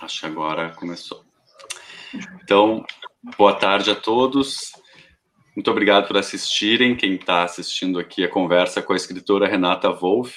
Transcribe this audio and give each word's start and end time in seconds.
Acho 0.00 0.20
que 0.20 0.26
agora 0.26 0.70
começou. 0.70 1.22
Então, 2.42 2.84
boa 3.36 3.52
tarde 3.52 3.90
a 3.90 3.94
todos. 3.94 4.72
Muito 5.54 5.70
obrigado 5.70 6.08
por 6.08 6.16
assistirem. 6.16 6.96
Quem 6.96 7.14
está 7.14 7.44
assistindo 7.44 7.98
aqui 7.98 8.24
a 8.24 8.28
conversa 8.28 8.80
com 8.80 8.94
a 8.94 8.96
escritora 8.96 9.46
Renata 9.46 9.90
Wolff, 9.92 10.34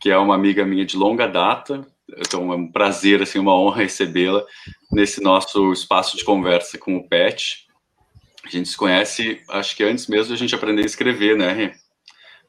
que 0.00 0.10
é 0.10 0.16
uma 0.16 0.36
amiga 0.36 0.64
minha 0.64 0.84
de 0.84 0.96
longa 0.96 1.26
data. 1.26 1.84
Então, 2.16 2.52
é 2.52 2.56
um 2.56 2.70
prazer, 2.70 3.20
assim, 3.20 3.40
uma 3.40 3.58
honra 3.58 3.82
recebê-la 3.82 4.44
nesse 4.92 5.20
nosso 5.20 5.72
espaço 5.72 6.16
de 6.16 6.24
conversa 6.24 6.78
com 6.78 6.96
o 6.96 7.08
Pet. 7.08 7.66
A 8.44 8.48
gente 8.48 8.68
se 8.68 8.76
conhece, 8.76 9.42
acho 9.48 9.74
que 9.74 9.82
antes 9.82 10.06
mesmo 10.06 10.34
a 10.34 10.36
gente 10.36 10.54
aprender 10.54 10.82
a 10.82 10.86
escrever, 10.86 11.36
né, 11.36 11.74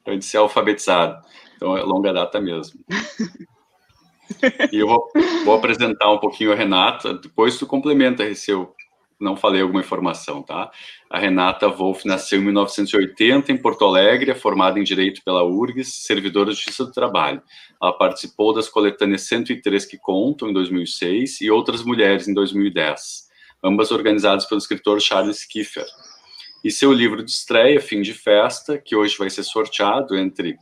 Antes 0.06 0.26
de 0.26 0.32
ser 0.32 0.36
alfabetizado. 0.36 1.24
Então, 1.56 1.76
é 1.76 1.82
longa 1.82 2.12
data 2.12 2.40
mesmo. 2.40 2.78
E 4.72 4.78
eu 4.78 4.88
vou, 4.88 5.10
vou, 5.44 5.54
apresentar 5.54 6.10
um 6.10 6.18
pouquinho 6.18 6.52
a 6.52 6.54
Renata, 6.54 7.14
depois 7.14 7.58
tu 7.58 7.66
complementa 7.66 8.34
se 8.34 8.50
eu 8.50 8.74
não 9.20 9.36
falei 9.36 9.62
alguma 9.62 9.80
informação, 9.80 10.42
tá? 10.42 10.70
A 11.08 11.18
Renata 11.18 11.68
Wolff 11.68 12.06
nasceu 12.06 12.40
em 12.40 12.44
1980 12.44 13.52
em 13.52 13.56
Porto 13.56 13.84
Alegre, 13.84 14.30
é 14.30 14.34
formada 14.34 14.78
em 14.78 14.84
Direito 14.84 15.22
pela 15.24 15.44
URGS, 15.44 16.04
servidora 16.04 16.50
de 16.50 16.56
Justiça 16.56 16.84
do 16.84 16.92
Trabalho. 16.92 17.42
Ela 17.80 17.92
participou 17.92 18.52
das 18.52 18.68
coletâneas 18.68 19.22
103 19.22 19.86
que 19.86 19.96
contam, 19.96 20.50
em 20.50 20.52
2006, 20.52 21.40
e 21.40 21.50
Outras 21.50 21.82
Mulheres, 21.82 22.28
em 22.28 22.34
2010, 22.34 23.28
ambas 23.62 23.90
organizadas 23.90 24.44
pelo 24.44 24.58
escritor 24.58 25.00
Charles 25.00 25.44
Kiefer. 25.44 25.86
E 26.64 26.70
seu 26.70 26.92
livro 26.92 27.22
de 27.22 27.30
estreia, 27.30 27.80
Fim 27.80 28.00
de 28.00 28.14
Festa, 28.14 28.78
que 28.78 28.96
hoje 28.96 29.16
vai 29.18 29.30
ser 29.30 29.42
sorteado 29.42 30.16
entre 30.16 30.56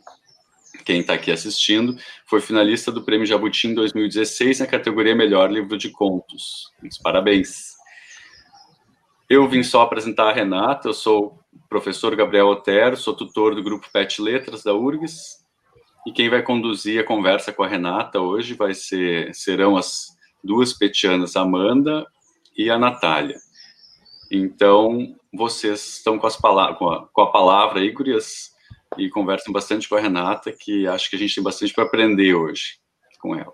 quem 0.84 1.00
está 1.00 1.14
aqui 1.14 1.30
assistindo, 1.30 1.96
foi 2.26 2.40
finalista 2.40 2.90
do 2.90 3.02
Prêmio 3.02 3.26
Jabuti 3.26 3.68
em 3.68 3.74
2016 3.74 4.60
na 4.60 4.66
categoria 4.66 5.14
Melhor 5.14 5.50
Livro 5.50 5.76
de 5.76 5.90
Contos. 5.90 6.70
Muitos 6.80 6.98
parabéns. 6.98 7.72
Eu 9.28 9.48
vim 9.48 9.62
só 9.62 9.82
apresentar 9.82 10.30
a 10.30 10.32
Renata, 10.32 10.88
eu 10.88 10.94
sou 10.94 11.38
o 11.52 11.68
professor 11.68 12.14
Gabriel 12.14 12.48
Otero, 12.48 12.96
sou 12.96 13.14
tutor 13.14 13.54
do 13.54 13.62
grupo 13.62 13.88
PET 13.92 14.20
Letras 14.20 14.62
da 14.62 14.74
URGS, 14.74 15.42
e 16.06 16.12
quem 16.12 16.28
vai 16.28 16.42
conduzir 16.42 17.00
a 17.00 17.04
conversa 17.04 17.52
com 17.52 17.62
a 17.62 17.68
Renata 17.68 18.20
hoje 18.20 18.54
vai 18.54 18.74
ser, 18.74 19.34
serão 19.34 19.76
as 19.76 20.08
duas 20.42 20.72
petianas, 20.72 21.36
Amanda 21.36 22.06
e 22.56 22.68
a 22.68 22.78
Natália. 22.78 23.38
Então, 24.30 25.14
vocês 25.32 25.96
estão 25.96 26.18
com, 26.18 26.26
as 26.26 26.36
palavras, 26.36 26.78
com, 26.78 26.88
a, 26.88 27.06
com 27.06 27.20
a 27.20 27.30
palavra 27.30 27.80
aí, 27.80 27.90
gurias, 27.90 28.51
e 28.98 29.08
conversam 29.08 29.52
bastante 29.52 29.88
com 29.88 29.94
a 29.94 30.00
Renata, 30.00 30.52
que 30.52 30.86
acho 30.86 31.10
que 31.10 31.16
a 31.16 31.18
gente 31.18 31.34
tem 31.34 31.44
bastante 31.44 31.72
para 31.72 31.84
aprender 31.84 32.34
hoje 32.34 32.78
com 33.20 33.34
ela. 33.36 33.52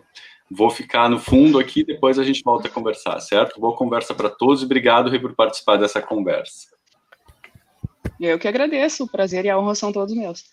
Vou 0.51 0.71
ficar 0.71 1.11
no 1.11 1.19
fundo 1.19 1.59
aqui, 1.59 1.85
depois 1.85 2.19
a 2.19 2.25
gente 2.25 2.43
volta 2.43 2.69
a 2.69 2.71
conversar, 2.71 3.21
certo? 3.21 3.61
Boa 3.61 3.77
conversa 3.77 4.15
para 4.15 4.31
todos 4.31 4.63
obrigado, 4.63 5.11
Rui, 5.11 5.21
por 5.21 5.35
participar 5.35 5.77
dessa 5.77 6.01
conversa. 6.01 6.69
Eu 8.19 8.39
que 8.39 8.49
agradeço, 8.49 9.05
o 9.05 9.09
prazer 9.09 9.45
e 9.45 9.51
a 9.51 9.59
honra 9.59 9.75
são 9.75 9.93
todos 9.93 10.15
meus. 10.15 10.45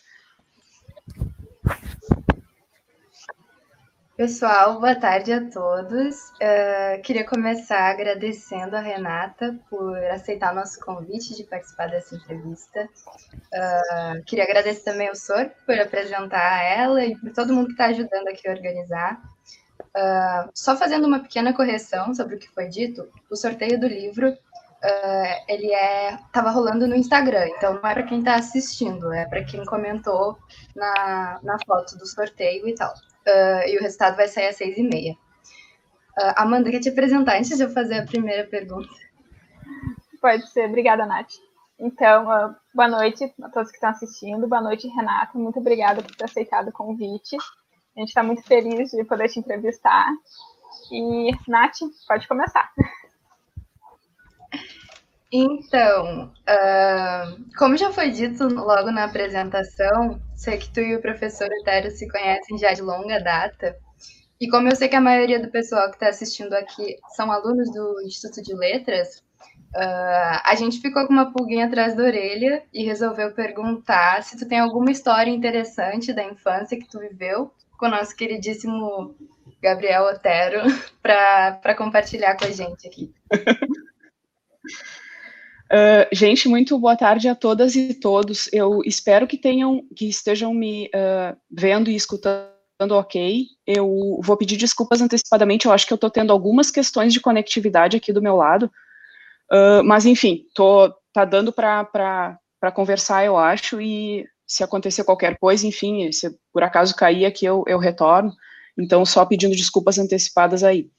Pessoal, 4.18 4.80
boa 4.80 4.96
tarde 4.96 5.34
a 5.34 5.50
todos. 5.50 6.30
Uh, 6.36 7.02
queria 7.04 7.26
começar 7.26 7.90
agradecendo 7.90 8.74
a 8.78 8.80
Renata 8.80 9.60
por 9.70 9.98
aceitar 10.06 10.56
nosso 10.56 10.80
convite 10.80 11.36
de 11.36 11.44
participar 11.44 11.90
dessa 11.90 12.16
entrevista. 12.16 12.88
Uh, 13.34 14.24
queria 14.26 14.46
agradecer 14.46 14.86
também 14.86 15.10
ao 15.10 15.16
Sor 15.16 15.52
por 15.66 15.78
apresentar 15.78 16.64
ela 16.64 17.04
e 17.04 17.14
por 17.18 17.34
todo 17.34 17.52
mundo 17.52 17.66
que 17.66 17.74
está 17.74 17.88
ajudando 17.88 18.30
aqui 18.30 18.48
a 18.48 18.54
organizar. 18.54 19.22
Uh, 19.82 20.50
só 20.54 20.78
fazendo 20.78 21.08
uma 21.08 21.20
pequena 21.20 21.54
correção 21.54 22.16
sobre 22.16 22.36
o 22.36 22.40
que 22.40 22.48
foi 22.48 22.70
dito, 22.70 23.10
o 23.30 23.36
sorteio 23.36 23.78
do 23.78 23.88
livro 23.88 24.34
ele 25.48 25.74
é 25.74 26.14
estava 26.14 26.52
rolando 26.52 26.88
no 26.88 26.96
Instagram, 26.96 27.48
então 27.58 27.74
não 27.74 27.90
é 27.90 27.94
para 27.94 28.04
quem 28.04 28.20
está 28.20 28.36
assistindo, 28.36 29.12
é 29.12 29.26
para 29.26 29.44
quem 29.44 29.66
comentou 29.66 30.38
na, 30.76 31.40
na 31.42 31.58
foto 31.66 31.98
do 31.98 32.06
sorteio 32.06 32.68
e 32.68 32.76
tal 32.76 32.94
uh, 33.28 33.68
e 33.68 33.78
o 33.78 33.82
resultado 33.82 34.16
vai 34.16 34.28
sair 34.28 34.48
às 34.48 34.56
seis 34.56 34.78
e 34.78 34.84
meia. 34.84 35.14
Uh, 36.18 36.34
Amanda, 36.38 36.72
quer 36.72 36.80
te 36.80 36.90
apresentar 36.90 37.38
antes 37.38 37.58
de 37.58 37.64
eu 37.64 37.70
fazer 37.70 38.00
a 38.00 38.06
primeira 38.06 38.48
pergunta? 38.48 38.90
Pode 40.22 40.50
ser. 40.52 40.70
Obrigada, 40.70 41.06
Nath. 41.06 41.34
Então, 41.78 42.24
uh, 42.24 42.56
boa 42.74 42.88
noite 42.88 43.26
a 43.44 43.50
todos 43.50 43.70
que 43.70 43.76
estão 43.76 43.90
assistindo. 43.90 44.48
Boa 44.48 44.62
noite, 44.62 44.88
Renata. 44.88 45.38
Muito 45.38 45.60
obrigada 45.60 46.02
por 46.02 46.16
ter 46.16 46.26
aceitado 46.26 46.70
o 46.70 46.74
convite. 46.74 47.36
A 47.96 48.00
gente 48.00 48.10
está 48.10 48.24
muito 48.24 48.44
feliz 48.44 48.92
de 48.92 49.04
poder 49.04 49.28
te 49.28 49.40
entrevistar. 49.40 50.10
E, 50.92 51.32
Nath, 51.48 51.80
pode 52.08 52.28
começar. 52.28 52.72
Então, 55.38 56.32
uh, 56.48 57.58
como 57.58 57.76
já 57.76 57.92
foi 57.92 58.10
dito 58.10 58.48
logo 58.48 58.90
na 58.90 59.04
apresentação, 59.04 60.22
sei 60.34 60.58
que 60.58 60.72
tu 60.72 60.80
e 60.80 60.96
o 60.96 61.02
professor 61.02 61.52
Etério 61.52 61.92
se 61.92 62.08
conhecem 62.08 62.58
já 62.58 62.72
de 62.72 62.82
longa 62.82 63.20
data. 63.20 63.76
E 64.40 64.50
como 64.50 64.70
eu 64.70 64.76
sei 64.78 64.88
que 64.88 64.96
a 64.96 65.02
maioria 65.02 65.38
do 65.38 65.52
pessoal 65.52 65.90
que 65.90 65.98
está 65.98 66.08
assistindo 66.08 66.54
aqui 66.54 66.96
são 67.18 67.30
alunos 67.30 67.70
do 67.74 68.02
Instituto 68.04 68.42
de 68.42 68.56
Letras, 68.56 69.18
uh, 69.76 70.40
a 70.46 70.56
gente 70.56 70.80
ficou 70.80 71.06
com 71.06 71.12
uma 71.12 71.34
pulguinha 71.34 71.66
atrás 71.66 71.98
da 71.98 72.04
orelha 72.04 72.64
e 72.74 72.86
resolveu 72.86 73.34
perguntar 73.34 74.24
se 74.24 74.38
tu 74.38 74.48
tem 74.48 74.60
alguma 74.60 74.90
história 74.90 75.32
interessante 75.32 76.14
da 76.14 76.24
infância 76.24 76.80
que 76.80 76.88
tu 76.88 77.00
viveu 77.00 77.52
com 77.78 77.88
o 77.88 77.92
nosso 77.92 78.16
queridíssimo 78.16 79.14
Gabriel 79.62 80.06
Otero 80.06 80.62
para 81.04 81.76
compartilhar 81.76 82.38
com 82.38 82.46
a 82.46 82.52
gente 82.52 82.88
aqui. 82.88 83.14
Uh, 85.66 86.06
gente, 86.14 86.48
muito 86.48 86.78
boa 86.78 86.96
tarde 86.96 87.28
a 87.28 87.36
todas 87.36 87.76
e 87.76 87.94
todos. 87.94 88.48
Eu 88.54 88.82
espero 88.86 89.26
que 89.26 89.38
tenham, 89.38 89.84
que 89.96 90.08
estejam 90.08 90.54
me 90.54 90.86
uh, 90.88 91.36
vendo 91.50 91.90
e 91.90 91.96
escutando 91.96 92.48
ok. 92.92 93.46
Eu 93.66 94.20
vou 94.22 94.38
pedir 94.38 94.58
desculpas 94.58 95.02
antecipadamente. 95.02 95.66
Eu 95.66 95.72
acho 95.72 95.88
que 95.88 95.94
eu 95.94 95.96
estou 95.96 96.10
tendo 96.10 96.32
algumas 96.32 96.70
questões 96.70 97.14
de 97.14 97.20
conectividade 97.20 97.98
aqui 97.98 98.14
do 98.14 98.22
meu 98.22 98.36
lado, 98.36 98.70
uh, 99.52 99.84
mas 99.84 100.06
enfim, 100.06 100.46
tô 100.54 100.94
tá 101.12 101.26
dando 101.26 101.52
para 101.52 102.38
conversar, 102.74 103.26
eu 103.26 103.36
acho. 103.36 103.82
E 103.82 104.26
se 104.46 104.64
acontecer 104.64 105.04
qualquer 105.04 105.38
coisa, 105.40 105.66
enfim, 105.66 106.12
se 106.12 106.30
por 106.54 106.62
acaso 106.62 106.96
cair 106.96 107.26
aqui, 107.26 107.46
eu, 107.46 107.64
eu 107.68 107.80
retorno. 107.80 108.32
Então, 108.78 109.06
só 109.06 109.26
pedindo 109.26 109.56
desculpas 109.56 109.98
antecipadas 109.98 110.64
aí. 110.64 110.90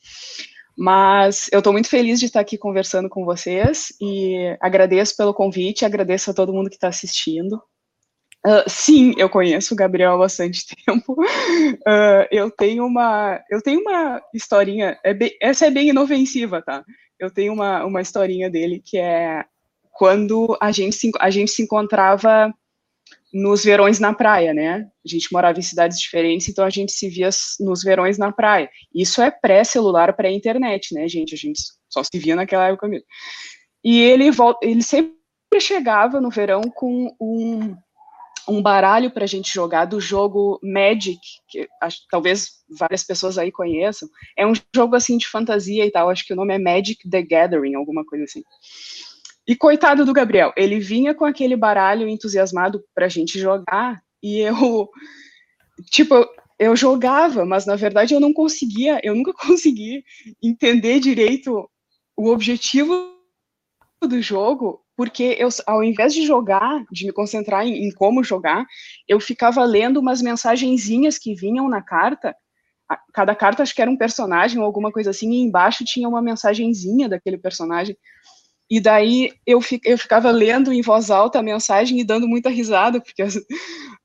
Mas 0.77 1.49
eu 1.51 1.59
estou 1.59 1.73
muito 1.73 1.89
feliz 1.89 2.21
de 2.21 2.27
estar 2.27 2.41
aqui 2.41 2.59
conversando 2.59 3.09
com 3.09 3.25
vocês 3.25 3.95
e 4.01 4.57
agradeço 4.61 5.17
pelo 5.17 5.33
convite, 5.33 5.85
agradeço 5.85 6.31
a 6.31 6.35
todo 6.35 6.53
mundo 6.53 6.69
que 6.69 6.77
está 6.77 6.89
assistindo. 6.89 7.63
Uh, 8.47 8.63
sim, 8.69 9.13
eu 9.17 9.29
conheço 9.29 9.75
o 9.75 9.77
Gabriel 9.77 10.13
há 10.13 10.19
bastante 10.19 10.67
tempo. 10.87 11.15
Uh, 11.15 12.27
eu 12.31 12.51
tenho 12.51 12.85
uma, 12.87 13.43
eu 13.51 13.63
tenho 13.63 13.81
uma 13.81 14.23
historinha. 14.35 14.99
É 15.03 15.15
bem, 15.15 15.37
essa 15.41 15.67
é 15.67 15.71
bem 15.71 15.89
inofensiva, 15.89 16.63
tá? 16.63 16.85
Eu 17.19 17.31
tenho 17.31 17.53
uma, 17.53 17.85
uma 17.85 18.03
historinha 18.03 18.51
dele 18.51 18.83
que 18.85 18.99
é 18.99 19.45
quando 19.91 20.57
a 20.61 20.71
gente 20.71 20.95
se, 20.95 21.11
a 21.19 21.31
gente 21.31 21.51
se 21.51 21.63
encontrava 21.63 22.55
nos 23.33 23.65
verões 23.65 24.01
na 24.01 24.15
praia, 24.15 24.55
né? 24.55 24.89
A 25.05 25.09
gente 25.09 25.33
morava 25.33 25.59
em 25.59 25.63
cidades 25.63 25.99
diferentes, 25.99 26.49
então 26.49 26.65
a 26.65 26.71
gente 26.71 26.93
se 26.93 27.09
via 27.09 27.29
nos 27.61 27.83
verões 27.83 28.19
na 28.19 28.33
praia. 28.33 28.71
Isso 28.95 29.21
é 29.21 29.31
pré-celular, 29.31 30.17
pré-internet, 30.17 30.95
né, 30.95 31.07
gente? 31.09 31.35
A 31.35 31.39
gente 31.39 31.61
só 31.89 32.03
se 32.03 32.19
via 32.19 32.37
naquela 32.37 32.69
época 32.69 32.89
mesmo. 32.89 33.07
E 33.85 34.01
ele, 34.01 34.31
ele 34.63 34.83
sempre 34.83 35.15
chegava 35.61 36.21
no 36.21 36.31
verão 36.31 36.63
com 36.63 37.15
um, 37.21 37.77
um 38.49 38.63
baralho 38.63 39.11
para 39.11 39.25
a 39.25 39.29
gente 39.29 39.53
jogar 39.53 39.85
do 39.85 40.01
jogo 40.01 40.59
Magic, 40.63 41.21
que 41.49 41.69
acho, 41.83 41.99
talvez 42.11 42.49
várias 42.79 43.05
pessoas 43.05 43.39
aí 43.39 43.53
conheçam. 43.53 44.09
É 44.37 44.47
um 44.47 44.53
jogo 44.75 44.97
assim 44.97 45.19
de 45.19 45.29
fantasia 45.29 45.85
e 45.85 45.91
tal, 45.91 46.11
acho 46.11 46.25
que 46.25 46.33
o 46.33 46.37
nome 46.37 46.55
é 46.55 46.59
Magic 46.59 47.09
the 47.09 47.23
Gathering, 47.23 47.75
alguma 47.75 48.05
coisa 48.05 48.25
assim. 48.25 48.43
E 49.47 49.55
coitado 49.55 50.05
do 50.05 50.13
Gabriel, 50.13 50.53
ele 50.57 50.81
vinha 50.81 51.15
com 51.15 51.25
aquele 51.25 51.57
baralho 51.57 52.09
entusiasmado 52.09 52.83
pra 52.95 53.09
gente 53.09 53.39
jogar, 53.39 54.03
e 54.23 54.41
eu, 54.41 54.89
tipo, 55.91 56.15
eu 56.59 56.75
jogava, 56.75 57.45
mas 57.45 57.67
na 57.67 57.77
verdade 57.77 58.15
eu 58.15 58.21
não 58.21 58.33
conseguia, 58.33 59.01
eu 59.05 59.15
nunca 59.15 59.33
consegui 59.39 60.03
entender 60.43 60.99
direito 60.99 61.69
o 62.17 62.29
objetivo 62.29 63.15
do 64.03 64.21
jogo, 64.21 64.83
porque 64.97 65.37
eu, 65.39 65.49
ao 65.67 65.85
invés 65.85 66.15
de 66.15 66.23
jogar, 66.23 66.85
de 66.91 67.07
me 67.07 67.13
concentrar 67.13 67.67
em, 67.67 67.87
em 67.87 67.93
como 67.93 68.25
jogar, 68.25 68.65
eu 69.07 69.21
ficava 69.21 69.65
lendo 69.65 70.01
umas 70.01 70.23
mensagenzinhas 70.23 71.19
que 71.19 71.35
vinham 71.35 71.69
na 71.69 71.83
carta, 71.83 72.35
cada 73.13 73.35
carta 73.35 73.63
acho 73.63 73.75
que 73.75 73.83
era 73.83 73.91
um 73.91 73.97
personagem 73.97 74.59
ou 74.59 74.65
alguma 74.65 74.91
coisa 74.93 75.11
assim, 75.11 75.31
e 75.31 75.41
embaixo 75.41 75.85
tinha 75.85 76.09
uma 76.09 76.23
mensagenzinha 76.23 77.09
daquele 77.09 77.37
personagem. 77.37 77.97
E 78.69 78.81
daí 78.81 79.33
eu, 79.47 79.61
eu 79.85 79.97
ficava 79.97 80.31
lendo 80.31 80.73
em 80.73 80.83
voz 80.83 81.11
alta 81.11 81.39
a 81.39 81.43
mensagem 81.43 82.01
e 82.01 82.05
dando 82.05 82.27
muita 82.27 82.51
risada, 82.51 83.01
porque 83.01 83.23
as, 83.23 83.39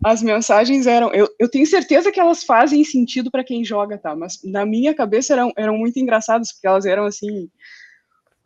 as 0.03 0.21
mensagens 0.21 0.85
eram. 0.85 1.11
Eu, 1.13 1.27
eu 1.39 1.49
tenho 1.49 1.65
certeza 1.65 2.11
que 2.11 2.19
elas 2.19 2.43
fazem 2.43 2.83
sentido 2.83 3.31
para 3.31 3.43
quem 3.43 3.65
joga, 3.65 3.97
tá? 3.97 4.15
Mas 4.15 4.39
na 4.43 4.65
minha 4.65 4.93
cabeça 4.93 5.33
eram, 5.33 5.51
eram 5.57 5.77
muito 5.77 5.97
engraçadas, 5.99 6.53
porque 6.53 6.67
elas 6.67 6.85
eram 6.85 7.05
assim. 7.05 7.49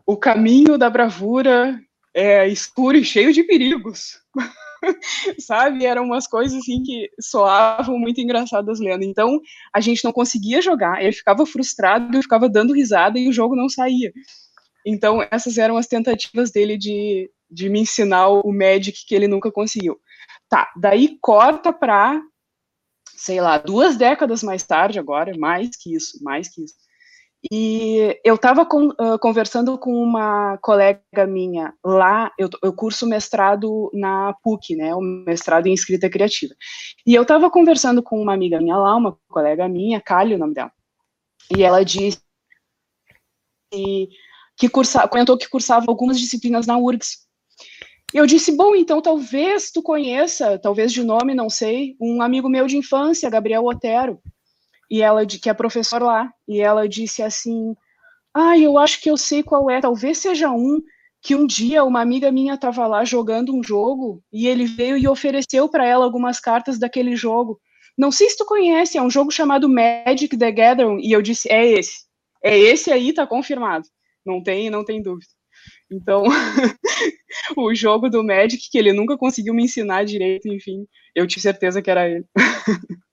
O 0.05 0.15
caminho 0.15 0.77
da 0.77 0.89
bravura 0.89 1.79
é 2.13 2.47
escuro 2.47 2.95
e 2.95 3.03
cheio 3.03 3.33
de 3.33 3.43
perigos. 3.43 4.21
Sabe? 5.39 5.85
Eram 5.85 6.05
umas 6.05 6.27
coisas 6.27 6.57
assim 6.57 6.81
que 6.81 7.09
soavam 7.19 7.99
muito 7.99 8.21
engraçadas 8.21 8.79
lendo. 8.79 9.03
Então, 9.03 9.41
a 9.73 9.81
gente 9.81 10.03
não 10.03 10.13
conseguia 10.13 10.61
jogar, 10.61 11.01
ele 11.03 11.11
ficava 11.11 11.45
frustrado, 11.45 12.15
eu 12.17 12.21
ficava 12.21 12.47
dando 12.47 12.73
risada 12.73 13.19
e 13.19 13.27
o 13.27 13.33
jogo 13.33 13.55
não 13.55 13.67
saía. 13.67 14.13
Então, 14.85 15.25
essas 15.31 15.57
eram 15.57 15.77
as 15.77 15.87
tentativas 15.87 16.51
dele 16.51 16.77
de, 16.77 17.29
de 17.49 17.69
me 17.69 17.79
ensinar 17.79 18.29
o 18.29 18.51
Magic 18.53 19.05
que 19.05 19.15
ele 19.15 19.27
nunca 19.27 19.51
conseguiu. 19.51 19.99
Tá, 20.47 20.71
daí 20.77 21.17
corta 21.19 21.73
para, 21.73 22.21
sei 23.17 23.41
lá, 23.41 23.57
duas 23.57 23.97
décadas 23.97 24.43
mais 24.43 24.63
tarde 24.63 24.99
agora, 24.99 25.35
mais 25.37 25.71
que 25.75 25.95
isso, 25.95 26.23
mais 26.23 26.47
que 26.47 26.63
isso. 26.63 26.75
E 27.51 28.19
eu 28.23 28.35
estava 28.35 28.63
uh, 28.63 29.19
conversando 29.19 29.77
com 29.77 29.93
uma 29.93 30.57
colega 30.57 31.27
minha 31.27 31.73
lá, 31.83 32.31
eu, 32.39 32.49
eu, 32.63 32.73
curso 32.73 33.05
mestrado 33.05 33.91
na 33.93 34.33
PUC, 34.41 34.75
né, 34.75 34.95
o 34.95 35.01
mestrado 35.01 35.67
em 35.67 35.73
escrita 35.73 36.09
criativa. 36.09 36.55
E 37.05 37.13
eu 37.13 37.21
estava 37.21 37.49
conversando 37.51 38.01
com 38.01 38.19
uma 38.19 38.33
amiga 38.33 38.59
minha 38.59 38.77
lá, 38.77 38.95
uma 38.95 39.17
colega 39.27 39.67
minha, 39.67 40.01
Kali, 40.01 40.33
o 40.33 40.39
nome 40.39 40.55
dela. 40.55 40.71
E 41.55 41.63
ela 41.63 41.85
disse 41.85 42.19
que 43.71 44.09
cursa, 44.69 45.07
comentou 45.07 45.37
que 45.37 45.49
cursava 45.49 45.85
algumas 45.87 46.19
disciplinas 46.19 46.65
na 46.65 46.77
URGS. 46.77 47.25
Eu 48.13 48.25
disse, 48.25 48.51
bom, 48.51 48.75
então 48.75 49.01
talvez 49.01 49.71
tu 49.71 49.81
conheça, 49.81 50.57
talvez 50.59 50.93
de 50.93 51.03
nome, 51.03 51.33
não 51.33 51.49
sei, 51.49 51.95
um 51.99 52.21
amigo 52.21 52.47
meu 52.47 52.65
de 52.65 52.77
infância, 52.77 53.29
Gabriel 53.29 53.65
Otero 53.65 54.21
e 54.89 55.01
ela 55.01 55.25
que 55.25 55.49
é 55.49 55.53
professor 55.53 56.01
lá, 56.01 56.31
e 56.47 56.61
ela 56.61 56.87
disse 56.87 57.21
assim: 57.23 57.75
"Ah, 58.33 58.57
eu 58.57 58.77
acho 58.77 59.01
que 59.01 59.09
eu 59.09 59.17
sei 59.17 59.43
qual 59.43 59.69
é, 59.69 59.81
talvez 59.81 60.17
seja 60.19 60.51
um 60.51 60.81
que 61.21 61.35
um 61.35 61.47
dia 61.47 61.83
uma 61.83 62.01
amiga 62.01 62.31
minha 62.31 62.53
estava 62.53 62.85
lá 62.87 63.03
jogando 63.03 63.53
um 63.55 63.63
jogo 63.63 64.21
e 64.31 64.47
ele 64.47 64.65
veio 64.65 64.97
e 64.97 65.07
ofereceu 65.07 65.67
para 65.67 65.85
ela 65.85 66.05
algumas 66.05 66.39
cartas 66.39 66.77
daquele 66.77 67.15
jogo. 67.15 67.59
Não 67.97 68.11
sei 68.11 68.29
se 68.29 68.37
tu 68.37 68.45
conhece, 68.45 68.97
é 68.97 69.01
um 69.01 69.09
jogo 69.09 69.31
chamado 69.31 69.67
Magic 69.69 70.37
the 70.37 70.51
Gathering 70.51 70.99
e 71.01 71.11
eu 71.11 71.21
disse: 71.21 71.51
"É 71.51 71.65
esse. 71.65 72.05
É 72.43 72.57
esse 72.57 72.91
aí, 72.91 73.13
tá 73.13 73.25
confirmado. 73.25 73.87
Não 74.25 74.41
tem, 74.41 74.69
não 74.69 74.83
tem 74.83 75.01
dúvida." 75.01 75.31
Então, 75.91 76.23
o 77.57 77.73
jogo 77.73 78.09
do 78.09 78.23
Magic 78.23 78.69
que 78.69 78.77
ele 78.77 78.93
nunca 78.93 79.17
conseguiu 79.17 79.53
me 79.53 79.63
ensinar 79.63 80.05
direito, 80.05 80.47
enfim, 80.47 80.87
eu 81.13 81.27
tinha 81.27 81.41
certeza 81.41 81.81
que 81.81 81.91
era 81.91 82.07
ele. 82.07 82.25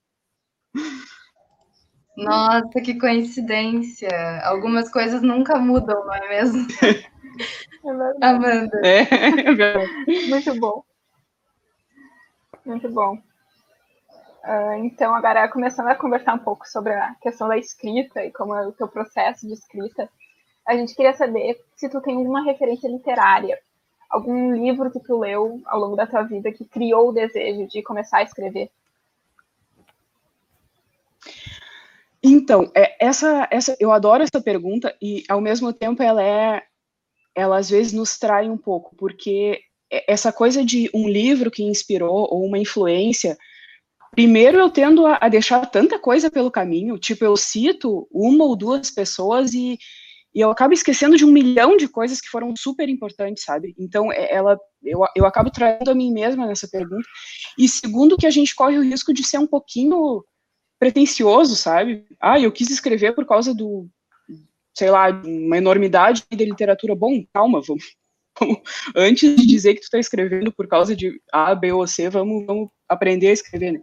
Nossa, 2.15 2.81
que 2.81 2.97
coincidência. 2.99 4.09
Algumas 4.43 4.91
coisas 4.91 5.21
nunca 5.21 5.57
mudam, 5.59 6.05
não 6.05 6.13
é 6.13 6.29
mesmo? 6.29 6.67
É 7.85 8.25
Amanda. 8.25 8.79
É, 8.85 9.01
é 9.01 10.27
Muito 10.29 10.55
bom. 10.57 10.83
Muito 12.65 12.89
bom. 12.89 13.17
Uh, 14.45 14.73
então, 14.85 15.13
agora 15.13 15.49
começando 15.49 15.87
a 15.87 15.95
conversar 15.95 16.35
um 16.35 16.39
pouco 16.39 16.65
sobre 16.67 16.93
a 16.93 17.13
questão 17.21 17.47
da 17.47 17.57
escrita 17.57 18.23
e 18.23 18.31
como 18.31 18.55
é 18.55 18.67
o 18.67 18.71
teu 18.71 18.87
processo 18.87 19.45
de 19.47 19.53
escrita, 19.53 20.09
a 20.67 20.75
gente 20.75 20.95
queria 20.95 21.13
saber 21.13 21.59
se 21.75 21.89
tu 21.89 22.01
tem 22.01 22.15
alguma 22.15 22.43
referência 22.43 22.87
literária, 22.87 23.59
algum 24.09 24.53
livro 24.53 24.91
que 24.91 24.99
tu 24.99 25.19
leu 25.19 25.61
ao 25.65 25.79
longo 25.79 25.95
da 25.95 26.07
tua 26.07 26.23
vida 26.23 26.51
que 26.51 26.65
criou 26.65 27.09
o 27.09 27.13
desejo 27.13 27.67
de 27.67 27.81
começar 27.81 28.19
a 28.19 28.23
escrever. 28.23 28.69
Então, 32.23 32.71
é, 32.73 32.95
essa, 33.05 33.47
essa, 33.51 33.75
eu 33.79 33.91
adoro 33.91 34.23
essa 34.23 34.41
pergunta 34.41 34.95
e, 35.01 35.25
ao 35.27 35.41
mesmo 35.41 35.73
tempo, 35.73 36.01
ela 36.01 36.23
é, 36.23 36.63
ela 37.35 37.57
às 37.57 37.69
vezes 37.69 37.91
nos 37.91 38.17
trai 38.17 38.49
um 38.49 38.57
pouco, 38.57 38.95
porque 38.95 39.61
essa 40.07 40.31
coisa 40.31 40.63
de 40.63 40.89
um 40.93 41.07
livro 41.07 41.51
que 41.51 41.63
inspirou 41.63 42.27
ou 42.31 42.45
uma 42.45 42.57
influência, 42.57 43.37
primeiro 44.11 44.57
eu 44.57 44.69
tendo 44.69 45.05
a, 45.05 45.17
a 45.19 45.27
deixar 45.27 45.65
tanta 45.65 45.99
coisa 45.99 46.31
pelo 46.31 46.49
caminho, 46.49 46.97
tipo, 46.97 47.25
eu 47.25 47.35
cito 47.35 48.07
uma 48.09 48.45
ou 48.45 48.55
duas 48.55 48.89
pessoas 48.89 49.53
e, 49.53 49.77
e 50.33 50.39
eu 50.39 50.49
acabo 50.49 50.73
esquecendo 50.73 51.15
de 51.15 51.23
um 51.23 51.31
milhão 51.31 51.77
de 51.77 51.87
coisas 51.87 52.19
que 52.19 52.29
foram 52.29 52.53
super 52.57 52.89
importantes, 52.89 53.43
sabe? 53.43 53.75
Então, 53.77 54.11
é, 54.11 54.33
ela, 54.33 54.57
eu, 54.83 55.01
eu 55.15 55.25
acabo 55.25 55.51
traindo 55.51 55.91
a 55.91 55.95
mim 55.95 56.11
mesma 56.11 56.47
nessa 56.47 56.67
pergunta. 56.67 57.07
E 57.57 57.69
segundo, 57.69 58.17
que 58.17 58.25
a 58.25 58.31
gente 58.31 58.55
corre 58.55 58.77
o 58.77 58.83
risco 58.83 59.13
de 59.13 59.23
ser 59.23 59.37
um 59.37 59.47
pouquinho 59.47 60.23
pretencioso, 60.79 61.55
sabe? 61.55 62.05
Ah, 62.19 62.39
eu 62.39 62.51
quis 62.51 62.69
escrever 62.69 63.13
por 63.13 63.25
causa 63.25 63.53
do, 63.53 63.87
sei 64.75 64.89
lá, 64.89 65.09
uma 65.23 65.57
enormidade 65.57 66.23
de 66.29 66.45
literatura. 66.45 66.95
Bom, 66.95 67.23
calma, 67.31 67.61
vamos, 67.61 67.95
vamos 68.39 68.59
antes 68.95 69.35
de 69.35 69.45
dizer 69.45 69.75
que 69.75 69.81
tu 69.81 69.83
está 69.83 69.99
escrevendo 69.99 70.51
por 70.51 70.67
causa 70.67 70.95
de 70.95 71.21
A, 71.31 71.53
B 71.53 71.71
ou 71.71 71.85
C, 71.85 72.09
vamos, 72.09 72.45
vamos 72.45 72.69
aprender 72.89 73.27
a 73.27 73.33
escrever, 73.33 73.73
né? 73.73 73.81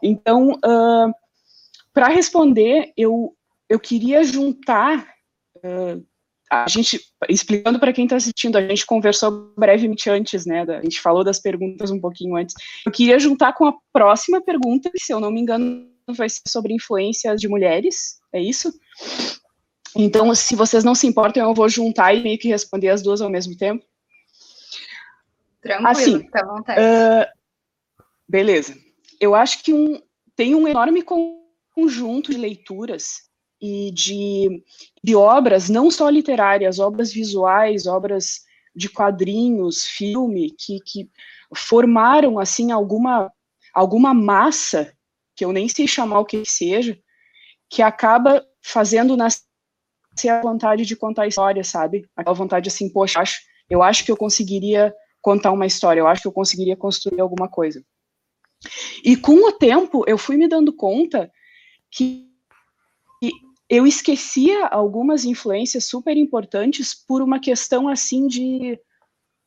Então, 0.00 0.52
uh, 0.52 1.12
para 1.92 2.08
responder, 2.08 2.92
eu, 2.96 3.34
eu 3.68 3.80
queria 3.80 4.22
juntar 4.22 5.17
a 6.50 6.66
gente, 6.68 7.00
explicando 7.28 7.78
para 7.78 7.92
quem 7.92 8.04
está 8.04 8.16
assistindo, 8.16 8.56
a 8.56 8.66
gente 8.66 8.86
conversou 8.86 9.52
brevemente 9.56 10.08
antes, 10.08 10.46
né? 10.46 10.62
a 10.62 10.82
gente 10.82 11.00
falou 11.00 11.22
das 11.22 11.38
perguntas 11.38 11.90
um 11.90 12.00
pouquinho 12.00 12.36
antes. 12.36 12.54
Eu 12.86 12.92
queria 12.92 13.18
juntar 13.18 13.52
com 13.52 13.66
a 13.66 13.74
próxima 13.92 14.40
pergunta, 14.40 14.90
se 14.96 15.12
eu 15.12 15.20
não 15.20 15.30
me 15.30 15.40
engano, 15.40 15.86
vai 16.08 16.28
ser 16.28 16.42
sobre 16.48 16.72
influências 16.72 17.38
de 17.40 17.48
mulheres, 17.48 18.18
é 18.32 18.40
isso? 18.40 18.72
Então, 19.94 20.34
se 20.34 20.56
vocês 20.56 20.84
não 20.84 20.94
se 20.94 21.06
importam, 21.06 21.46
eu 21.46 21.54
vou 21.54 21.68
juntar 21.68 22.14
e 22.14 22.22
meio 22.22 22.38
que 22.38 22.48
responder 22.48 22.88
as 22.88 23.02
duas 23.02 23.20
ao 23.20 23.30
mesmo 23.30 23.56
tempo. 23.56 23.84
Tranquilo, 25.60 25.88
assim, 25.88 26.20
fica 26.20 26.40
à 26.40 26.46
vontade. 26.46 26.80
Uh, 26.80 27.26
beleza. 28.26 28.74
Eu 29.20 29.34
acho 29.34 29.62
que 29.62 29.74
um, 29.74 30.00
tem 30.34 30.54
um 30.54 30.66
enorme 30.66 31.02
conjunto 31.74 32.30
de 32.30 32.38
leituras 32.38 33.27
e 33.60 33.90
de, 33.92 34.62
de 35.02 35.14
obras, 35.14 35.68
não 35.68 35.90
só 35.90 36.08
literárias, 36.08 36.78
obras 36.78 37.12
visuais, 37.12 37.86
obras 37.86 38.42
de 38.74 38.88
quadrinhos, 38.88 39.84
filme, 39.84 40.50
que, 40.50 40.78
que 40.80 41.10
formaram, 41.54 42.38
assim, 42.38 42.70
alguma, 42.70 43.32
alguma 43.74 44.14
massa 44.14 44.92
que 45.34 45.44
eu 45.44 45.52
nem 45.52 45.68
sei 45.68 45.86
chamar 45.86 46.20
o 46.20 46.24
que 46.24 46.44
seja, 46.44 46.98
que 47.68 47.82
acaba 47.82 48.44
fazendo 48.62 49.16
nascer 49.16 49.42
a 50.30 50.40
vontade 50.40 50.84
de 50.84 50.96
contar 50.96 51.26
história, 51.26 51.62
sabe? 51.62 52.08
Aquela 52.16 52.34
vontade 52.34 52.68
assim, 52.68 52.88
poxa, 52.88 53.20
acho, 53.20 53.40
eu 53.68 53.82
acho 53.82 54.04
que 54.04 54.10
eu 54.10 54.16
conseguiria 54.16 54.94
contar 55.20 55.52
uma 55.52 55.66
história, 55.66 56.00
eu 56.00 56.06
acho 56.06 56.22
que 56.22 56.28
eu 56.28 56.32
conseguiria 56.32 56.76
construir 56.76 57.20
alguma 57.20 57.48
coisa. 57.48 57.82
E 59.04 59.16
com 59.16 59.48
o 59.48 59.52
tempo, 59.52 60.04
eu 60.06 60.18
fui 60.18 60.36
me 60.36 60.48
dando 60.48 60.72
conta 60.72 61.30
que 61.90 62.27
eu 63.68 63.86
esquecia 63.86 64.66
algumas 64.66 65.24
influências 65.24 65.86
super 65.86 66.16
importantes 66.16 66.94
por 66.94 67.22
uma 67.22 67.38
questão 67.38 67.88
assim 67.88 68.26
de 68.26 68.78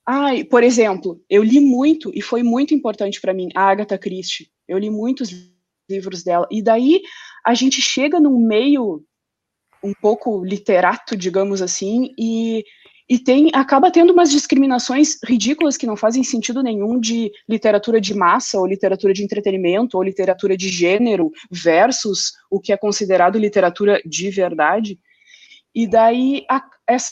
Ai, 0.07 0.43
por 0.43 0.63
exemplo, 0.63 1.23
eu 1.29 1.43
li 1.43 1.59
muito 1.59 2.11
e 2.13 2.21
foi 2.21 2.41
muito 2.41 2.73
importante 2.73 3.21
para 3.21 3.33
mim 3.33 3.49
a 3.55 3.69
Agatha 3.69 3.97
Christie. 3.97 4.49
Eu 4.67 4.77
li 4.77 4.89
muitos 4.89 5.29
livros 5.89 6.23
dela. 6.23 6.47
E 6.51 6.61
daí 6.61 7.01
a 7.45 7.53
gente 7.53 7.81
chega 7.81 8.19
num 8.19 8.39
meio 8.39 9.03
um 9.83 9.93
pouco 9.93 10.43
literato, 10.43 11.15
digamos 11.15 11.61
assim, 11.61 12.13
e, 12.17 12.63
e 13.11 13.19
tem 13.19 13.49
acaba 13.53 13.91
tendo 13.91 14.13
umas 14.13 14.31
discriminações 14.31 15.17
ridículas 15.21 15.75
que 15.75 15.85
não 15.85 15.97
fazem 15.97 16.23
sentido 16.23 16.63
nenhum 16.63 16.97
de 16.97 17.29
literatura 17.47 17.99
de 17.99 18.13
massa, 18.13 18.57
ou 18.57 18.65
literatura 18.65 19.13
de 19.13 19.21
entretenimento, 19.21 19.97
ou 19.97 20.03
literatura 20.03 20.55
de 20.55 20.69
gênero, 20.69 21.29
versus 21.51 22.31
o 22.49 22.57
que 22.57 22.71
é 22.71 22.77
considerado 22.77 23.37
literatura 23.37 24.01
de 24.05 24.29
verdade. 24.29 24.97
E 25.75 25.85
daí 25.85 26.45
a, 26.49 26.63
essa 26.87 27.11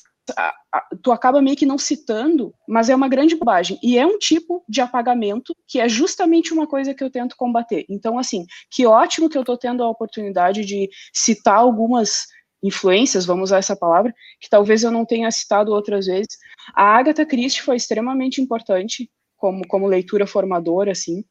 tu 1.02 1.12
acaba 1.12 1.42
meio 1.42 1.58
que 1.58 1.66
não 1.66 1.78
citando, 1.78 2.54
mas 2.68 2.90
é 2.90 2.96
uma 2.96 3.10
grande 3.10 3.36
bobagem. 3.36 3.78
E 3.84 3.98
é 3.98 4.06
um 4.06 4.18
tipo 4.18 4.64
de 4.70 4.80
apagamento 4.80 5.56
que 5.68 5.80
é 5.80 5.90
justamente 5.90 6.54
uma 6.54 6.68
coisa 6.68 6.94
que 6.94 7.04
eu 7.04 7.10
tento 7.10 7.36
combater. 7.36 7.86
Então, 7.90 8.18
assim, 8.18 8.46
que 8.72 8.86
ótimo 8.86 9.30
que 9.30 9.38
eu 9.38 9.42
estou 9.42 9.58
tendo 9.58 9.84
a 9.84 9.90
oportunidade 9.90 10.64
de 10.64 10.90
citar 11.14 11.58
algumas 11.58 12.28
influências, 12.62 13.26
vamos 13.26 13.50
usar 13.50 13.60
essa 13.60 13.76
palavra, 13.76 14.14
que 14.40 14.50
talvez 14.50 14.84
eu 14.84 14.92
não 14.92 15.06
tenha 15.06 15.32
citado 15.32 15.72
outras 15.72 16.06
vezes. 16.06 16.38
A 16.76 16.98
Agatha 16.98 17.26
Christie 17.26 17.62
foi 17.62 17.76
extremamente 17.76 18.42
importante 18.42 19.10
como, 19.38 19.66
como 19.68 19.88
leitura 19.88 20.28
formadora, 20.28 20.92
assim. 20.92 21.24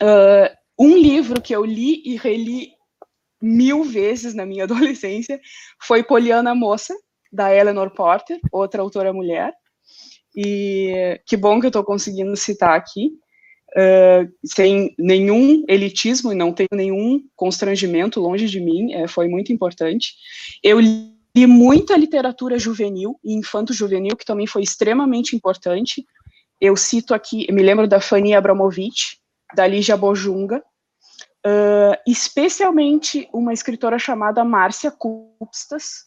Uh, 0.00 0.48
um 0.78 0.96
livro 0.96 1.40
que 1.40 1.54
eu 1.54 1.64
li 1.64 2.02
e 2.04 2.16
reli 2.16 2.72
mil 3.40 3.84
vezes 3.84 4.34
na 4.34 4.46
minha 4.46 4.64
adolescência 4.64 5.40
foi 5.80 6.02
Poliana 6.02 6.54
Moça, 6.54 6.94
da 7.30 7.54
Eleanor 7.54 7.90
Porter, 7.90 8.38
outra 8.50 8.82
autora 8.82 9.12
mulher. 9.12 9.52
E 10.36 11.20
que 11.26 11.36
bom 11.36 11.60
que 11.60 11.66
eu 11.66 11.68
estou 11.68 11.84
conseguindo 11.84 12.36
citar 12.36 12.76
aqui. 12.76 13.10
Uh, 13.76 14.32
sem 14.44 14.94
nenhum 14.98 15.64
elitismo 15.68 16.32
e 16.32 16.34
não 16.34 16.52
tenho 16.52 16.68
nenhum 16.72 17.22
constrangimento 17.36 18.20
longe 18.20 18.46
de 18.46 18.60
mim, 18.60 18.92
é, 18.92 19.08
foi 19.08 19.28
muito 19.28 19.52
importante. 19.52 20.14
Eu 20.62 20.78
li 20.80 21.12
muita 21.46 21.96
literatura 21.96 22.58
juvenil 22.58 23.18
e 23.24 23.34
infanto-juvenil, 23.34 24.16
que 24.16 24.24
também 24.24 24.46
foi 24.46 24.62
extremamente 24.62 25.34
importante. 25.34 26.04
Eu 26.60 26.76
cito 26.76 27.14
aqui, 27.14 27.50
me 27.50 27.62
lembro 27.62 27.88
da 27.88 28.00
Fanny 28.00 28.34
Abramovich, 28.34 29.18
da 29.54 29.66
Lígia 29.66 29.96
Bojunga, 29.96 30.62
uh, 31.46 31.96
especialmente 32.06 33.28
uma 33.32 33.52
escritora 33.52 33.98
chamada 33.98 34.44
Márcia 34.44 34.90
Kupstas. 34.90 36.04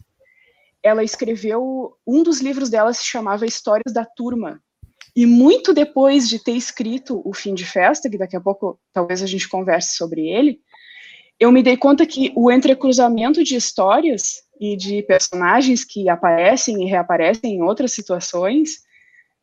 Ela 0.83 1.03
escreveu, 1.03 1.97
um 2.05 2.21
dos 2.21 2.39
livros 2.41 2.69
dela 2.69 2.93
se 2.93 3.03
chamava 3.03 3.45
Histórias 3.45 3.91
da 3.91 4.05
Turma, 4.05 4.61
e 5.15 5.25
muito 5.25 5.73
depois 5.73 6.27
de 6.27 6.43
ter 6.43 6.51
escrito 6.51 7.21
O 7.23 7.33
Fim 7.33 7.53
de 7.53 7.65
Festa, 7.65 8.09
que 8.09 8.17
daqui 8.17 8.35
a 8.35 8.41
pouco 8.41 8.79
talvez 8.91 9.23
a 9.23 9.25
gente 9.25 9.47
converse 9.47 9.95
sobre 9.95 10.27
ele, 10.27 10.59
eu 11.39 11.51
me 11.51 11.63
dei 11.63 11.77
conta 11.77 12.05
que 12.05 12.31
o 12.35 12.51
entrecruzamento 12.51 13.43
de 13.43 13.55
histórias 13.55 14.43
e 14.59 14.75
de 14.75 15.03
personagens 15.03 15.83
que 15.83 16.09
aparecem 16.09 16.83
e 16.83 16.89
reaparecem 16.89 17.55
em 17.55 17.61
outras 17.61 17.93
situações 17.93 18.79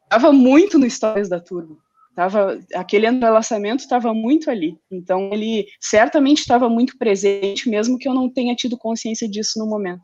estava 0.04 0.32
muito 0.32 0.78
no 0.78 0.86
Histórias 0.86 1.28
da 1.28 1.40
Turma. 1.40 1.76
Tava, 2.14 2.58
aquele 2.74 3.06
entrelaçamento 3.06 3.82
estava 3.82 4.12
muito 4.12 4.50
ali. 4.50 4.76
Então, 4.90 5.30
ele 5.32 5.66
certamente 5.80 6.40
estava 6.40 6.68
muito 6.68 6.98
presente, 6.98 7.70
mesmo 7.70 7.98
que 7.98 8.06
eu 8.06 8.14
não 8.14 8.30
tenha 8.30 8.54
tido 8.54 8.76
consciência 8.76 9.26
disso 9.28 9.58
no 9.58 9.66
momento. 9.66 10.02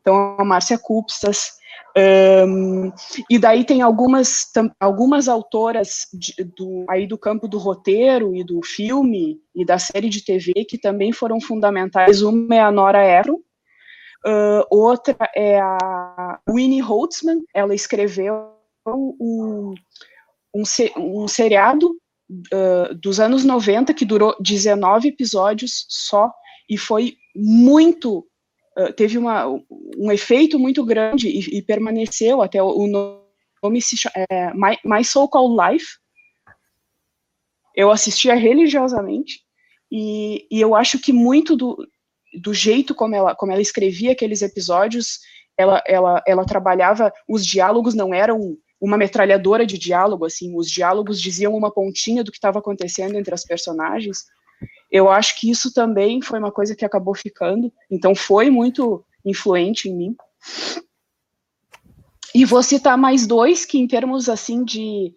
Então, 0.00 0.36
a 0.38 0.44
Márcia 0.44 0.78
Cupstas, 0.78 1.57
um, 2.46 2.92
e 3.30 3.38
daí 3.38 3.64
tem 3.64 3.82
algumas, 3.82 4.50
algumas 4.78 5.28
autoras 5.28 6.06
de, 6.12 6.34
do, 6.44 6.84
aí 6.88 7.06
do 7.06 7.16
campo 7.16 7.48
do 7.48 7.58
roteiro 7.58 8.34
e 8.36 8.44
do 8.44 8.60
filme 8.62 9.40
e 9.54 9.64
da 9.64 9.78
série 9.78 10.08
de 10.08 10.24
TV 10.24 10.52
que 10.68 10.78
também 10.78 11.12
foram 11.12 11.40
fundamentais. 11.40 12.22
Uma 12.22 12.54
é 12.54 12.60
a 12.60 12.70
Nora 12.70 13.04
Ephron, 13.04 13.36
uh, 13.36 14.64
outra 14.70 15.16
é 15.34 15.58
a 15.58 16.38
Winnie 16.48 16.80
Holtzman, 16.80 17.40
ela 17.54 17.74
escreveu 17.74 18.52
um, 18.86 19.74
um, 20.54 20.64
um 20.96 21.28
seriado 21.28 21.90
uh, 22.52 22.94
dos 22.94 23.18
anos 23.18 23.44
90 23.44 23.94
que 23.94 24.04
durou 24.04 24.36
19 24.40 25.08
episódios 25.08 25.86
só 25.88 26.30
e 26.68 26.76
foi 26.76 27.16
muito 27.34 28.26
teve 28.96 29.18
uma, 29.18 29.46
um 29.96 30.12
efeito 30.12 30.58
muito 30.58 30.84
grande 30.84 31.28
e, 31.28 31.58
e 31.58 31.62
permaneceu 31.62 32.40
até 32.40 32.62
o, 32.62 32.68
o 32.68 32.86
nome 32.86 33.82
se 33.82 33.96
chama, 33.96 34.14
é, 34.30 34.52
My, 34.54 34.78
My 34.84 35.04
So 35.04 35.28
Called 35.28 35.56
Life. 35.56 35.86
Eu 37.74 37.90
assistia 37.90 38.34
religiosamente 38.34 39.40
e, 39.90 40.46
e 40.50 40.60
eu 40.60 40.74
acho 40.74 40.98
que 40.98 41.12
muito 41.12 41.56
do, 41.56 41.76
do 42.40 42.52
jeito 42.52 42.94
como 42.94 43.14
ela, 43.14 43.34
como 43.34 43.52
ela 43.52 43.62
escrevia 43.62 44.12
aqueles 44.12 44.42
episódios, 44.42 45.20
ela, 45.56 45.82
ela, 45.86 46.22
ela 46.26 46.44
trabalhava, 46.44 47.12
os 47.28 47.44
diálogos 47.44 47.94
não 47.94 48.14
eram 48.14 48.56
uma 48.80 48.96
metralhadora 48.96 49.66
de 49.66 49.76
diálogo, 49.76 50.24
assim, 50.24 50.56
os 50.56 50.70
diálogos 50.70 51.20
diziam 51.20 51.54
uma 51.54 51.72
pontinha 51.72 52.22
do 52.22 52.30
que 52.30 52.36
estava 52.36 52.60
acontecendo 52.60 53.16
entre 53.16 53.34
as 53.34 53.44
personagens, 53.44 54.24
eu 54.90 55.10
acho 55.10 55.38
que 55.38 55.50
isso 55.50 55.72
também 55.72 56.22
foi 56.22 56.38
uma 56.38 56.50
coisa 56.50 56.74
que 56.74 56.84
acabou 56.84 57.14
ficando, 57.14 57.72
então 57.90 58.14
foi 58.14 58.50
muito 58.50 59.04
influente 59.24 59.88
em 59.88 59.94
mim. 59.94 60.16
E 62.34 62.44
vou 62.44 62.62
citar 62.62 62.96
mais 62.96 63.26
dois 63.26 63.64
que, 63.64 63.78
em 63.78 63.86
termos 63.86 64.28
assim 64.28 64.64
de, 64.64 65.14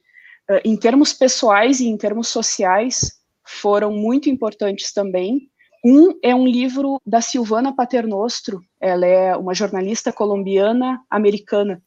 uh, 0.50 0.62
em 0.66 0.76
termos 0.76 1.14
pessoais 1.14 1.80
e 1.80 1.88
em 1.88 1.98
termos 1.98 2.28
sociais, 2.28 3.20
foram 3.46 3.92
muito 3.92 4.30
importantes 4.30 4.94
também. 4.94 5.50
Um 5.84 6.18
é 6.24 6.36
um 6.36 6.46
livro 6.46 7.02
da 7.06 7.22
Silvana 7.22 7.76
Paternostro, 7.76 8.62
ela 8.80 9.06
é 9.06 9.36
uma 9.36 9.54
jornalista 9.54 10.12
colombiana 10.12 11.02
americana. 11.10 11.82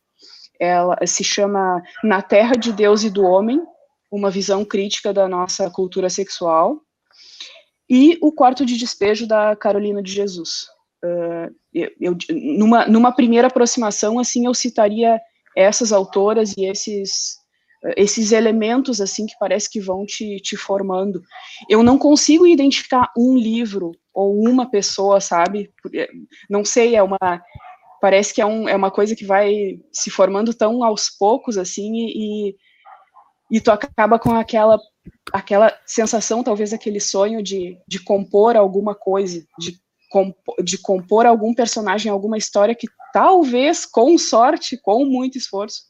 Ela 0.58 0.96
se 1.06 1.22
chama 1.22 1.82
Na 2.02 2.22
Terra 2.22 2.54
de 2.54 2.72
Deus 2.72 3.02
e 3.02 3.10
do 3.10 3.24
Homem, 3.24 3.60
uma 4.10 4.30
visão 4.30 4.64
crítica 4.64 5.12
da 5.12 5.28
nossa 5.28 5.70
cultura 5.70 6.08
sexual 6.08 6.83
e 7.88 8.18
o 8.22 8.32
quarto 8.32 8.64
de 8.64 8.76
despejo 8.76 9.26
da 9.26 9.54
Carolina 9.54 10.02
de 10.02 10.12
Jesus. 10.12 10.66
Uh, 11.04 11.54
eu, 11.72 11.90
eu, 12.00 12.16
numa, 12.30 12.86
numa 12.86 13.12
primeira 13.12 13.48
aproximação, 13.48 14.18
assim, 14.18 14.46
eu 14.46 14.54
citaria 14.54 15.20
essas 15.56 15.92
autoras 15.92 16.54
e 16.56 16.64
esses 16.64 17.36
esses 17.96 18.32
elementos 18.32 19.00
assim 19.00 19.26
que 19.26 19.34
parece 19.38 19.68
que 19.68 19.78
vão 19.78 20.06
te, 20.06 20.36
te 20.36 20.56
formando. 20.56 21.22
Eu 21.68 21.82
não 21.82 21.98
consigo 21.98 22.46
identificar 22.46 23.12
um 23.16 23.36
livro 23.36 23.92
ou 24.12 24.40
uma 24.40 24.70
pessoa, 24.70 25.20
sabe? 25.20 25.70
Não 26.48 26.64
sei, 26.64 26.96
é 26.96 27.02
uma 27.02 27.18
parece 28.00 28.34
que 28.34 28.40
é, 28.40 28.46
um, 28.46 28.68
é 28.68 28.76
uma 28.76 28.90
coisa 28.90 29.16
que 29.16 29.24
vai 29.24 29.78
se 29.90 30.10
formando 30.10 30.52
tão 30.52 30.84
aos 30.84 31.08
poucos 31.08 31.56
assim 31.56 31.90
e, 31.94 32.56
e 33.50 33.60
tu 33.60 33.70
acaba 33.70 34.18
com 34.18 34.34
aquela 34.34 34.78
aquela 35.32 35.76
sensação, 35.84 36.42
talvez 36.42 36.73
aquele 36.73 37.00
sonho 37.00 37.42
de, 37.42 37.78
de 37.87 37.99
compor 37.99 38.56
alguma 38.56 38.94
coisa, 38.94 39.44
de, 39.58 39.78
de 40.62 40.78
compor 40.78 41.26
algum 41.26 41.54
personagem, 41.54 42.11
alguma 42.11 42.38
história 42.38 42.75
que 42.75 42.87
talvez, 43.12 43.84
com 43.84 44.16
sorte, 44.16 44.76
com 44.76 45.04
muito 45.04 45.38
esforço, 45.38 45.84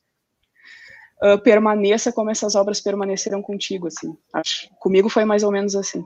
uh, 1.22 1.38
permaneça 1.42 2.12
como 2.12 2.30
essas 2.30 2.54
obras 2.54 2.80
permaneceram 2.80 3.42
contigo, 3.42 3.86
assim. 3.86 4.16
Acho, 4.32 4.68
comigo 4.78 5.08
foi 5.08 5.24
mais 5.24 5.42
ou 5.42 5.50
menos 5.50 5.74
assim. 5.74 6.04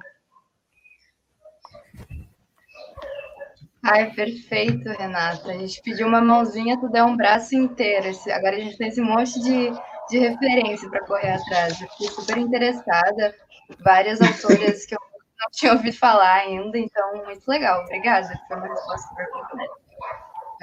Ai, 3.82 4.12
perfeito, 4.12 4.88
Renata. 4.90 5.50
A 5.50 5.58
gente 5.58 5.80
pediu 5.82 6.06
uma 6.06 6.20
mãozinha, 6.20 6.78
tu 6.78 6.88
deu 6.88 7.04
um 7.06 7.16
braço 7.16 7.54
inteiro. 7.54 8.08
Agora 8.32 8.56
a 8.56 8.60
gente 8.60 8.76
tem 8.76 8.88
esse 8.88 9.00
monte 9.00 9.40
de 9.40 9.70
de 10.10 10.18
referência 10.18 10.88
para 10.88 11.04
correr 11.06 11.32
atrás. 11.32 11.80
Eu 11.80 11.88
fiquei 11.88 12.08
super 12.08 12.38
interessada. 12.38 13.34
Várias 13.80 14.20
autoras 14.20 14.86
que 14.86 14.94
eu 14.94 14.98
não 15.40 15.50
tinha 15.52 15.72
ouvido 15.72 15.96
falar 15.96 16.40
ainda, 16.40 16.78
então, 16.78 17.24
muito 17.24 17.46
legal. 17.46 17.84
Obrigada. 17.84 18.40
Foi 18.48 18.56
uma 18.56 18.66
resposta 18.66 19.08
super 19.08 19.28
completa. 19.30 19.74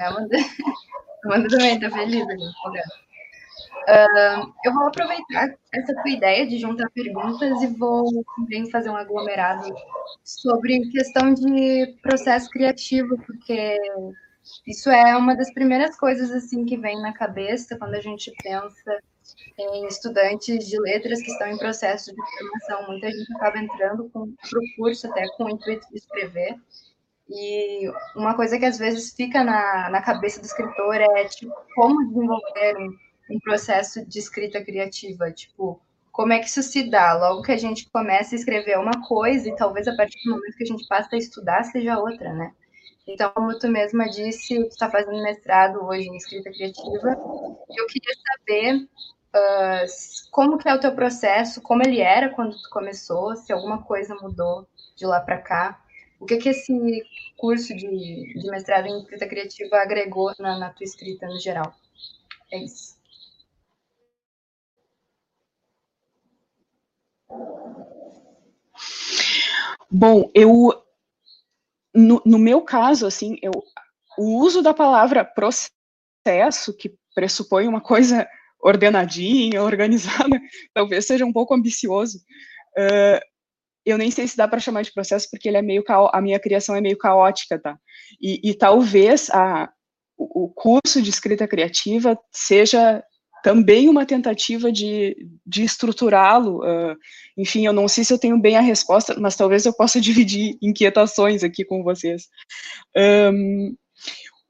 Amanda, 0.00 0.36
Amanda 1.24 1.48
também 1.48 1.74
está 1.74 1.90
feliz 1.90 2.22
ali, 2.28 2.44
uh, 3.88 4.52
Eu 4.64 4.74
vou 4.74 4.88
aproveitar 4.88 5.48
essa 5.72 5.94
tua 5.94 6.10
ideia 6.10 6.46
de 6.46 6.58
juntar 6.58 6.90
perguntas 6.90 7.62
e 7.62 7.66
vou 7.68 8.04
também 8.36 8.70
fazer 8.70 8.90
um 8.90 8.96
aglomerado 8.96 9.74
sobre 10.22 10.90
questão 10.90 11.32
de 11.32 11.96
processo 12.02 12.50
criativo, 12.50 13.16
porque 13.24 13.78
isso 14.66 14.90
é 14.90 15.16
uma 15.16 15.34
das 15.34 15.52
primeiras 15.52 15.96
coisas 15.96 16.30
assim 16.30 16.64
que 16.64 16.76
vem 16.76 17.00
na 17.00 17.12
cabeça 17.12 17.78
quando 17.78 17.94
a 17.94 18.00
gente 18.00 18.30
pensa 18.42 19.00
em 19.58 19.86
estudantes 19.86 20.66
de 20.66 20.78
letras 20.80 21.20
que 21.20 21.30
estão 21.30 21.48
em 21.48 21.58
processo 21.58 22.14
de 22.14 22.38
formação. 22.38 22.86
Muita 22.86 23.10
gente 23.10 23.32
acaba 23.34 23.58
entrando 23.58 24.10
para 24.10 24.22
o 24.22 24.76
curso 24.76 25.06
até 25.06 25.26
com 25.36 25.44
o 25.44 25.50
intuito 25.50 25.86
de 25.90 25.98
escrever. 25.98 26.56
E 27.28 27.90
uma 28.14 28.34
coisa 28.34 28.58
que 28.58 28.64
às 28.64 28.78
vezes 28.78 29.12
fica 29.12 29.42
na, 29.42 29.90
na 29.90 30.00
cabeça 30.00 30.40
do 30.40 30.46
escritor 30.46 30.94
é, 30.96 31.24
tipo, 31.24 31.52
como 31.74 32.06
desenvolver 32.08 32.76
um, 32.78 32.96
um 33.34 33.40
processo 33.40 34.06
de 34.06 34.18
escrita 34.18 34.62
criativa? 34.64 35.32
Tipo, 35.32 35.80
como 36.12 36.32
é 36.32 36.38
que 36.38 36.46
isso 36.46 36.62
se 36.62 36.88
dá? 36.88 37.14
Logo 37.14 37.42
que 37.42 37.52
a 37.52 37.56
gente 37.56 37.90
começa 37.90 38.34
a 38.34 38.38
escrever 38.38 38.78
uma 38.78 39.06
coisa 39.06 39.48
e 39.48 39.56
talvez 39.56 39.88
a 39.88 39.96
partir 39.96 40.22
do 40.24 40.30
momento 40.36 40.56
que 40.56 40.64
a 40.64 40.66
gente 40.66 40.86
passa 40.86 41.16
a 41.16 41.18
estudar 41.18 41.64
seja 41.64 41.98
outra, 41.98 42.32
né? 42.32 42.52
Então, 43.06 43.30
como 43.32 43.56
tu 43.58 43.68
mesma 43.68 44.08
disse, 44.08 44.56
tu 44.56 44.68
está 44.68 44.90
fazendo 44.90 45.22
mestrado 45.22 45.84
hoje 45.84 46.08
em 46.08 46.16
escrita 46.16 46.50
criativa. 46.50 47.10
Eu 47.76 47.86
queria 47.86 48.14
saber 48.28 48.88
Como 50.30 50.58
que 50.58 50.68
é 50.68 50.74
o 50.74 50.80
teu 50.80 50.94
processo, 50.94 51.60
como 51.62 51.82
ele 51.82 52.00
era 52.00 52.30
quando 52.30 52.56
tu 52.60 52.68
começou, 52.70 53.36
se 53.36 53.52
alguma 53.52 53.82
coisa 53.82 54.14
mudou 54.14 54.66
de 54.96 55.06
lá 55.06 55.20
para 55.20 55.38
cá, 55.38 55.82
o 56.18 56.26
que 56.26 56.36
que 56.38 56.48
esse 56.48 56.72
curso 57.36 57.74
de, 57.76 57.86
de 58.34 58.50
mestrado 58.50 58.86
em 58.86 58.98
escrita 59.00 59.26
criativa 59.26 59.76
agregou 59.76 60.32
na, 60.38 60.58
na 60.58 60.70
tua 60.70 60.84
escrita 60.84 61.26
no 61.26 61.38
geral? 61.38 61.74
É 62.50 62.58
isso. 62.58 62.96
Bom, 69.90 70.30
eu 70.34 70.86
no, 71.94 72.20
no, 72.26 72.38
meu 72.38 72.60
caso, 72.60 73.06
assim, 73.06 73.38
eu, 73.40 73.52
o 74.18 74.38
uso 74.38 74.62
da 74.62 74.74
palavra 74.74 75.24
processo, 75.24 76.76
que 76.76 76.94
pressupõe 77.14 77.66
uma 77.66 77.80
coisa 77.80 78.28
ordenadinha, 78.66 79.62
organizada, 79.64 80.40
talvez 80.74 81.06
seja 81.06 81.24
um 81.24 81.32
pouco 81.32 81.54
ambicioso. 81.54 82.18
Uh, 82.78 83.20
eu 83.84 83.96
nem 83.96 84.10
sei 84.10 84.26
se 84.26 84.36
dá 84.36 84.48
para 84.48 84.58
chamar 84.58 84.82
de 84.82 84.92
processo, 84.92 85.28
porque 85.30 85.48
ele 85.48 85.56
é 85.56 85.62
meio 85.62 85.84
a 85.88 86.20
minha 86.20 86.40
criação 86.40 86.74
é 86.74 86.80
meio 86.80 86.98
caótica, 86.98 87.58
tá? 87.58 87.78
E, 88.20 88.50
e 88.50 88.54
talvez 88.54 89.30
a, 89.30 89.70
o 90.18 90.48
curso 90.48 91.00
de 91.00 91.10
escrita 91.10 91.46
criativa 91.46 92.18
seja 92.32 93.02
também 93.46 93.88
uma 93.88 94.04
tentativa 94.04 94.72
de, 94.72 95.16
de 95.46 95.62
estruturá-lo. 95.62 96.64
Uh, 96.64 96.96
enfim, 97.38 97.64
eu 97.64 97.72
não 97.72 97.86
sei 97.86 98.02
se 98.02 98.12
eu 98.12 98.18
tenho 98.18 98.40
bem 98.40 98.56
a 98.56 98.60
resposta, 98.60 99.14
mas 99.20 99.36
talvez 99.36 99.64
eu 99.64 99.72
possa 99.72 100.00
dividir 100.02 100.58
inquietações 100.60 101.44
aqui 101.44 101.64
com 101.64 101.84
vocês. 101.84 102.28
Um, 102.96 103.76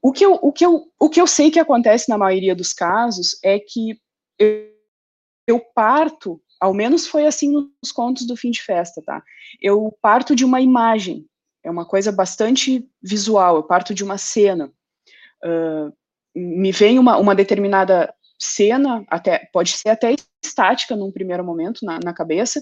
o, 0.01 0.11
que 0.11 0.25
eu, 0.25 0.39
o, 0.41 0.51
que 0.51 0.65
eu, 0.65 0.85
o 0.99 1.09
que 1.09 1.21
eu 1.21 1.27
sei 1.27 1.51
que 1.51 1.59
acontece 1.59 2.09
na 2.09 2.17
maioria 2.17 2.55
dos 2.55 2.73
casos 2.73 3.37
é 3.43 3.59
que 3.59 3.99
eu, 4.39 4.71
eu 5.47 5.59
parto, 5.73 6.41
ao 6.59 6.73
menos 6.73 7.07
foi 7.07 7.25
assim 7.25 7.51
nos 7.51 7.91
contos 7.91 8.25
do 8.25 8.35
fim 8.35 8.51
de 8.51 8.61
festa, 8.61 9.01
tá? 9.05 9.23
Eu 9.61 9.95
parto 10.01 10.35
de 10.35 10.43
uma 10.43 10.61
imagem, 10.61 11.25
é 11.63 11.71
uma 11.71 11.85
coisa 11.85 12.11
bastante 12.11 12.87
visual, 13.01 13.57
eu 13.57 13.63
parto 13.63 13.93
de 13.93 14.03
uma 14.03 14.17
cena. 14.17 14.71
Uh, 15.43 15.93
me 16.35 16.71
vem 16.71 16.99
uma, 16.99 17.17
uma 17.17 17.35
determinada 17.35 18.13
cena, 18.39 19.03
até 19.07 19.49
pode 19.51 19.71
ser 19.71 19.89
até 19.89 20.15
estática 20.43 20.95
num 20.95 21.11
primeiro 21.11 21.43
momento 21.43 21.83
na, 21.83 21.99
na 22.03 22.13
cabeça, 22.13 22.61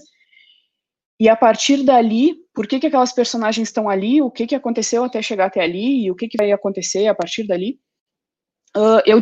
e 1.18 1.28
a 1.28 1.36
partir 1.36 1.82
dali, 1.82 2.36
por 2.54 2.66
que, 2.66 2.78
que 2.78 2.86
aquelas 2.86 3.12
personagens 3.12 3.68
estão 3.68 3.88
ali, 3.88 4.20
o 4.20 4.30
que, 4.30 4.46
que 4.46 4.54
aconteceu 4.54 5.02
até 5.02 5.22
chegar 5.22 5.46
até 5.46 5.62
ali, 5.62 6.04
e 6.04 6.10
o 6.10 6.14
que, 6.14 6.28
que 6.28 6.36
vai 6.36 6.52
acontecer 6.52 7.06
a 7.06 7.14
partir 7.14 7.46
dali, 7.46 7.78
uh, 8.76 9.00
eu 9.06 9.18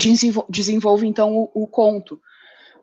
desenvolvo, 0.48 1.04
então, 1.04 1.36
o, 1.36 1.50
o 1.54 1.66
conto. 1.68 2.20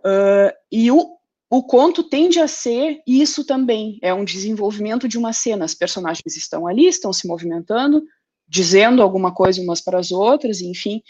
Uh, 0.05 0.51
e 0.71 0.91
o, 0.91 1.17
o 1.49 1.63
conto 1.63 2.03
tende 2.03 2.39
a 2.39 2.47
ser 2.47 3.01
isso 3.05 3.45
também, 3.45 3.99
é 4.01 4.13
um 4.13 4.25
desenvolvimento 4.25 5.07
de 5.07 5.17
uma 5.17 5.33
cena, 5.33 5.65
as 5.65 5.75
personagens 5.75 6.35
estão 6.35 6.65
ali, 6.65 6.87
estão 6.87 7.13
se 7.13 7.27
movimentando, 7.27 8.03
dizendo 8.47 9.01
alguma 9.01 9.33
coisa 9.33 9.61
umas 9.61 9.81
para 9.81 9.99
as 9.99 10.11
outras, 10.11 10.61
enfim, 10.61 11.01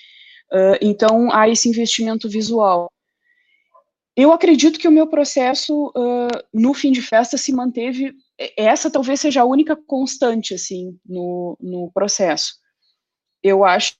uh, 0.51 0.77
então 0.81 1.31
há 1.31 1.47
esse 1.47 1.69
investimento 1.69 2.27
visual. 2.29 2.91
Eu 4.15 4.33
acredito 4.33 4.77
que 4.77 4.87
o 4.87 4.91
meu 4.91 5.07
processo 5.07 5.87
uh, 5.95 6.43
no 6.53 6.73
fim 6.73 6.91
de 6.91 7.01
festa 7.01 7.37
se 7.37 7.53
manteve. 7.53 8.13
Essa 8.57 8.91
talvez 8.91 9.21
seja 9.21 9.41
a 9.41 9.45
única 9.45 9.75
constante 9.75 10.53
assim 10.53 10.99
no, 11.05 11.57
no 11.61 11.89
processo. 11.93 12.55
Eu 13.41 13.63
acho 13.63 13.95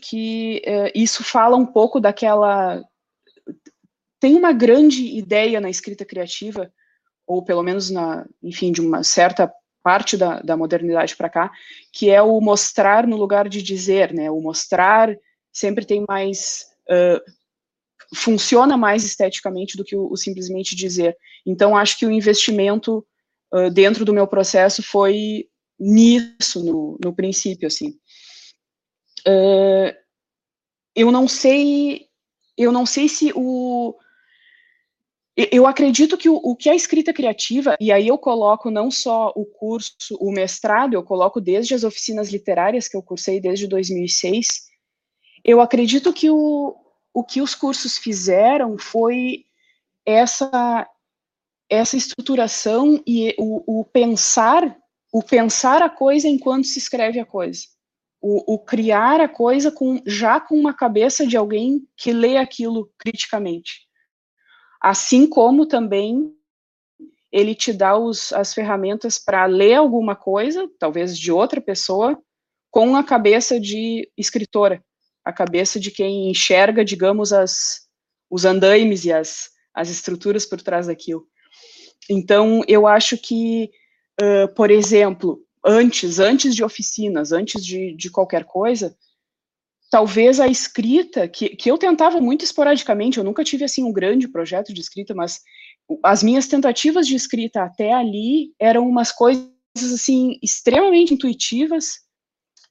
que 0.00 0.62
uh, 0.66 0.90
isso 0.94 1.24
fala 1.24 1.56
um 1.56 1.66
pouco 1.66 1.98
daquela. 1.98 2.82
Tem 4.20 4.34
uma 4.34 4.52
grande 4.52 5.16
ideia 5.16 5.60
na 5.60 5.70
escrita 5.70 6.04
criativa, 6.04 6.72
ou 7.26 7.44
pelo 7.44 7.62
menos 7.62 7.90
na, 7.90 8.26
enfim, 8.42 8.72
de 8.72 8.80
uma 8.80 9.02
certa 9.02 9.52
parte 9.82 10.16
da, 10.16 10.40
da 10.40 10.56
modernidade 10.56 11.14
para 11.14 11.28
cá, 11.28 11.52
que 11.92 12.10
é 12.10 12.20
o 12.20 12.40
mostrar 12.40 13.06
no 13.06 13.16
lugar 13.16 13.48
de 13.48 13.62
dizer, 13.62 14.12
né? 14.12 14.30
O 14.30 14.40
mostrar 14.40 15.16
sempre 15.52 15.84
tem 15.84 16.04
mais 16.08 16.66
uh, 16.90 17.20
funciona 18.14 18.76
mais 18.76 19.04
esteticamente 19.04 19.76
do 19.76 19.84
que 19.84 19.96
o, 19.96 20.10
o 20.10 20.16
simplesmente 20.16 20.76
dizer. 20.76 21.16
Então, 21.44 21.76
acho 21.76 21.98
que 21.98 22.06
o 22.06 22.10
investimento 22.10 23.06
uh, 23.52 23.70
dentro 23.70 24.04
do 24.04 24.12
meu 24.12 24.26
processo 24.26 24.82
foi 24.82 25.48
nisso, 25.78 26.64
no, 26.64 26.98
no 27.02 27.14
princípio, 27.14 27.66
assim. 27.66 27.90
Uh, 29.26 29.94
eu 30.94 31.10
não 31.10 31.28
sei, 31.28 32.06
eu 32.56 32.72
não 32.72 32.86
sei 32.86 33.08
se 33.08 33.32
o... 33.34 33.94
Eu 35.36 35.66
acredito 35.66 36.16
que 36.16 36.30
o, 36.30 36.36
o, 36.36 36.56
que 36.56 36.70
é 36.70 36.72
a 36.72 36.76
escrita 36.76 37.12
criativa, 37.12 37.76
e 37.78 37.92
aí 37.92 38.08
eu 38.08 38.16
coloco 38.16 38.70
não 38.70 38.90
só 38.90 39.34
o 39.36 39.44
curso, 39.44 40.16
o 40.18 40.32
mestrado, 40.32 40.94
eu 40.94 41.02
coloco 41.02 41.42
desde 41.42 41.74
as 41.74 41.84
oficinas 41.84 42.30
literárias 42.30 42.88
que 42.88 42.96
eu 42.96 43.02
cursei 43.02 43.38
desde 43.38 43.66
2006, 43.66 44.46
eu 45.44 45.60
acredito 45.60 46.10
que 46.10 46.30
o, 46.30 46.74
o 47.12 47.22
que 47.22 47.42
os 47.42 47.54
cursos 47.54 47.98
fizeram 47.98 48.78
foi 48.78 49.44
essa 50.06 50.88
essa 51.68 51.96
estruturação 51.96 53.02
e 53.06 53.34
o, 53.38 53.80
o 53.80 53.84
pensar 53.84 54.78
o 55.12 55.22
pensar 55.22 55.82
a 55.82 55.90
coisa 55.90 56.28
enquanto 56.28 56.66
se 56.66 56.78
escreve 56.78 57.18
a 57.18 57.26
coisa. 57.26 57.62
O, 58.20 58.54
o, 58.54 58.58
criar 58.58 59.20
a 59.20 59.28
coisa 59.28 59.70
com 59.70 60.00
já 60.06 60.40
com 60.40 60.58
uma 60.58 60.72
cabeça 60.72 61.26
de 61.26 61.36
alguém 61.36 61.86
que 61.96 62.12
lê 62.12 62.36
aquilo 62.36 62.90
criticamente 62.98 63.85
assim 64.80 65.26
como 65.26 65.66
também 65.66 66.32
ele 67.32 67.54
te 67.54 67.72
dá 67.72 67.96
os, 67.96 68.32
as 68.32 68.54
ferramentas 68.54 69.18
para 69.18 69.46
ler 69.46 69.74
alguma 69.74 70.16
coisa 70.16 70.68
talvez 70.78 71.18
de 71.18 71.30
outra 71.30 71.60
pessoa 71.60 72.18
com 72.70 72.96
a 72.96 73.04
cabeça 73.04 73.58
de 73.60 74.10
escritora 74.16 74.82
a 75.26 75.32
cabeça 75.32 75.80
de 75.80 75.90
quem 75.90 76.30
enxerga, 76.30 76.84
digamos, 76.84 77.32
as, 77.32 77.80
os 78.30 78.44
andaimes 78.44 79.04
e 79.04 79.12
as, 79.12 79.50
as 79.74 79.90
estruturas 79.90 80.46
por 80.46 80.62
trás 80.62 80.86
daquilo. 80.86 81.26
Então, 82.08 82.62
eu 82.68 82.86
acho 82.86 83.18
que, 83.18 83.68
uh, 84.22 84.46
por 84.54 84.70
exemplo, 84.70 85.44
antes, 85.64 86.20
antes 86.20 86.54
de 86.54 86.62
oficinas, 86.62 87.32
antes 87.32 87.64
de, 87.64 87.92
de 87.96 88.08
qualquer 88.08 88.44
coisa, 88.44 88.96
talvez 89.96 90.38
a 90.40 90.46
escrita, 90.46 91.26
que, 91.26 91.56
que 91.56 91.70
eu 91.70 91.78
tentava 91.78 92.20
muito 92.20 92.44
esporadicamente, 92.44 93.16
eu 93.16 93.24
nunca 93.24 93.42
tive, 93.42 93.64
assim, 93.64 93.82
um 93.82 93.90
grande 93.90 94.28
projeto 94.28 94.74
de 94.74 94.78
escrita, 94.82 95.14
mas 95.14 95.40
as 96.02 96.22
minhas 96.22 96.46
tentativas 96.46 97.06
de 97.06 97.16
escrita 97.16 97.62
até 97.62 97.94
ali 97.94 98.52
eram 98.60 98.86
umas 98.86 99.10
coisas, 99.10 99.48
assim, 99.74 100.38
extremamente 100.42 101.14
intuitivas, 101.14 102.00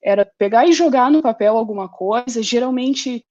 era 0.04 0.24
pegar 0.38 0.68
e 0.68 0.72
jogar 0.72 1.10
no 1.10 1.24
papel 1.24 1.58
alguma 1.58 1.90
coisa, 1.90 2.44
geralmente 2.44 3.26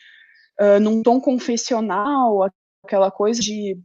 uh, 0.61 0.81
num 0.81 1.01
tom 1.01 1.21
confessional, 1.21 2.51
aquela 2.85 3.13
coisa 3.13 3.41
de 3.41 3.79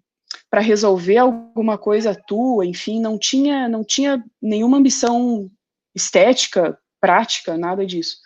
para 0.49 0.59
resolver 0.59 1.17
alguma 1.17 1.77
coisa 1.77 2.19
tua, 2.27 2.65
enfim, 2.65 2.99
não 2.99 3.19
tinha 3.19 3.69
não 3.69 3.83
tinha 3.83 4.23
nenhuma 4.41 4.77
ambição 4.77 5.51
estética, 5.93 6.75
prática, 6.99 7.55
nada 7.59 7.85
disso. 7.85 8.17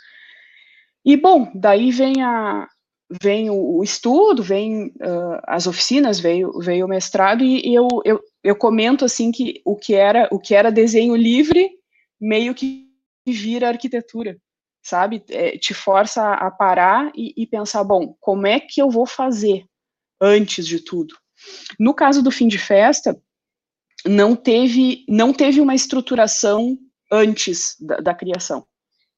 E 1.06 1.18
bom, 1.18 1.52
daí 1.54 1.92
vem 1.92 2.22
a 2.22 2.68
vem 3.22 3.50
o, 3.50 3.84
estudo, 3.84 4.42
vem 4.42 4.88
uh, 4.88 5.40
as 5.46 5.68
oficinas, 5.68 6.20
veio 6.20 6.58
veio 6.60 6.86
o 6.86 6.90
mestrado 6.90 7.44
e, 7.44 7.62
e 7.68 7.76
eu, 7.76 7.88
eu, 8.04 8.20
eu 8.44 8.56
comento 8.56 9.06
assim 9.06 9.32
que 9.32 9.62
o 9.64 9.76
que 9.76 9.94
era 9.94 10.28
o 10.32 10.40
que 10.40 10.56
era 10.56 10.72
desenho 10.72 11.16
livre 11.16 11.70
meio 12.20 12.56
que 12.56 12.90
vira 13.28 13.68
arquitetura 13.68 14.38
sabe? 14.84 15.24
É, 15.30 15.58
te 15.58 15.74
força 15.74 16.34
a, 16.34 16.52
parar 16.52 17.12
e, 17.16 17.34
e, 17.38 17.48
pensar, 17.48 17.84
bom, 17.84 18.16
como 18.20 18.46
é 18.46 18.60
que 18.60 18.82
eu 18.82 18.90
vou 18.90 19.08
fazer 19.08 19.66
antes 20.22 20.68
de 20.68 20.80
tudo? 20.80 21.16
No 21.80 21.94
caso 21.94 22.22
do 22.22 22.30
fim 22.30 22.48
de 22.48 22.58
festa, 22.58 23.20
não 24.06 24.36
teve, 24.36 25.06
não 25.08 25.34
teve 25.34 25.62
uma 25.62 25.74
estruturação 25.74 26.78
antes 27.12 27.76
da, 27.80 27.98
da 27.98 28.14
criação. 28.14 28.68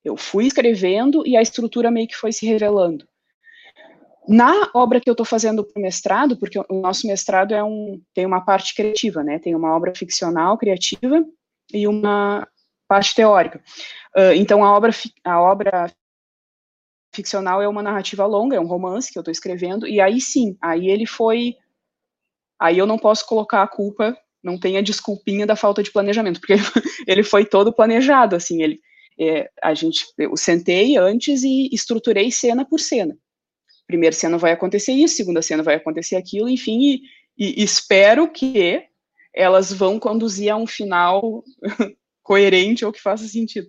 Eu 0.06 0.16
fui 0.16 0.46
escrevendo 0.46 1.26
e 1.26 1.36
a 1.36 1.42
estrutura 1.42 1.90
meio 1.90 2.08
que 2.08 2.16
foi 2.16 2.32
se 2.32 2.46
revelando. 2.46 3.08
Na 4.28 4.70
obra 4.74 5.02
que 5.02 5.10
eu 5.10 5.14
estou 5.14 5.26
fazendo 5.26 5.64
para 5.64 5.80
o 5.80 5.82
mestrado, 5.82 6.38
porque 6.38 6.60
o 6.60 6.82
nosso 6.82 7.08
mestrado 7.08 7.54
é 7.54 7.64
um, 7.64 8.00
tem 8.14 8.26
uma 8.26 8.42
parte 8.42 8.76
criativa, 8.76 9.24
né? 9.24 9.40
Tem 9.40 9.56
uma 9.56 9.76
obra 9.76 9.94
ficcional 9.96 10.58
criativa 10.58 11.26
e 11.74 11.88
uma 11.88 12.48
parte 12.88 13.16
teórica. 13.16 13.62
Uh, 14.16 14.34
então, 14.36 14.64
a 14.64 14.76
obra, 14.76 14.92
a 15.24 15.42
obra 15.42 15.92
ficcional 17.16 17.62
é 17.62 17.68
uma 17.68 17.82
narrativa 17.82 18.26
longa, 18.26 18.56
é 18.56 18.60
um 18.60 18.68
romance 18.68 19.12
que 19.12 19.18
eu 19.18 19.22
estou 19.22 19.32
escrevendo, 19.32 19.88
e 19.88 20.00
aí 20.00 20.22
sim, 20.22 20.56
aí 20.62 20.90
ele 20.90 21.08
foi. 21.08 21.56
Aí 22.60 22.78
eu 22.78 22.86
não 22.86 22.98
posso 22.98 23.26
colocar 23.28 23.64
a 23.64 23.68
culpa, 23.68 24.16
não 24.44 24.60
tem 24.60 24.78
a 24.78 24.82
desculpinha 24.82 25.46
da 25.46 25.56
falta 25.56 25.82
de 25.82 25.92
planejamento, 25.92 26.40
porque 26.40 26.54
ele 27.08 27.24
foi 27.24 27.46
todo 27.46 27.74
planejado, 27.74 28.36
assim, 28.36 28.62
ele. 28.62 28.80
É, 29.20 29.50
a 29.62 29.74
gente, 29.74 30.06
eu 30.18 30.36
sentei 30.36 30.98
antes 30.98 31.44
e 31.44 31.70
estruturei 31.72 32.32
cena 32.32 32.66
por 32.66 32.80
cena. 32.80 33.18
Primeira 33.88 34.16
cena 34.16 34.38
vai 34.38 34.52
acontecer 34.52 34.92
isso, 34.92 35.16
segunda 35.16 35.42
cena 35.42 35.64
vai 35.64 35.76
acontecer 35.76 36.16
aquilo, 36.16 36.50
enfim, 36.50 36.80
e, 36.82 37.02
e 37.38 37.64
espero 37.64 38.30
que 38.30 38.84
elas 39.34 39.72
vão 39.72 40.00
conduzir 40.00 40.52
a 40.52 40.56
um 40.56 40.66
final 40.66 41.44
coerente 42.24 42.84
ou 42.84 42.92
que 42.92 43.02
faça 43.02 43.28
sentido. 43.28 43.68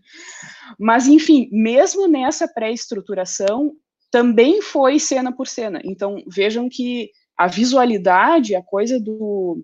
Mas, 0.79 1.07
enfim, 1.07 1.49
mesmo 1.53 2.09
nessa 2.09 2.49
pré-estruturação, 2.49 3.75
também 4.11 4.63
foi 4.63 4.99
cena 4.99 5.35
por 5.35 5.47
cena. 5.47 5.81
Então, 5.85 6.23
vejam 6.27 6.69
que 6.69 7.11
a 7.37 7.47
visualidade, 7.47 8.55
a 8.55 8.63
coisa 8.63 8.99
do 8.99 9.63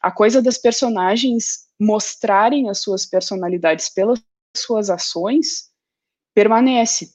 a 0.00 0.12
coisa 0.12 0.40
das 0.40 0.56
personagens 0.56 1.66
mostrarem 1.80 2.70
as 2.70 2.80
suas 2.80 3.04
personalidades 3.04 3.88
pelas 3.88 4.22
suas 4.56 4.90
ações 4.90 5.70
permanece. 6.34 7.12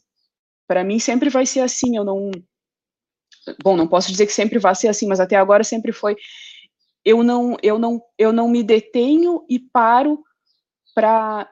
Para 0.67 0.83
mim 0.83 0.99
sempre 0.99 1.29
vai 1.29 1.45
ser 1.45 1.61
assim, 1.61 1.97
eu 1.97 2.03
não 2.03 2.31
Bom, 3.61 3.75
não 3.75 3.87
posso 3.87 4.09
dizer 4.09 4.25
que 4.25 4.31
sempre 4.33 4.57
vai 4.57 4.73
ser 4.73 4.87
assim, 4.87 5.05
mas 5.05 5.19
até 5.19 5.35
agora 5.35 5.63
sempre 5.63 5.91
foi 5.91 6.15
eu 7.03 7.21
não 7.23 7.57
eu 7.61 7.77
não 7.77 8.01
eu 8.17 8.31
não 8.31 8.47
me 8.47 8.63
detenho 8.63 9.45
e 9.49 9.59
paro 9.59 10.23
para 10.95 11.49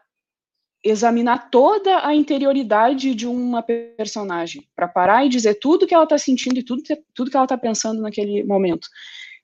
examinar 0.83 1.49
toda 1.49 2.05
a 2.05 2.15
interioridade 2.15 3.13
de 3.13 3.27
uma 3.27 3.61
personagem, 3.61 4.67
para 4.75 4.87
parar 4.87 5.25
e 5.25 5.29
dizer 5.29 5.55
tudo 5.55 5.85
que 5.85 5.93
ela 5.93 6.05
está 6.05 6.17
sentindo 6.17 6.59
e 6.59 6.63
tudo, 6.63 6.81
tudo 7.13 7.29
que 7.29 7.37
ela 7.37 7.45
está 7.45 7.57
pensando 7.57 8.01
naquele 8.01 8.43
momento. 8.43 8.87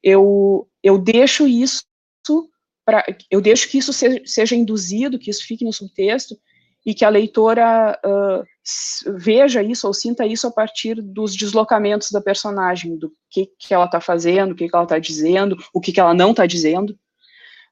Eu, 0.02 0.68
eu 0.82 0.98
deixo 0.98 1.48
isso, 1.48 1.84
eu 3.30 3.42
deixo 3.42 3.70
que 3.70 3.78
isso 3.78 3.92
seja, 3.92 4.22
seja 4.26 4.56
induzido, 4.56 5.20
que 5.20 5.30
isso 5.30 5.46
fique 5.46 5.66
no 5.66 5.74
subtexto, 5.74 6.38
e 6.86 6.94
que 6.94 7.04
a 7.04 7.10
leitora 7.10 8.00
uh, 8.06 9.14
veja 9.18 9.62
isso 9.62 9.86
ou 9.88 9.94
sinta 9.94 10.26
isso 10.26 10.48
a 10.48 10.52
partir 10.52 11.02
dos 11.02 11.36
deslocamentos 11.36 12.12
da 12.12 12.22
personagem, 12.22 12.98
do 12.98 13.12
que, 13.30 13.52
que 13.60 13.74
ela 13.74 13.86
está 13.86 14.00
fazendo, 14.00 14.52
o 14.52 14.56
que, 14.56 14.70
que 14.70 14.76
ela 14.76 14.86
está 14.86 14.98
dizendo, 14.98 15.58
o 15.74 15.82
que, 15.82 15.92
que 15.92 16.00
ela 16.00 16.14
não 16.14 16.32
está 16.32 16.46
dizendo. 16.46 16.98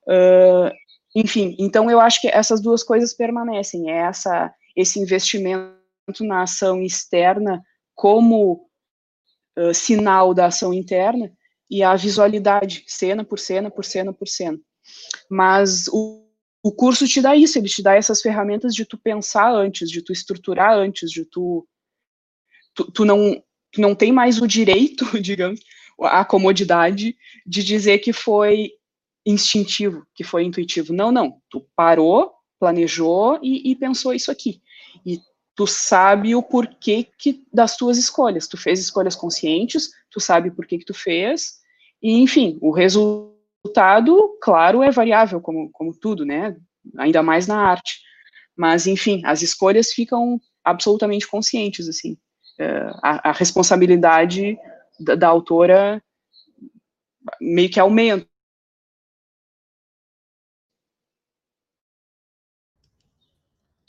Uh, 0.06 0.70
enfim, 1.16 1.56
então 1.58 1.90
eu 1.90 2.02
acho 2.02 2.20
que 2.20 2.28
essas 2.28 2.60
duas 2.60 2.84
coisas 2.84 3.14
permanecem, 3.14 3.90
é 3.90 4.00
essa, 4.00 4.54
esse 4.76 5.00
investimento 5.00 5.74
na 6.20 6.44
ação 6.44 6.82
externa 6.82 7.64
como 7.96 8.68
uh, 9.58 9.74
sinal 9.74 10.34
da 10.34 10.48
ação 10.48 10.74
interna 10.74 11.32
e 11.70 11.82
a 11.82 11.96
visualidade, 11.96 12.84
cena 12.86 13.24
por 13.24 13.40
cena, 13.40 13.72
por 13.72 13.86
cena 13.86 14.12
por 14.12 14.28
cena. 14.28 14.60
Mas 15.30 15.88
o, 15.90 16.26
o 16.64 16.72
curso 16.72 17.08
te 17.08 17.22
dá 17.22 17.36
isso, 17.36 17.58
ele 17.58 17.70
te 17.70 17.82
dá 17.82 17.96
essas 17.96 18.22
ferramentas 18.22 18.74
de 18.74 18.86
tu 18.86 18.98
pensar 18.98 19.54
antes, 19.54 19.90
de 19.90 20.02
tu 20.02 20.12
estruturar 20.12 20.74
antes, 20.74 21.12
de 21.12 21.26
tu 21.26 21.68
tu, 22.74 22.92
tu 22.92 23.06
não 23.06 23.42
tu 23.72 23.82
não 23.82 23.94
tem 23.94 24.12
mais 24.12 24.42
o 24.42 24.48
direito, 24.48 25.06
digamos, 25.22 25.60
a 26.00 26.24
comodidade 26.24 27.16
de 27.46 27.64
dizer 27.64 28.00
que 28.00 28.14
foi 28.14 28.72
instintivo, 29.26 30.06
que 30.14 30.24
foi 30.24 30.44
intuitivo. 30.44 30.94
Não, 30.94 31.12
não. 31.12 31.42
Tu 31.50 31.66
parou, 31.76 32.34
planejou 32.60 33.40
e, 33.42 33.72
e 33.72 33.76
pensou 33.76 34.14
isso 34.14 34.32
aqui. 34.32 34.62
E 35.06 35.20
tu 35.56 35.66
sabe 35.66 36.36
o 36.36 36.44
porquê 36.44 37.08
que 37.18 37.44
das 37.52 37.76
tuas 37.76 37.98
escolhas. 37.98 38.48
Tu 38.48 38.58
fez 38.58 38.80
escolhas 38.80 39.16
conscientes, 39.16 39.90
tu 40.10 40.20
sabe 40.20 40.52
por 40.52 40.66
que 40.66 40.78
tu 40.80 40.94
fez. 40.94 41.60
E, 42.02 42.12
enfim, 42.12 42.58
o 42.62 42.72
resultado, 42.72 43.35
claro, 44.42 44.84
é 44.84 44.92
variável, 44.92 45.42
como, 45.42 45.70
como 45.72 45.94
tudo, 45.94 46.26
né? 46.26 46.56
Ainda 46.98 47.24
mais 47.24 47.48
na 47.48 47.60
arte. 47.60 48.00
Mas, 48.56 48.88
enfim, 48.88 49.22
as 49.26 49.42
escolhas 49.42 49.92
ficam 49.92 50.40
absolutamente 50.64 51.28
conscientes, 51.28 51.88
assim. 51.90 52.18
É, 52.58 52.90
a, 53.04 53.30
a, 53.30 53.32
responsabilidade 53.34 54.58
da, 55.00 55.16
da 55.16 55.28
autora 55.28 56.02
meio 57.42 57.70
que 57.70 57.80
aumenta, 57.80 58.26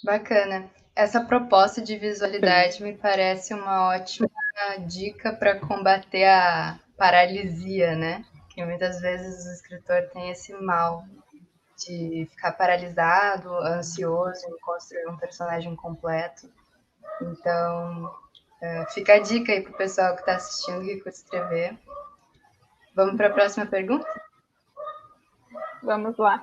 Bacana. 0.07 0.71
Essa 0.95 1.21
proposta 1.21 1.83
de 1.83 1.99
visualidade 1.99 2.81
me 2.81 2.93
parece 2.95 3.53
uma 3.53 3.89
ótima 3.89 4.31
dica 4.87 5.33
para 5.33 5.59
combater 5.59 6.25
a 6.25 6.79
paralisia, 6.97 7.97
né? 7.97 8.25
Que 8.57 8.65
muitas 8.65 9.01
vezes 9.01 9.47
o 9.47 9.53
escritor 9.53 10.09
tem 10.15 10.31
esse 10.31 10.53
mal 10.55 11.05
de 11.77 12.27
ficar 12.31 12.53
paralisado, 12.53 13.55
ansioso 13.59 14.47
em 14.49 14.59
construir 14.61 15.07
um 15.07 15.17
personagem 15.19 15.77
completo. 15.77 16.51
Então, 17.21 18.11
é, 18.63 18.87
fica 18.87 19.15
a 19.15 19.21
dica 19.21 19.53
aí 19.53 19.61
para 19.61 19.73
o 19.73 19.77
pessoal 19.77 20.15
que 20.15 20.21
está 20.21 20.37
assistindo 20.37 20.81
que 20.85 21.01
curte 21.01 21.19
escrever. 21.19 21.79
Vamos 22.95 23.17
para 23.17 23.27
a 23.27 23.33
próxima 23.33 23.67
pergunta? 23.67 24.09
Vamos 25.83 26.17
lá. 26.17 26.43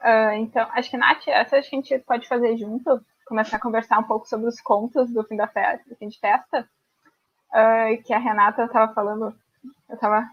Uh, 0.00 0.32
então, 0.36 0.68
acho 0.72 0.90
que, 0.90 0.96
Nath, 0.96 1.26
essa 1.28 1.56
a 1.56 1.60
gente 1.60 1.96
pode 2.00 2.26
fazer 2.26 2.56
junto, 2.56 3.00
começar 3.26 3.58
a 3.58 3.60
conversar 3.60 4.00
um 4.00 4.02
pouco 4.02 4.26
sobre 4.26 4.48
os 4.48 4.60
contos 4.60 5.10
do 5.10 5.22
fim 5.22 5.36
da 5.36 5.46
festa, 5.46 5.88
do 5.88 5.96
fim 5.96 6.08
de 6.08 6.18
festa, 6.18 6.68
uh, 7.50 8.02
que 8.02 8.12
a 8.12 8.18
Renata 8.18 8.64
estava 8.64 8.92
falando, 8.92 9.34
eu 9.88 9.94
estava 9.94 10.28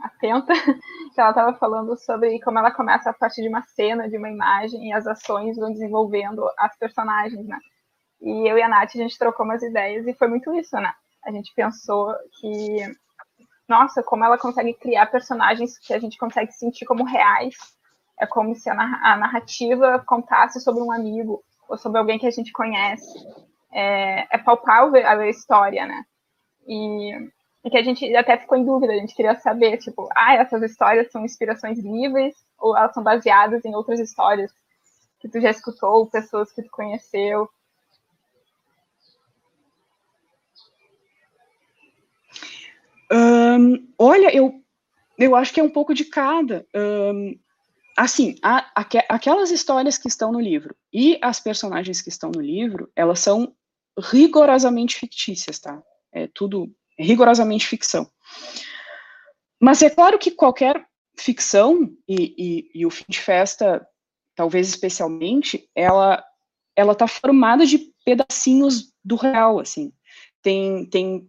atenta, 0.00 0.52
que 1.14 1.20
ela 1.20 1.30
estava 1.30 1.54
falando 1.58 1.96
sobre 1.98 2.40
como 2.40 2.58
ela 2.58 2.70
começa 2.70 3.10
a 3.10 3.14
partir 3.14 3.42
de 3.42 3.48
uma 3.48 3.62
cena, 3.62 4.08
de 4.08 4.16
uma 4.16 4.30
imagem, 4.30 4.88
e 4.88 4.92
as 4.92 5.06
ações 5.06 5.56
vão 5.56 5.72
desenvolvendo 5.72 6.48
as 6.58 6.76
personagens, 6.76 7.46
né? 7.46 7.58
E 8.20 8.50
eu 8.50 8.58
e 8.58 8.62
a 8.62 8.68
Nath, 8.68 8.90
a 8.94 8.98
gente 8.98 9.18
trocou 9.18 9.44
umas 9.44 9.62
ideias, 9.62 10.06
e 10.06 10.14
foi 10.14 10.28
muito 10.28 10.52
isso, 10.54 10.76
né? 10.76 10.92
A 11.24 11.30
gente 11.30 11.52
pensou 11.54 12.14
que, 12.40 12.96
nossa, 13.68 14.02
como 14.02 14.24
ela 14.24 14.38
consegue 14.38 14.72
criar 14.74 15.06
personagens 15.06 15.78
que 15.78 15.92
a 15.92 15.98
gente 15.98 16.16
consegue 16.16 16.52
sentir 16.52 16.84
como 16.86 17.04
reais, 17.04 17.54
é 18.20 18.26
como 18.26 18.54
se 18.54 18.68
a 18.68 18.74
narrativa 18.74 20.02
contasse 20.06 20.60
sobre 20.60 20.82
um 20.82 20.90
amigo 20.90 21.42
ou 21.68 21.78
sobre 21.78 21.98
alguém 21.98 22.18
que 22.18 22.26
a 22.26 22.30
gente 22.30 22.50
conhece. 22.52 23.18
É, 23.70 24.26
é 24.34 24.38
palpável 24.38 25.06
a 25.06 25.28
história, 25.28 25.86
né? 25.86 26.04
E, 26.66 27.12
e, 27.64 27.70
que 27.70 27.76
a 27.76 27.82
gente 27.82 28.14
até 28.14 28.38
ficou 28.38 28.56
em 28.56 28.64
dúvida, 28.64 28.92
a 28.92 28.96
gente 28.96 29.14
queria 29.14 29.34
saber, 29.38 29.78
tipo, 29.78 30.08
ah, 30.16 30.34
essas 30.34 30.62
histórias 30.62 31.10
são 31.10 31.24
inspirações 31.24 31.78
livres 31.78 32.34
ou 32.58 32.76
elas 32.76 32.92
são 32.94 33.02
baseadas 33.02 33.64
em 33.64 33.74
outras 33.74 34.00
histórias 34.00 34.52
que 35.20 35.28
tu 35.28 35.40
já 35.40 35.50
escutou, 35.50 36.06
pessoas 36.06 36.52
que 36.52 36.62
tu 36.62 36.70
conheceu? 36.70 37.48
Um, 43.10 43.88
olha, 43.98 44.34
eu, 44.34 44.62
eu 45.18 45.34
acho 45.34 45.52
que 45.52 45.60
é 45.60 45.62
um 45.62 45.70
pouco 45.70 45.94
de 45.94 46.04
cada. 46.04 46.66
Um, 46.74 47.38
assim, 47.96 48.36
a, 48.42 48.58
a, 48.80 48.86
aquelas 49.08 49.50
histórias 49.50 49.98
que 49.98 50.08
estão 50.08 50.30
no 50.30 50.40
livro 50.40 50.76
e 50.92 51.18
as 51.22 51.40
personagens 51.40 52.00
que 52.00 52.10
estão 52.10 52.30
no 52.30 52.40
livro, 52.40 52.90
elas 52.94 53.20
são 53.20 53.54
rigorosamente 53.98 54.96
fictícias, 54.96 55.58
tá? 55.58 55.82
É 56.12 56.28
tudo 56.28 56.72
rigorosamente 56.98 57.66
ficção. 57.66 58.10
Mas 59.60 59.82
é 59.82 59.90
claro 59.90 60.18
que 60.18 60.30
qualquer 60.30 60.86
ficção, 61.18 61.90
e, 62.08 62.34
e, 62.38 62.80
e 62.80 62.86
o 62.86 62.90
fim 62.90 63.04
de 63.08 63.20
festa, 63.20 63.86
talvez 64.34 64.68
especialmente, 64.68 65.68
ela 65.74 66.24
ela 66.78 66.92
está 66.92 67.08
formada 67.08 67.66
de 67.66 67.92
pedacinhos 68.04 68.92
do 69.04 69.16
real, 69.16 69.58
assim. 69.58 69.92
Tem, 70.40 70.86
tem, 70.86 71.28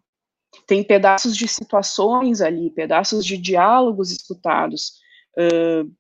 tem 0.68 0.84
pedaços 0.84 1.36
de 1.36 1.48
situações 1.48 2.40
ali, 2.40 2.70
pedaços 2.70 3.26
de 3.26 3.36
diálogos 3.36 4.12
escutados, 4.12 5.00
uh, 5.36 5.92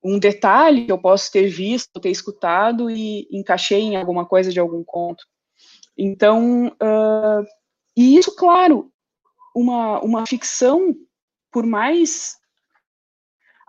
um 0.00 0.16
detalhe 0.16 0.86
que 0.86 0.92
eu 0.92 0.98
posso 0.98 1.32
ter 1.32 1.48
visto, 1.48 1.98
ter 1.98 2.10
escutado 2.10 2.88
e 2.88 3.26
encaixei 3.32 3.80
em 3.80 3.96
alguma 3.96 4.24
coisa 4.24 4.52
de 4.52 4.60
algum 4.60 4.84
conto. 4.84 5.24
Então, 5.98 6.68
uh, 6.68 7.44
e 7.96 8.16
isso, 8.16 8.36
claro, 8.36 8.92
uma, 9.54 10.00
uma 10.00 10.26
ficção, 10.26 10.94
por 11.52 11.64
mais 11.64 12.36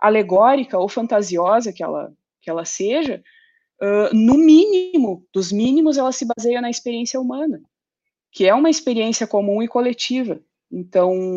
alegórica 0.00 0.78
ou 0.78 0.88
fantasiosa 0.88 1.72
que 1.72 1.82
ela, 1.82 2.12
que 2.42 2.50
ela 2.50 2.64
seja, 2.64 3.22
uh, 3.80 4.14
no 4.14 4.36
mínimo, 4.36 5.24
dos 5.32 5.52
mínimos, 5.52 5.96
ela 5.96 6.12
se 6.12 6.26
baseia 6.26 6.60
na 6.60 6.70
experiência 6.70 7.20
humana, 7.20 7.62
que 8.32 8.46
é 8.46 8.54
uma 8.54 8.68
experiência 8.68 9.26
comum 9.26 9.62
e 9.62 9.68
coletiva. 9.68 10.40
Então, 10.70 11.36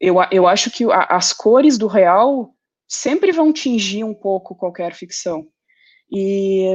eu, 0.00 0.16
eu 0.32 0.46
acho 0.46 0.70
que 0.70 0.84
a, 0.90 1.04
as 1.04 1.32
cores 1.32 1.76
do 1.76 1.86
real 1.86 2.54
sempre 2.88 3.32
vão 3.32 3.52
tingir 3.52 4.02
um 4.02 4.14
pouco 4.14 4.56
qualquer 4.56 4.94
ficção. 4.94 5.46
E 6.10 6.74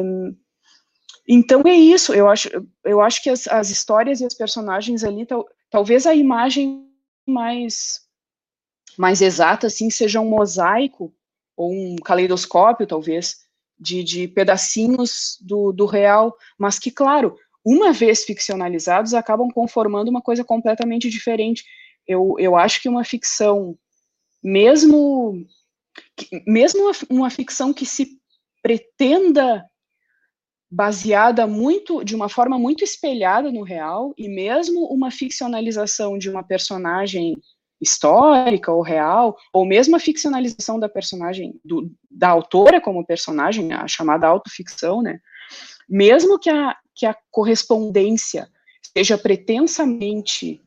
então 1.28 1.62
é 1.66 1.74
isso. 1.74 2.14
Eu 2.14 2.30
acho, 2.30 2.50
eu 2.84 3.02
acho 3.02 3.24
que 3.24 3.30
as, 3.30 3.48
as 3.48 3.70
histórias 3.70 4.22
e 4.22 4.26
os 4.26 4.36
personagens 4.36 5.04
ali, 5.04 5.26
talvez 5.74 6.06
a 6.06 6.14
imagem 6.14 6.88
mais 7.28 8.02
mais 8.96 9.24
exata 9.24 9.66
assim 9.66 9.90
seja 9.90 10.22
um 10.22 10.30
mosaico 10.30 11.12
ou 11.58 11.72
um 11.74 11.96
caleidoscópio, 11.96 12.86
talvez, 12.86 13.38
de, 13.80 14.04
de 14.04 14.28
pedacinhos 14.28 15.36
do, 15.42 15.72
do 15.72 15.88
real, 15.88 16.38
mas 16.60 16.78
que, 16.78 16.92
claro, 16.92 17.36
uma 17.66 17.92
vez 17.92 18.24
ficcionalizados, 18.24 19.16
acabam 19.16 19.50
conformando 19.50 20.12
uma 20.12 20.22
coisa 20.22 20.44
completamente 20.44 21.10
diferente. 21.10 21.64
Eu, 22.08 22.36
eu 22.38 22.56
acho 22.56 22.80
que 22.80 22.88
uma 22.88 23.04
ficção, 23.04 23.76
mesmo 24.44 25.44
mesmo 26.46 26.84
uma, 26.84 26.92
uma 27.10 27.30
ficção 27.32 27.74
que 27.74 27.86
se 27.86 28.20
pretenda 28.62 29.66
baseada 30.74 31.46
muito 31.46 32.04
de 32.04 32.16
uma 32.16 32.28
forma 32.28 32.58
muito 32.58 32.84
espelhada 32.84 33.52
no 33.52 33.62
real 33.62 34.12
e 34.18 34.28
mesmo 34.28 34.86
uma 34.88 35.12
ficcionalização 35.12 36.18
de 36.18 36.32
uma 36.32 36.42
personagem 36.42 37.36
histórica 37.80 38.72
ou 38.72 38.82
real 38.82 39.38
ou 39.54 39.68
mesmo 39.68 39.96
a 39.96 40.00
ficcionalização 40.00 40.80
da 40.80 40.90
personagem 40.90 41.54
do, 41.64 41.92
da 42.10 42.30
autora 42.30 42.82
como 42.82 43.06
personagem 43.06 43.72
a 43.72 43.88
chamada 43.88 44.26
autoficção 44.26 45.04
né 45.04 45.20
mesmo 45.88 46.40
que 46.40 46.50
a 46.50 46.76
que 46.96 47.06
a 47.06 47.16
correspondência 47.30 48.48
seja 48.96 49.18
pretensamente 49.18 50.60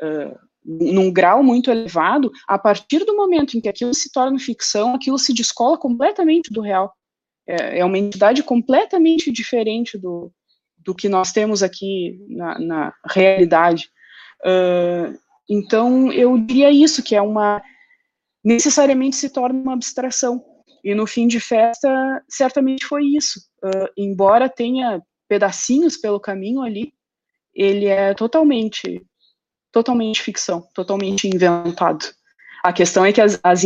uh, 0.00 0.38
num 0.64 1.12
grau 1.12 1.42
muito 1.42 1.70
elevado, 1.70 2.30
a 2.46 2.58
partir 2.58 3.04
do 3.04 3.16
momento 3.16 3.56
em 3.56 3.60
que 3.60 3.68
aquilo 3.68 3.94
se 3.94 4.10
torna 4.12 4.38
ficção, 4.38 4.94
aquilo 4.94 5.18
se 5.18 5.32
descola 5.32 5.76
completamente 5.76 6.52
do 6.52 6.60
real. 6.60 6.92
É, 7.46 7.80
é 7.80 7.84
uma 7.84 7.98
entidade 7.98 8.42
completamente 8.42 9.30
diferente 9.30 9.98
do, 9.98 10.32
do 10.78 10.94
que 10.94 11.08
nós 11.08 11.32
temos 11.32 11.62
aqui 11.62 12.18
na, 12.28 12.58
na 12.58 12.94
realidade. 13.06 13.88
Uh, 14.44 15.18
então, 15.48 16.12
eu 16.12 16.38
diria 16.38 16.70
isso, 16.70 17.02
que 17.02 17.14
é 17.14 17.22
uma. 17.22 17.62
necessariamente 18.44 19.16
se 19.16 19.30
torna 19.30 19.58
uma 19.58 19.74
abstração. 19.74 20.44
E 20.84 20.94
no 20.94 21.06
fim 21.06 21.28
de 21.28 21.38
festa, 21.38 21.88
certamente 22.28 22.84
foi 22.86 23.04
isso. 23.04 23.40
Uh, 23.62 23.88
embora 23.96 24.48
tenha 24.48 25.00
pedacinhos 25.28 25.96
pelo 25.96 26.20
caminho 26.20 26.60
ali, 26.60 26.92
ele 27.54 27.86
é 27.86 28.14
totalmente, 28.14 29.00
totalmente 29.70 30.22
ficção, 30.22 30.66
totalmente 30.74 31.28
inventado. 31.28 32.04
A 32.64 32.72
questão 32.72 33.04
é 33.04 33.12
que 33.12 33.20
as, 33.20 33.38
as 33.42 33.62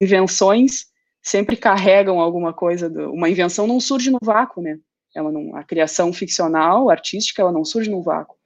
invenções 0.00 0.86
sempre 1.28 1.56
carregam 1.56 2.20
alguma 2.20 2.52
coisa. 2.52 2.88
Do, 2.88 3.12
uma 3.12 3.28
invenção 3.28 3.66
não 3.66 3.80
surge 3.80 4.10
no 4.10 4.18
vácuo, 4.22 4.62
né? 4.62 4.78
Ela 5.14 5.30
não, 5.30 5.54
a 5.54 5.62
criação 5.62 6.12
ficcional, 6.12 6.90
artística, 6.90 7.42
ela 7.42 7.52
não 7.52 7.64
surge 7.64 7.90
no 7.90 8.02
vácuo. 8.02 8.36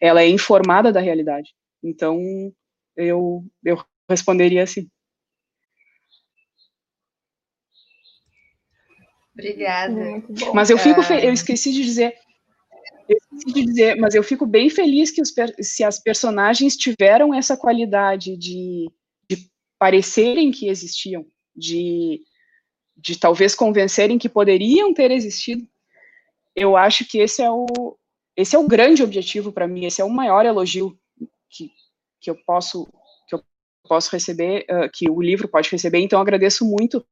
Ela 0.00 0.22
é 0.22 0.28
informada 0.28 0.92
da 0.92 1.00
realidade. 1.00 1.54
Então, 1.82 2.20
eu, 2.96 3.44
eu 3.64 3.82
responderia 4.08 4.62
assim. 4.62 4.88
Obrigada. 9.32 10.22
Mas 10.52 10.70
eu 10.70 10.78
fico, 10.78 11.00
eu 11.12 11.32
esqueci 11.32 11.72
de 11.72 11.84
dizer, 11.84 12.14
eu 13.08 13.16
esqueci 13.16 13.54
de 13.54 13.64
dizer, 13.64 13.96
mas 13.96 14.14
eu 14.14 14.22
fico 14.22 14.44
bem 14.44 14.68
feliz 14.68 15.12
que 15.12 15.22
os, 15.22 15.32
se 15.60 15.84
as 15.84 16.00
personagens 16.00 16.76
tiveram 16.76 17.32
essa 17.32 17.56
qualidade 17.56 18.36
de, 18.36 18.90
de 19.30 19.48
parecerem 19.78 20.50
que 20.50 20.68
existiam, 20.68 21.24
de, 21.54 22.20
de 22.98 23.18
talvez 23.18 23.54
convencerem 23.54 24.18
que 24.18 24.28
poderiam 24.28 24.92
ter 24.92 25.10
existido. 25.10 25.66
Eu 26.54 26.76
acho 26.76 27.06
que 27.06 27.18
esse 27.18 27.40
é 27.40 27.50
o, 27.50 27.96
esse 28.36 28.56
é 28.56 28.58
o 28.58 28.66
grande 28.66 29.02
objetivo 29.02 29.52
para 29.52 29.68
mim, 29.68 29.84
esse 29.84 30.00
é 30.00 30.04
o 30.04 30.10
maior 30.10 30.44
elogio 30.44 30.98
que, 31.48 31.70
que 32.20 32.30
eu 32.30 32.36
posso 32.44 32.88
que 33.28 33.34
eu 33.34 33.42
posso 33.88 34.10
receber, 34.10 34.66
uh, 34.68 34.90
que 34.92 35.08
o 35.08 35.22
livro 35.22 35.48
pode 35.48 35.70
receber. 35.70 36.00
Então 36.00 36.20
agradeço 36.20 36.64
muito 36.64 37.04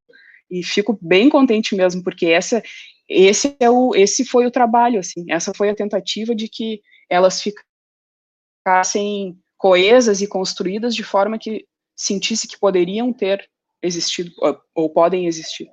e 0.51 0.62
fico 0.64 0.99
bem 1.01 1.29
contente 1.29 1.75
mesmo, 1.75 2.03
porque 2.03 2.27
essa, 2.27 2.62
esse, 3.09 3.57
é 3.61 3.70
o, 3.70 3.94
esse 3.94 4.25
foi 4.25 4.46
o 4.46 4.51
trabalho, 4.51 4.99
assim, 5.01 5.25
essa 5.29 5.53
foi 5.55 5.68
a 5.68 5.75
tentativa 5.75 6.35
de 6.35 6.49
que 6.49 6.81
elas 7.09 7.42
ficassem 8.64 9.38
coesas 9.57 10.20
e 10.20 10.27
construídas 10.27 10.94
de 10.94 11.03
forma 11.03 11.38
que 11.38 11.66
sentisse 11.96 12.46
que 12.46 12.59
poderiam 12.59 13.12
ter 13.12 13.49
existido, 13.83 14.31
ou, 14.38 14.61
ou 14.75 14.90
podem 14.90 15.27
existir. 15.27 15.68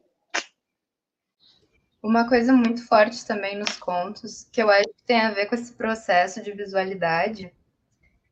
Uma 2.03 2.27
coisa 2.27 2.51
muito 2.51 2.85
forte 2.85 3.25
também 3.25 3.57
nos 3.57 3.77
contos, 3.77 4.45
que 4.51 4.61
eu 4.61 4.69
acho 4.69 4.89
que 4.89 5.03
tem 5.05 5.21
a 5.21 5.31
ver 5.31 5.45
com 5.45 5.55
esse 5.55 5.71
processo 5.71 6.43
de 6.43 6.51
visualidade, 6.51 7.49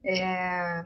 é... 0.04 0.84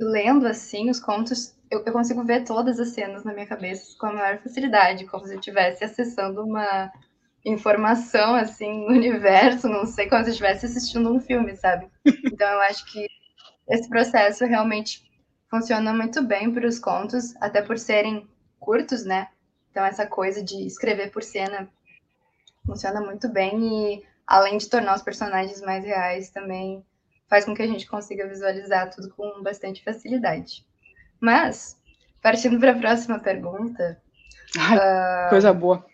lendo 0.00 0.46
assim 0.46 0.88
os 0.88 0.98
contos, 0.98 1.54
eu, 1.70 1.84
eu, 1.84 1.92
consigo 1.92 2.24
ver 2.24 2.44
todas 2.44 2.80
as 2.80 2.88
cenas 2.88 3.22
na 3.22 3.34
minha 3.34 3.46
cabeça 3.46 3.94
com 3.98 4.06
a 4.06 4.12
maior 4.14 4.38
facilidade, 4.38 5.04
como 5.04 5.26
se 5.26 5.34
eu 5.34 5.38
estivesse 5.38 5.84
acessando 5.84 6.42
uma 6.42 6.90
informação 7.44 8.34
assim 8.34 8.86
no 8.86 8.94
universo, 8.94 9.68
não 9.68 9.84
sei, 9.84 10.08
como 10.08 10.22
se 10.22 10.30
eu 10.30 10.32
estivesse 10.32 10.64
assistindo 10.64 11.12
um 11.12 11.20
filme, 11.20 11.54
sabe? 11.54 11.86
Então 12.24 12.48
eu 12.48 12.60
acho 12.62 12.90
que 12.90 13.06
esse 13.68 13.86
processo 13.90 14.46
realmente 14.46 15.02
funciona 15.50 15.92
muito 15.92 16.22
bem 16.22 16.50
para 16.50 16.66
os 16.66 16.78
contos, 16.78 17.36
até 17.42 17.60
por 17.60 17.78
serem 17.78 18.26
curtos, 18.58 19.04
né? 19.04 19.28
Então 19.78 19.86
essa 19.86 20.08
coisa 20.08 20.42
de 20.42 20.66
escrever 20.66 21.12
por 21.12 21.22
cena 21.22 21.68
funciona 22.66 23.00
muito 23.00 23.28
bem 23.28 23.94
e 23.94 24.04
além 24.26 24.58
de 24.58 24.68
tornar 24.68 24.96
os 24.96 25.02
personagens 25.02 25.60
mais 25.60 25.84
reais, 25.84 26.30
também 26.30 26.84
faz 27.28 27.44
com 27.44 27.54
que 27.54 27.62
a 27.62 27.66
gente 27.68 27.86
consiga 27.86 28.26
visualizar 28.26 28.90
tudo 28.90 29.08
com 29.14 29.40
bastante 29.40 29.84
facilidade. 29.84 30.66
Mas, 31.20 31.80
partindo 32.20 32.58
para 32.58 32.72
a 32.72 32.76
próxima 32.76 33.20
pergunta. 33.20 34.02
Ai, 34.58 34.78
uh, 34.78 35.30
coisa 35.30 35.52
boa. 35.52 35.86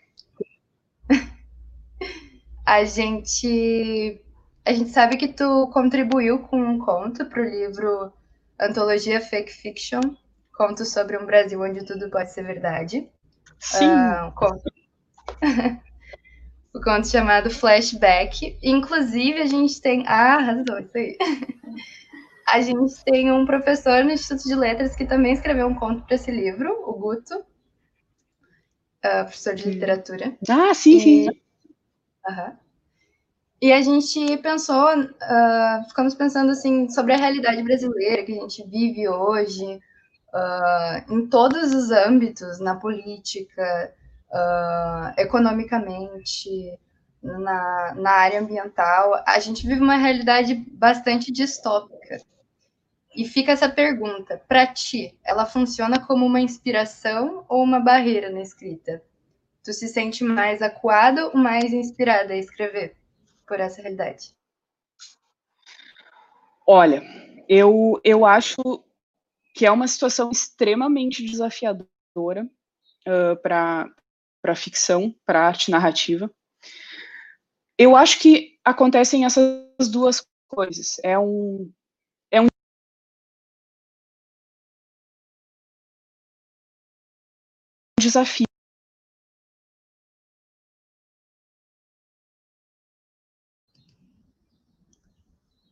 a 2.65 2.83
gente. 2.85 4.19
A 4.65 4.73
gente 4.73 4.89
sabe 4.89 5.15
que 5.15 5.27
tu 5.27 5.69
contribuiu 5.71 6.39
com 6.39 6.59
um 6.59 6.79
conto 6.79 7.23
para 7.27 7.39
o 7.39 7.45
livro 7.45 8.11
Antologia 8.59 9.21
Fake 9.21 9.53
Fiction 9.53 10.01
Contos 10.55 10.91
sobre 10.91 11.19
um 11.19 11.25
Brasil 11.27 11.61
onde 11.61 11.85
tudo 11.85 12.09
pode 12.09 12.31
ser 12.31 12.41
verdade. 12.41 13.07
Sim. 13.65 13.87
Uh, 13.87 14.27
um 14.27 14.31
conto. 14.31 14.63
o 16.73 16.81
conto 16.81 17.07
chamado 17.07 17.49
Flashback. 17.49 18.57
Inclusive, 18.61 19.41
a 19.41 19.45
gente 19.45 19.81
tem. 19.81 20.03
Ah, 20.07 20.35
arrasou, 20.35 20.79
isso 20.79 20.97
aí. 20.97 21.17
A 22.47 22.61
gente 22.61 23.03
tem 23.03 23.31
um 23.31 23.43
professor 23.43 24.03
no 24.03 24.11
Instituto 24.11 24.47
de 24.47 24.53
Letras 24.53 24.95
que 24.95 25.03
também 25.03 25.33
escreveu 25.33 25.65
um 25.65 25.73
conto 25.73 26.03
para 26.05 26.13
esse 26.13 26.29
livro, 26.29 26.71
o 26.87 26.93
Guto, 26.93 27.39
uh, 27.39 29.23
professor 29.23 29.55
de 29.55 29.67
literatura. 29.67 30.37
Ah, 30.47 30.71
sim, 30.75 30.97
e... 30.97 30.99
sim. 30.99 31.27
Uhum. 32.29 32.55
E 33.61 33.73
a 33.73 33.81
gente 33.81 34.37
pensou, 34.37 34.95
uh, 34.95 35.89
ficamos 35.89 36.13
pensando 36.13 36.51
assim 36.51 36.87
sobre 36.87 37.13
a 37.13 37.17
realidade 37.17 37.63
brasileira 37.63 38.23
que 38.23 38.33
a 38.33 38.41
gente 38.41 38.63
vive 38.67 39.09
hoje, 39.09 39.79
uh, 40.35 41.13
em 41.13 41.27
todos 41.27 41.73
os 41.73 41.89
âmbitos, 41.89 42.59
na 42.59 42.75
política, 42.75 43.93
economicamente, 45.17 46.77
na, 47.21 47.95
na 47.95 48.11
área 48.11 48.41
ambiental. 48.41 49.23
A 49.25 49.39
gente 49.39 49.65
vive 49.65 49.81
uma 49.81 49.95
realidade 49.95 50.55
bastante 50.55 51.31
distópica. 51.31 52.17
E 53.15 53.23
fica 53.25 53.53
essa 53.53 53.69
pergunta: 53.69 54.41
para 54.47 54.67
ti, 54.67 55.17
ela 55.23 55.45
funciona 55.45 56.05
como 56.05 56.25
uma 56.25 56.41
inspiração 56.41 57.45
ou 57.47 57.63
uma 57.63 57.79
barreira 57.79 58.29
na 58.29 58.41
escrita? 58.41 59.01
Tu 59.63 59.73
se 59.73 59.87
sente 59.87 60.23
mais 60.23 60.61
acuado 60.61 61.31
ou 61.33 61.37
mais 61.37 61.73
inspirada 61.73 62.33
a 62.33 62.37
escrever 62.37 62.95
por 63.47 63.59
essa 63.59 63.81
realidade? 63.81 64.35
Olha, 66.67 67.01
eu, 67.47 67.99
eu 68.03 68.25
acho 68.25 68.83
que 69.55 69.65
é 69.65 69.71
uma 69.71 69.87
situação 69.87 70.29
extremamente 70.29 71.25
desafiadora 71.25 72.45
uh, 73.07 73.41
para 73.41 73.89
a 74.43 74.55
ficção, 74.55 75.15
para 75.25 75.47
arte 75.47 75.71
narrativa. 75.71 76.29
Eu 77.77 77.95
acho 77.95 78.19
que 78.19 78.59
acontecem 78.65 79.23
essas 79.23 79.89
duas 79.89 80.27
coisas. 80.49 80.97
É 81.01 81.17
um, 81.17 81.71
é 82.29 82.41
um 82.41 82.47
desafio. 87.97 88.45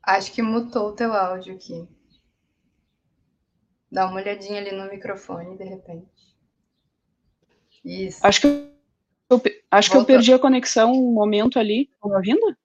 Acho 0.02 0.34
que 0.34 0.41
mutou 0.41 0.89
o 0.89 0.96
teu 0.96 1.13
áudio 1.13 1.56
aqui. 1.56 1.88
Dá 3.93 4.08
uma 4.08 4.19
olhadinha 4.19 4.60
ali 4.60 4.71
no 4.71 4.89
microfone, 4.89 5.56
de 5.56 5.63
repente. 5.65 6.08
Isso. 7.86 8.25
Acho 8.25 8.41
que 8.41 8.47
eu, 8.47 9.41
acho 9.69 9.91
que 9.91 9.97
eu 9.97 10.03
perdi 10.03 10.34
a 10.34 10.39
conexão 10.39 10.91
um 10.91 11.13
momento 11.13 11.60
ali. 11.60 11.84
Estão 11.84 12.10
me 12.10 12.15
ouvindo? 12.15 12.58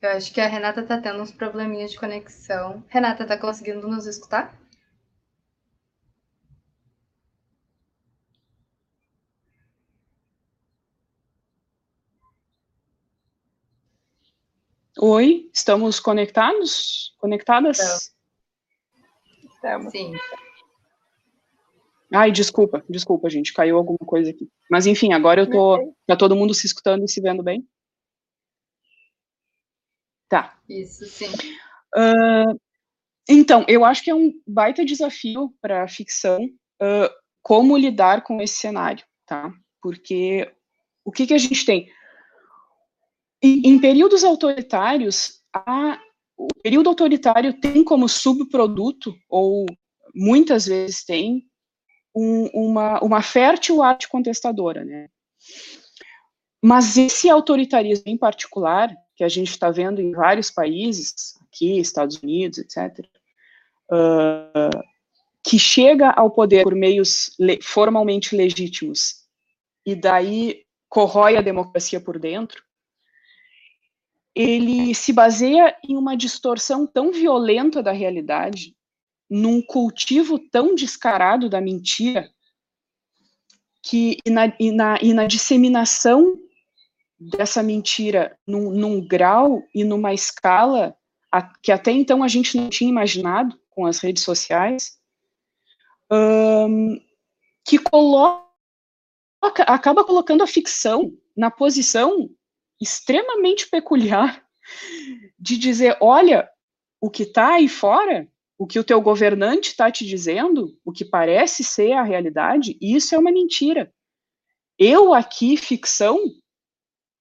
Eu 0.00 0.10
acho 0.10 0.34
que 0.34 0.40
a 0.40 0.46
Renata 0.46 0.82
tá 0.82 1.00
tendo 1.00 1.22
uns 1.22 1.32
probleminhas 1.32 1.90
de 1.90 1.98
conexão. 1.98 2.84
Renata, 2.88 3.26
tá 3.26 3.38
conseguindo 3.38 3.88
nos 3.88 4.06
escutar? 4.06 4.54
Oi, 15.06 15.50
estamos 15.52 16.00
conectados? 16.00 17.14
Conectadas? 17.18 18.10
Estamos. 19.44 19.92
Sim. 19.92 20.14
Ai, 22.10 22.32
desculpa, 22.32 22.82
desculpa, 22.88 23.28
gente, 23.28 23.52
caiu 23.52 23.76
alguma 23.76 23.98
coisa 23.98 24.30
aqui. 24.30 24.48
Mas 24.70 24.86
enfim, 24.86 25.12
agora 25.12 25.42
eu 25.42 25.50
tô. 25.50 25.94
Tá 26.06 26.16
todo 26.16 26.34
mundo 26.34 26.54
se 26.54 26.66
escutando 26.66 27.04
e 27.04 27.08
se 27.08 27.20
vendo 27.20 27.42
bem? 27.42 27.68
Tá. 30.26 30.58
Isso, 30.66 31.04
sim. 31.04 31.30
Uh, 31.94 32.58
então, 33.28 33.62
eu 33.68 33.84
acho 33.84 34.02
que 34.02 34.10
é 34.10 34.14
um 34.14 34.32
baita 34.46 34.86
desafio 34.86 35.54
para 35.60 35.84
a 35.84 35.88
ficção 35.88 36.42
uh, 36.46 37.14
como 37.42 37.76
lidar 37.76 38.24
com 38.24 38.40
esse 38.40 38.54
cenário, 38.54 39.04
tá? 39.26 39.52
Porque 39.82 40.50
o 41.04 41.12
que, 41.12 41.26
que 41.26 41.34
a 41.34 41.38
gente 41.38 41.66
tem? 41.66 41.92
Em, 43.44 43.78
períodos 43.78 44.24
autoritários, 44.24 45.40
o 46.36 46.48
período 46.62 46.88
autoritário 46.88 47.52
tem 47.60 47.84
como 47.84 48.08
subproduto, 48.08 49.14
ou 49.28 49.66
muitas 50.14 50.66
vezes 50.66 51.04
tem, 51.04 51.46
um, 52.14 52.46
uma, 52.54 53.00
uma 53.00 53.22
fértil 53.22 53.82
arte 53.82 54.08
contestadora, 54.08 54.84
né? 54.84 55.08
Mas 56.62 56.96
esse 56.96 57.28
autoritarismo 57.28 58.04
em 58.06 58.16
particular, 58.16 58.94
que 59.14 59.22
a 59.22 59.28
gente 59.28 59.50
está 59.50 59.70
vendo 59.70 60.00
em 60.00 60.12
vários 60.12 60.50
países, 60.50 61.34
aqui, 61.46 61.78
Estados 61.78 62.16
Unidos, 62.22 62.58
etc., 62.58 63.06
uh, 63.90 64.84
que 65.42 65.58
chega 65.58 66.10
ao 66.10 66.30
poder 66.30 66.62
por 66.62 66.74
meios 66.74 67.34
le 67.38 67.60
formalmente 67.60 68.34
legítimos 68.34 69.24
e 69.84 69.94
daí 69.94 70.64
corrói 70.88 71.36
a 71.36 71.42
democracia 71.42 72.00
por 72.00 72.18
dentro, 72.18 72.62
ele 74.34 74.94
se 74.94 75.12
baseia 75.12 75.76
em 75.88 75.96
uma 75.96 76.16
distorção 76.16 76.86
tão 76.86 77.12
violenta 77.12 77.82
da 77.82 77.92
realidade, 77.92 78.74
num 79.30 79.62
cultivo 79.62 80.38
tão 80.38 80.74
descarado 80.74 81.48
da 81.48 81.60
mentira, 81.60 82.28
que 83.82 84.18
e 84.24 84.30
na, 84.30 84.52
e 84.58 84.72
na, 84.72 84.98
e 85.00 85.12
na 85.12 85.26
disseminação 85.26 86.38
dessa 87.18 87.62
mentira 87.62 88.36
num, 88.46 88.70
num, 88.70 89.06
grau 89.06 89.62
e 89.74 89.84
numa 89.84 90.12
escala 90.12 90.96
a, 91.30 91.42
que 91.42 91.70
até 91.70 91.92
então 91.92 92.22
a 92.22 92.28
gente 92.28 92.56
não 92.56 92.68
tinha 92.68 92.90
imaginado 92.90 93.58
com 93.70 93.86
as 93.86 93.98
redes 93.98 94.22
sociais, 94.22 94.98
um, 96.10 96.98
que 97.64 97.78
coloca, 97.78 98.44
acaba 99.66 100.04
colocando 100.04 100.42
a 100.42 100.46
ficção 100.46 101.12
na 101.36 101.50
posição 101.50 102.30
extremamente 102.80 103.68
peculiar 103.68 104.44
de 105.38 105.56
dizer, 105.58 105.96
olha, 106.00 106.48
o 107.00 107.10
que 107.10 107.24
está 107.24 107.54
aí 107.54 107.68
fora, 107.68 108.28
o 108.58 108.66
que 108.66 108.78
o 108.78 108.84
teu 108.84 109.00
governante 109.00 109.70
está 109.70 109.90
te 109.90 110.06
dizendo, 110.06 110.78
o 110.84 110.92
que 110.92 111.04
parece 111.04 111.62
ser 111.62 111.92
a 111.92 112.02
realidade, 112.02 112.78
isso 112.80 113.14
é 113.14 113.18
uma 113.18 113.32
mentira. 113.32 113.92
Eu 114.78 115.12
aqui, 115.12 115.56
ficção, 115.56 116.18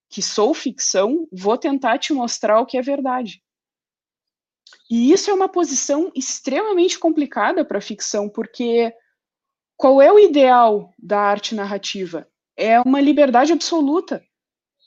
que 0.10 0.22
sou 0.22 0.54
ficção, 0.54 1.28
vou 1.32 1.58
tentar 1.58 1.98
te 1.98 2.14
mostrar 2.14 2.60
o 2.60 2.66
que 2.66 2.78
é 2.78 2.82
verdade. 2.82 3.44
E 4.90 5.12
isso 5.12 5.30
é 5.30 5.34
uma 5.34 5.50
posição 5.50 6.12
extremamente 6.16 6.98
complicada 6.98 7.66
para 7.66 7.80
a 7.80 7.82
ficção, 7.82 8.30
porque 8.30 8.94
qual 9.76 10.02
é 10.02 10.12
o 10.12 10.20
ideal 10.20 10.94
da 10.98 11.20
arte 11.20 11.56
narrativa? 11.56 12.28
É 12.56 12.80
uma 12.80 13.02
liberdade 13.02 13.52
absoluta 13.52 14.24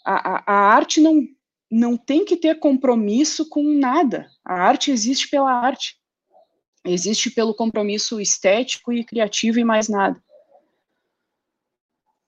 a, 0.06 0.44
a, 0.46 0.74
arte 0.74 1.00
não, 1.00 1.26
não 1.70 1.96
tem 1.96 2.24
que 2.24 2.36
ter 2.36 2.60
compromisso 2.60 3.48
com 3.48 3.62
nada. 3.62 4.30
A 4.44 4.54
arte 4.54 4.90
existe 4.90 5.28
pela 5.28 5.50
arte. 5.52 5.98
Existe 6.84 7.30
pelo 7.30 7.54
compromisso 7.54 8.20
estético 8.20 8.92
e 8.92 9.04
criativo 9.04 9.58
e 9.58 9.64
mais 9.64 9.88
nada. 9.88 10.22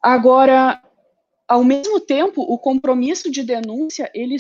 Agora, 0.03 0.83
ao 1.47 1.62
mesmo 1.62 2.01
tempo, 2.01 2.43
o 2.43 2.59
compromisso 2.59 3.31
de 3.31 3.45
denúncia, 3.45 4.11
ele 4.12 4.37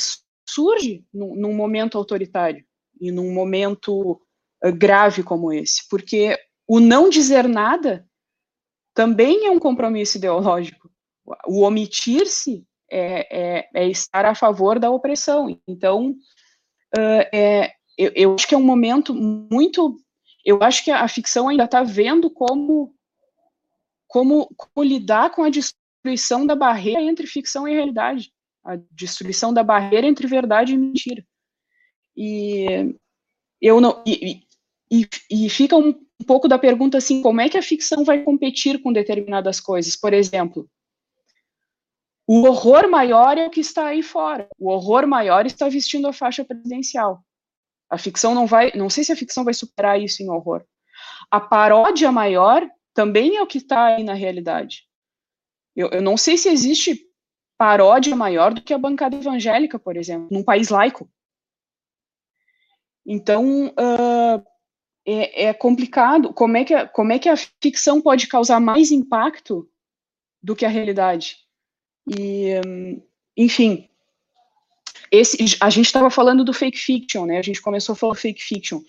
surge 0.48 1.04
num, 1.12 1.36
num 1.36 1.54
momento 1.54 1.96
autoritário 1.96 2.64
e 3.00 3.12
num 3.12 3.32
momento 3.32 4.20
uh, 4.64 4.72
grave 4.72 5.22
como 5.22 5.52
esse, 5.52 5.86
porque 5.88 6.36
o 6.66 6.80
não 6.80 7.08
dizer 7.08 7.48
nada 7.48 8.06
também 8.94 9.46
é 9.46 9.50
um 9.50 9.60
compromisso 9.60 10.16
ideológico. 10.16 10.90
O 11.46 11.60
omitir-se 11.60 12.66
é, 12.90 13.58
é, 13.58 13.68
é 13.74 13.88
estar 13.88 14.24
a 14.24 14.34
favor 14.34 14.78
da 14.78 14.90
opressão. 14.90 15.60
Então, 15.66 16.10
uh, 16.96 17.24
é, 17.32 17.72
eu, 17.96 18.12
eu, 18.14 18.34
acho 18.34 18.46
que 18.46 18.54
é 18.54 18.58
um 18.58 18.64
momento 18.64 19.14
muito. 19.14 19.96
Eu 20.44 20.62
acho 20.62 20.84
que 20.84 20.90
a, 20.90 21.06
ficção 21.08 21.48
ainda 21.48 21.64
está 21.64 21.82
vendo 21.82 22.30
como, 22.30 22.94
como, 24.06 24.48
como 24.56 24.86
lidar 24.86 25.30
com 25.30 25.42
a 25.42 25.50
destruição 25.50 26.46
da 26.46 26.54
barreira 26.54 27.02
entre 27.02 27.26
ficção 27.26 27.66
e 27.66 27.74
realidade, 27.74 28.32
a 28.64 28.76
destruição 28.92 29.52
da 29.52 29.62
barreira 29.62 30.06
entre 30.06 30.26
verdade 30.26 30.72
e 30.72 30.78
mentira. 30.78 31.24
E 32.16 32.94
eu 33.60 33.80
não. 33.80 34.02
E, 34.06 34.42
e, 34.90 35.08
e 35.30 35.50
fica 35.50 35.76
um, 35.76 35.88
um 35.88 36.24
pouco 36.26 36.48
da 36.48 36.58
pergunta 36.58 36.98
assim, 36.98 37.20
como 37.20 37.40
é 37.40 37.48
que 37.48 37.58
a 37.58 37.62
ficção 37.62 38.04
vai 38.04 38.22
competir 38.22 38.82
com 38.82 38.92
determinadas 38.92 39.60
coisas? 39.60 39.96
Por 39.96 40.12
exemplo, 40.12 40.68
o 42.30 42.46
horror 42.46 42.90
maior 42.90 43.38
é 43.38 43.46
o 43.46 43.50
que 43.50 43.60
está 43.60 43.86
aí 43.86 44.02
fora. 44.02 44.46
O 44.58 44.68
horror 44.68 45.06
maior 45.06 45.46
está 45.46 45.66
vestindo 45.66 46.06
a 46.06 46.12
faixa 46.12 46.44
presidencial. 46.44 47.24
A 47.88 47.96
ficção 47.96 48.34
não 48.34 48.46
vai, 48.46 48.70
não 48.74 48.90
sei 48.90 49.02
se 49.02 49.10
a 49.10 49.16
ficção 49.16 49.44
vai 49.44 49.54
superar 49.54 49.98
isso 49.98 50.22
em 50.22 50.28
horror. 50.28 50.62
A 51.30 51.40
paródia 51.40 52.12
maior 52.12 52.68
também 52.92 53.36
é 53.36 53.42
o 53.42 53.46
que 53.46 53.56
está 53.56 53.86
aí 53.86 54.04
na 54.04 54.12
realidade. 54.12 54.82
Eu, 55.74 55.88
eu 55.88 56.02
não 56.02 56.18
sei 56.18 56.36
se 56.36 56.50
existe 56.50 57.00
paródia 57.56 58.14
maior 58.14 58.52
do 58.52 58.60
que 58.60 58.74
a 58.74 58.78
bancada 58.78 59.16
evangélica, 59.16 59.78
por 59.78 59.96
exemplo, 59.96 60.28
num 60.30 60.44
país 60.44 60.68
laico. 60.68 61.10
Então, 63.06 63.68
uh, 63.68 64.44
é, 65.06 65.44
é, 65.44 65.54
complicado. 65.54 66.34
Como 66.34 66.58
é, 66.58 66.64
que 66.64 66.86
como 66.88 67.10
é 67.10 67.18
que 67.18 67.30
a 67.30 67.36
ficção 67.38 68.02
pode 68.02 68.26
causar 68.26 68.60
mais 68.60 68.90
impacto 68.92 69.66
do 70.42 70.54
que 70.54 70.66
a 70.66 70.68
realidade? 70.68 71.47
E, 72.08 72.54
enfim, 73.36 73.88
esse, 75.10 75.56
a 75.60 75.70
gente 75.70 75.86
estava 75.86 76.10
falando 76.10 76.44
do 76.44 76.52
fake 76.52 76.78
fiction, 76.78 77.26
né? 77.26 77.38
A 77.38 77.42
gente 77.42 77.62
começou 77.62 77.92
a 77.92 77.96
falar 77.96 78.14
fake 78.14 78.42
fiction. 78.42 78.80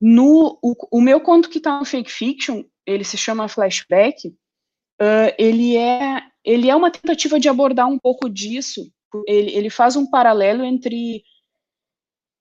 No, 0.00 0.58
o, 0.62 0.74
o 0.90 1.00
meu 1.00 1.20
conto 1.20 1.48
que 1.48 1.58
está 1.58 1.78
no 1.78 1.84
fake 1.84 2.10
fiction, 2.10 2.64
ele 2.86 3.04
se 3.04 3.16
chama 3.16 3.48
Flashback, 3.48 4.28
uh, 4.28 5.34
ele, 5.38 5.76
é, 5.76 6.22
ele 6.44 6.68
é 6.68 6.74
uma 6.74 6.90
tentativa 6.90 7.38
de 7.38 7.48
abordar 7.48 7.88
um 7.88 7.98
pouco 7.98 8.28
disso. 8.28 8.90
Ele, 9.26 9.50
ele 9.52 9.70
faz 9.70 9.94
um 9.94 10.08
paralelo 10.08 10.64
entre 10.64 11.22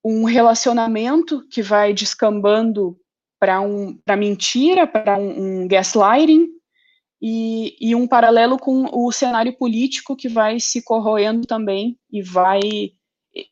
um 0.04 0.24
relacionamento 0.24 1.48
que 1.50 1.62
vai 1.62 1.94
descambando 1.94 2.98
para 3.40 3.62
um, 3.62 4.00
mentira, 4.18 4.88
para 4.88 5.18
um, 5.18 5.64
um 5.64 5.68
gaslighting, 5.68 6.48
e, 7.22 7.76
e, 7.80 7.94
um 7.94 8.08
paralelo 8.08 8.58
com 8.58 8.86
o 8.92 9.12
cenário 9.12 9.56
político 9.56 10.16
que 10.16 10.28
vai 10.28 10.60
se 10.60 10.82
corroendo 10.82 11.46
também 11.46 11.96
e 12.12 12.22
vai 12.22 12.60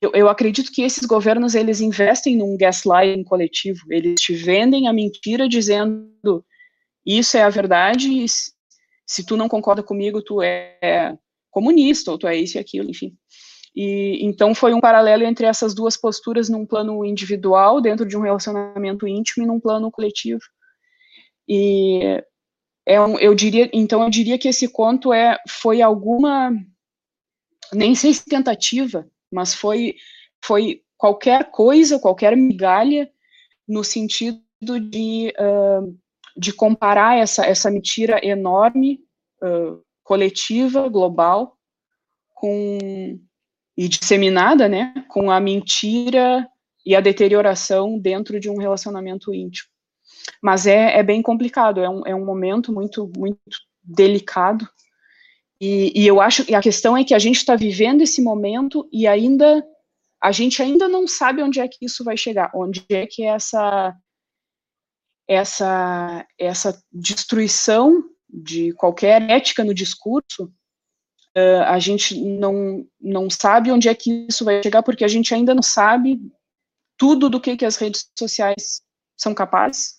eu, 0.02 0.12
eu, 0.14 0.28
acredito 0.28 0.72
que 0.72 0.82
esses 0.82 1.06
governos 1.06 1.56
eles 1.56 1.80
investem 1.80 2.36
num 2.36 2.58
gaslighting 2.58 3.24
coletivo. 3.24 3.82
Eles 3.90 4.20
te 4.20 4.34
vendem 4.34 4.88
a 4.88 4.94
mentira 4.94 5.48
dizendo 5.48 6.44
isso 7.06 7.38
é 7.38 7.44
a 7.44 7.50
verdade 7.50 8.26
se 9.08 9.26
tu 9.26 9.38
não 9.38 9.48
concorda 9.48 9.82
comigo 9.82 10.22
tu 10.22 10.42
é 10.42 11.18
comunista 11.50 12.12
ou 12.12 12.18
tu 12.18 12.28
é 12.28 12.36
isso 12.36 12.58
e 12.58 12.60
aquilo 12.60 12.90
enfim. 12.90 13.16
E 13.76 14.20
então 14.22 14.54
foi 14.54 14.74
um 14.74 14.82
paralelo 14.82 15.24
entre 15.24 15.46
essas 15.46 15.74
duas 15.74 15.96
posturas 15.96 16.50
num 16.50 16.66
plano 16.66 17.06
individual 17.06 17.80
dentro 17.80 18.06
de 18.06 18.18
um 18.18 18.22
relacionamento 18.22 19.08
íntimo 19.08 19.44
e 19.44 19.48
num 19.48 19.60
plano 19.60 19.92
coletivo. 19.92 20.42
E 21.48 22.22
é 22.90 23.00
um, 23.00 23.20
eu 23.20 23.36
diria, 23.36 23.70
então 23.72 24.02
eu 24.02 24.10
diria 24.10 24.36
que 24.40 24.48
esse 24.48 24.68
conto 24.68 25.14
é, 25.14 25.38
foi 25.48 25.80
alguma, 25.80 26.52
nem 27.72 27.94
sei 27.94 28.16
se 28.16 28.26
tentativa, 28.26 29.08
mas 29.32 29.54
foi, 29.54 29.96
foi 30.44 30.82
qualquer 30.98 31.52
coisa, 31.52 32.00
qualquer 32.00 32.36
migalha, 32.36 33.08
no 33.68 33.84
sentido 33.84 34.42
de, 34.90 35.32
uh, 35.40 35.96
de 36.36 36.52
comparar 36.52 37.16
essa, 37.16 37.46
essa 37.46 37.70
mentira 37.70 38.20
enorme, 38.26 39.00
uh, 39.44 39.84
coletiva, 40.04 40.90
global, 40.90 41.56
com, 42.34 43.20
e 43.78 43.88
disseminada, 43.88 44.68
né, 44.68 44.96
com 45.10 45.30
a 45.30 45.40
mentira 45.40 46.50
e 46.84 46.96
a 46.96 47.02
deterioração 47.02 48.00
dentro 48.00 48.40
de 48.40 48.50
um 48.50 48.58
relacionamento 48.58 49.32
íntimo. 49.32 49.70
Mas 50.42 50.66
é, 50.66 50.98
é 50.98 51.04
bem 51.04 51.22
complicado, 51.22 51.80
é 51.82 51.90
um, 51.90 52.08
é 52.08 52.16
um 52.16 52.26
momento 52.26 52.72
muito, 52.72 53.12
muito 53.18 53.40
delicado. 53.84 54.68
E, 55.62 55.92
e 55.96 56.08
eu 56.08 56.22
acho 56.22 56.46
que 56.46 56.56
a 56.56 56.62
questão 56.62 56.96
é 56.96 57.04
que 57.04 57.14
a 57.14 57.20
gente 57.20 57.38
está 57.38 57.56
vivendo 57.56 58.02
esse 58.02 58.22
momento 58.22 58.88
e 58.92 59.06
ainda 59.08 59.64
a 60.22 60.32
gente 60.32 60.62
ainda 60.62 60.88
não 60.88 61.08
sabe 61.08 61.42
onde 61.42 61.60
é 61.60 61.68
que 61.68 61.86
isso 61.86 62.04
vai 62.04 62.18
chegar, 62.18 62.52
onde 62.54 62.86
é 62.90 63.06
que 63.06 63.24
essa 63.24 63.96
essa 65.28 66.26
essa 66.40 66.82
destruição 66.92 68.04
de 68.28 68.74
qualquer 68.74 69.30
ética 69.30 69.64
no 69.64 69.74
discurso 69.74 70.46
uh, 71.38 71.64
a 71.68 71.78
gente 71.78 72.20
não 72.20 72.86
não 73.00 73.30
sabe 73.30 73.72
onde 73.72 73.88
é 73.88 73.96
que 73.96 74.28
isso 74.28 74.44
vai 74.44 74.62
chegar 74.64 74.82
porque 74.82 75.04
a 75.04 75.08
gente 75.08 75.34
ainda 75.34 75.54
não 75.54 75.62
sabe 75.62 76.20
tudo 76.98 77.30
do 77.30 77.40
que 77.40 77.56
que 77.56 77.66
as 77.66 77.76
redes 77.76 78.10
sociais 78.18 78.82
são 79.16 79.34
capazes 79.34 79.99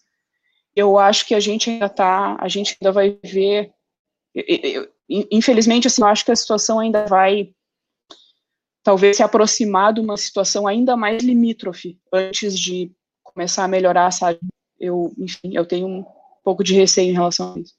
eu 0.74 0.98
acho 0.98 1.26
que 1.26 1.34
a 1.34 1.40
gente 1.40 1.70
ainda 1.70 1.86
está, 1.86 2.36
a 2.40 2.48
gente 2.48 2.76
ainda 2.80 2.92
vai 2.92 3.18
ver, 3.24 3.72
infelizmente, 5.08 5.86
assim, 5.86 6.02
eu 6.02 6.08
acho 6.08 6.24
que 6.24 6.32
a 6.32 6.36
situação 6.36 6.78
ainda 6.78 7.06
vai 7.06 7.54
talvez 8.82 9.16
se 9.16 9.22
aproximar 9.22 9.92
de 9.92 10.00
uma 10.00 10.16
situação 10.16 10.66
ainda 10.66 10.96
mais 10.96 11.22
limítrofe 11.22 12.00
antes 12.12 12.58
de 12.58 12.92
começar 13.22 13.64
a 13.64 13.68
melhorar, 13.68 14.10
sabe? 14.10 14.38
Eu, 14.78 15.12
enfim, 15.18 15.54
eu 15.54 15.66
tenho 15.66 15.86
um 15.86 16.04
pouco 16.42 16.64
de 16.64 16.74
receio 16.74 17.10
em 17.10 17.14
relação 17.14 17.54
a 17.54 17.58
isso. 17.58 17.74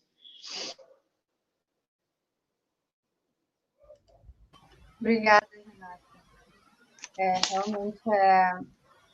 Obrigada, 5.00 5.48
Renata. 5.52 6.00
É, 7.18 7.42
realmente 7.50 8.00
é, 8.08 8.60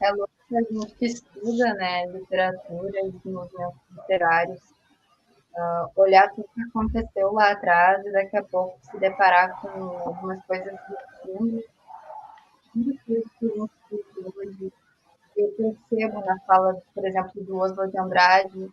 é 0.01 0.11
louco 0.11 0.36
a 0.55 0.61
gente 0.61 0.95
que 0.95 1.05
estuda 1.05 1.73
né, 1.73 2.05
literatura 2.07 2.99
e 3.01 3.29
movimentos 3.29 3.81
literários 3.91 4.61
uh, 5.57 5.91
olhar 5.95 6.29
tudo 6.29 6.47
que 6.53 6.61
aconteceu 6.61 7.33
lá 7.33 7.51
atrás 7.51 8.05
e 8.05 8.11
daqui 8.11 8.37
a 8.37 8.43
pouco 8.43 8.77
se 8.89 8.97
deparar 8.99 9.59
com 9.59 9.67
algumas 9.69 10.43
coisas 10.45 10.73
do 10.73 10.97
fundo. 11.21 11.63
Eu 15.35 15.51
percebo 15.89 16.21
na 16.21 16.39
fala, 16.41 16.81
por 16.93 17.05
exemplo, 17.05 17.43
do 17.43 17.57
Oswald 17.57 17.91
de 17.91 17.99
Andrade, 17.99 18.71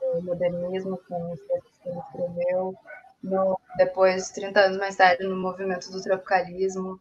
do 0.00 0.22
modernismo, 0.22 1.00
com 1.08 1.32
os 1.32 1.40
textos 1.40 1.78
que 1.82 1.88
ele 1.88 1.98
escreveu, 1.98 2.74
no, 3.22 3.58
depois, 3.76 4.30
30 4.30 4.60
anos 4.60 4.78
mais 4.78 4.96
tarde, 4.96 5.24
no 5.24 5.36
movimento 5.36 5.90
do 5.90 6.02
tropicalismo. 6.02 6.98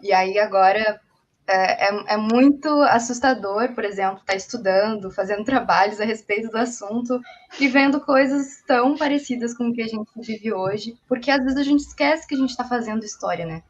E 0.00 0.12
aí 0.12 0.38
agora 0.38 1.00
é, 1.48 1.88
é, 1.88 2.14
é, 2.14 2.16
muito 2.18 2.68
assustador, 2.82 3.74
por 3.74 3.82
exemplo, 3.82 4.18
estar 4.18 4.32
tá 4.32 4.36
estudando, 4.36 5.10
fazendo 5.10 5.44
trabalhos 5.44 5.98
a 5.98 6.04
respeito 6.04 6.50
do 6.50 6.58
assunto 6.58 7.20
e 7.58 7.66
vendo 7.68 8.00
coisas 8.00 8.62
tão 8.66 8.96
parecidas 8.96 9.56
com 9.56 9.68
o 9.68 9.72
que 9.72 9.80
a 9.80 9.86
gente 9.86 10.10
vive 10.16 10.52
hoje, 10.52 10.94
porque 11.08 11.30
às 11.30 11.42
vezes 11.42 11.56
a 11.56 11.62
gente 11.62 11.80
esquece 11.80 12.28
que 12.28 12.34
a 12.34 12.38
gente 12.38 12.50
está 12.50 12.64
fazendo 12.64 13.02
história, 13.02 13.46
né? 13.46 13.62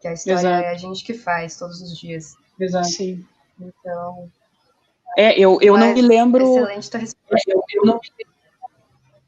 Que 0.00 0.06
a 0.06 0.12
história 0.12 0.38
Exato. 0.38 0.64
é 0.64 0.70
a 0.70 0.76
gente 0.76 1.04
que 1.04 1.12
faz 1.12 1.58
todos 1.58 1.82
os 1.82 1.98
dias. 1.98 2.36
Exato. 2.58 2.86
Sim. 2.86 3.26
Então. 3.60 4.30
É, 5.18 5.38
eu, 5.38 5.58
eu 5.60 5.76
não 5.76 5.92
me 5.92 6.02
lembro. 6.02 6.44
Excelente 6.44 6.90
tua 6.90 7.00
resposta. 7.00 7.50
Eu, 7.50 7.62
eu 7.74 7.84
não, 7.84 8.00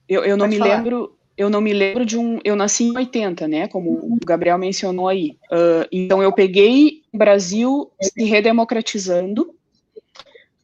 eu, 0.08 0.24
eu 0.24 0.36
não 0.36 0.46
me 0.46 0.58
falar. 0.58 0.76
lembro 0.76 1.18
eu 1.36 1.50
não 1.50 1.60
me 1.60 1.72
lembro 1.72 2.04
de 2.04 2.16
um. 2.18 2.38
Eu 2.44 2.54
nasci 2.54 2.84
em 2.84 2.96
80, 2.96 3.48
né? 3.48 3.68
Como 3.68 3.90
o 3.90 4.18
Gabriel 4.24 4.58
mencionou 4.58 5.08
aí. 5.08 5.36
Uh, 5.50 5.88
então 5.90 6.22
eu 6.22 6.32
peguei 6.32 7.01
Brasil 7.12 7.92
se 8.00 8.24
redemocratizando. 8.24 9.54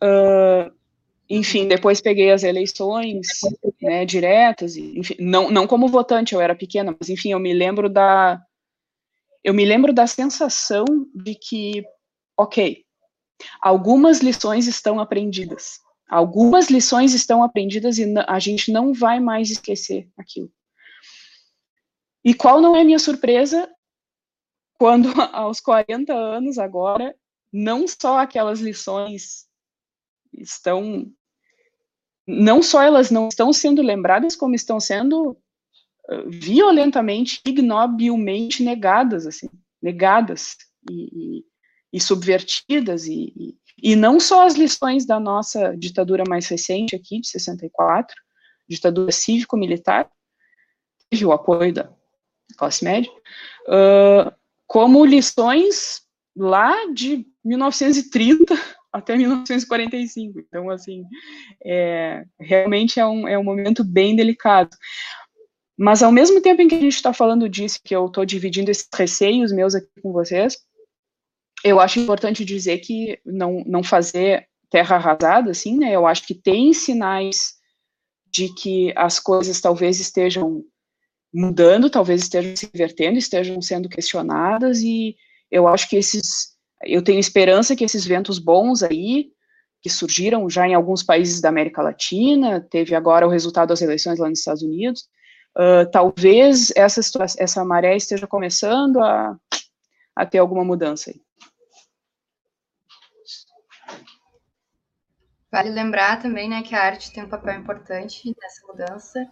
Uh, 0.02 0.72
enfim, 1.28 1.68
depois 1.68 2.00
peguei 2.00 2.30
as 2.30 2.42
eleições 2.42 3.26
né, 3.82 4.06
diretas, 4.06 4.76
enfim, 4.76 5.16
não, 5.18 5.50
não 5.50 5.66
como 5.66 5.88
votante, 5.88 6.34
eu 6.34 6.40
era 6.40 6.54
pequena, 6.54 6.96
mas 6.98 7.10
enfim, 7.10 7.32
eu 7.32 7.38
me 7.38 7.52
lembro 7.52 7.88
da. 7.88 8.42
Eu 9.44 9.52
me 9.52 9.64
lembro 9.64 9.92
da 9.92 10.06
sensação 10.06 10.84
de 11.14 11.34
que, 11.34 11.84
ok, 12.36 12.84
algumas 13.60 14.20
lições 14.20 14.66
estão 14.66 14.98
aprendidas. 14.98 15.80
Algumas 16.08 16.70
lições 16.70 17.12
estão 17.12 17.42
aprendidas 17.42 17.98
e 17.98 18.06
a 18.26 18.38
gente 18.38 18.72
não 18.72 18.94
vai 18.94 19.20
mais 19.20 19.50
esquecer 19.50 20.08
aquilo. 20.16 20.50
E 22.24 22.34
qual 22.34 22.60
não 22.60 22.74
é 22.74 22.80
a 22.80 22.84
minha 22.84 22.98
surpresa 22.98 23.68
quando, 24.78 25.08
aos 25.32 25.60
40 25.60 26.14
anos 26.14 26.58
agora, 26.58 27.14
não 27.52 27.86
só 27.86 28.18
aquelas 28.18 28.60
lições 28.60 29.46
estão. 30.32 31.10
Não 32.26 32.62
só 32.62 32.82
elas 32.82 33.10
não 33.10 33.28
estão 33.28 33.52
sendo 33.52 33.80
lembradas, 33.80 34.36
como 34.36 34.54
estão 34.54 34.78
sendo 34.78 35.30
uh, 35.30 36.30
violentamente, 36.30 37.40
ignobilmente 37.46 38.62
negadas, 38.62 39.26
assim, 39.26 39.48
negadas 39.80 40.56
e, 40.90 41.38
e, 41.38 41.44
e 41.90 42.00
subvertidas, 42.00 43.06
e, 43.06 43.32
e, 43.34 43.58
e 43.82 43.96
não 43.96 44.20
só 44.20 44.46
as 44.46 44.56
lições 44.56 45.06
da 45.06 45.18
nossa 45.18 45.74
ditadura 45.74 46.22
mais 46.28 46.46
recente 46.48 46.94
aqui, 46.94 47.18
de 47.18 47.28
64, 47.28 48.14
ditadura 48.68 49.10
cívico-militar, 49.10 50.10
teve 51.08 51.24
o 51.24 51.32
apoio 51.32 51.72
da, 51.72 51.90
classe 52.56 52.84
média, 52.84 53.10
uh, 53.68 54.32
como 54.68 55.04
lições 55.04 56.02
lá 56.36 56.92
de 56.92 57.26
1930 57.44 58.54
até 58.92 59.16
1945. 59.16 60.38
Então, 60.40 60.70
assim, 60.70 61.04
é, 61.64 62.24
realmente 62.38 63.00
é 63.00 63.06
um, 63.06 63.26
é 63.26 63.38
um 63.38 63.42
momento 63.42 63.82
bem 63.82 64.14
delicado. 64.14 64.70
Mas, 65.76 66.02
ao 66.02 66.12
mesmo 66.12 66.40
tempo 66.42 66.60
em 66.60 66.68
que 66.68 66.74
a 66.74 66.80
gente 66.80 66.94
está 66.94 67.12
falando 67.12 67.48
disso, 67.48 67.80
que 67.82 67.96
eu 67.96 68.06
estou 68.06 68.24
dividindo 68.24 68.70
esses 68.70 68.88
receios 68.94 69.52
meus 69.52 69.74
aqui 69.74 69.88
com 70.02 70.12
vocês, 70.12 70.58
eu 71.64 71.80
acho 71.80 71.98
importante 71.98 72.44
dizer 72.44 72.78
que 72.78 73.18
não, 73.24 73.62
não 73.66 73.82
fazer 73.82 74.46
terra 74.70 74.96
arrasada, 74.96 75.50
assim, 75.50 75.78
né? 75.78 75.94
Eu 75.94 76.06
acho 76.06 76.26
que 76.26 76.34
tem 76.34 76.72
sinais 76.72 77.54
de 78.30 78.52
que 78.54 78.92
as 78.96 79.18
coisas 79.18 79.60
talvez 79.60 79.98
estejam 79.98 80.62
mudando, 81.32 81.90
talvez 81.90 82.22
estejam 82.22 82.56
se 82.56 82.70
invertendo, 82.72 83.18
estejam 83.18 83.60
sendo 83.60 83.88
questionadas, 83.88 84.80
e 84.80 85.16
eu 85.50 85.68
acho 85.68 85.88
que 85.88 85.96
esses, 85.96 86.56
eu 86.84 87.02
tenho 87.02 87.18
esperança 87.18 87.76
que 87.76 87.84
esses 87.84 88.06
ventos 88.06 88.38
bons 88.38 88.82
aí, 88.82 89.30
que 89.80 89.90
surgiram 89.90 90.48
já 90.50 90.66
em 90.66 90.74
alguns 90.74 91.02
países 91.02 91.40
da 91.40 91.48
América 91.48 91.82
Latina, 91.82 92.60
teve 92.60 92.94
agora 92.94 93.26
o 93.26 93.30
resultado 93.30 93.68
das 93.68 93.82
eleições 93.82 94.18
lá 94.18 94.28
nos 94.28 94.40
Estados 94.40 94.62
Unidos, 94.62 95.02
uh, 95.56 95.88
talvez 95.90 96.72
essa, 96.74 97.00
essa 97.38 97.64
maré 97.64 97.96
esteja 97.96 98.26
começando 98.26 99.00
a, 99.00 99.36
a 100.16 100.26
ter 100.26 100.38
alguma 100.38 100.64
mudança 100.64 101.10
aí. 101.10 101.20
Vale 105.50 105.70
lembrar 105.70 106.20
também, 106.20 106.48
né, 106.48 106.62
que 106.62 106.74
a 106.74 106.82
arte 106.82 107.10
tem 107.10 107.24
um 107.24 107.28
papel 107.28 107.58
importante 107.58 108.34
nessa 108.38 108.66
mudança, 108.66 109.26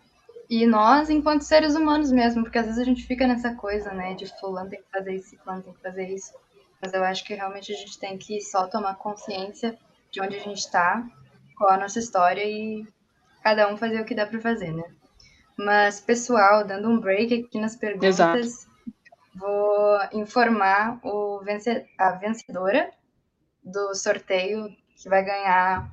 e 0.48 0.66
nós, 0.66 1.10
enquanto 1.10 1.42
seres 1.42 1.74
humanos 1.74 2.12
mesmo, 2.12 2.42
porque 2.42 2.58
às 2.58 2.66
vezes 2.66 2.80
a 2.80 2.84
gente 2.84 3.04
fica 3.04 3.26
nessa 3.26 3.54
coisa, 3.54 3.92
né, 3.92 4.14
de 4.14 4.26
fulano 4.38 4.70
tem 4.70 4.80
que 4.80 4.90
fazer 4.90 5.14
isso, 5.14 5.36
fulano 5.38 5.62
tem 5.62 5.72
que 5.72 5.80
fazer 5.80 6.08
isso. 6.08 6.32
Mas 6.80 6.92
eu 6.92 7.02
acho 7.02 7.24
que 7.24 7.34
realmente 7.34 7.72
a 7.72 7.76
gente 7.76 7.98
tem 7.98 8.16
que 8.16 8.40
só 8.40 8.66
tomar 8.66 8.94
consciência 8.96 9.76
de 10.10 10.20
onde 10.20 10.36
a 10.36 10.40
gente 10.40 10.58
está, 10.58 11.04
qual 11.56 11.70
a 11.70 11.76
nossa 11.76 11.98
história 11.98 12.44
e 12.44 12.86
cada 13.42 13.72
um 13.72 13.76
fazer 13.76 14.00
o 14.00 14.04
que 14.04 14.14
dá 14.14 14.26
para 14.26 14.40
fazer, 14.40 14.72
né? 14.72 14.84
Mas, 15.56 16.00
pessoal, 16.00 16.64
dando 16.64 16.88
um 16.88 17.00
break 17.00 17.46
aqui 17.46 17.58
nas 17.58 17.74
perguntas, 17.74 18.08
Exato. 18.08 18.40
vou 19.34 19.98
informar 20.12 21.00
o 21.02 21.40
vence 21.40 21.86
a 21.98 22.10
vencedora 22.12 22.90
do 23.64 23.94
sorteio 23.94 24.68
que 24.96 25.08
vai 25.08 25.24
ganhar 25.24 25.90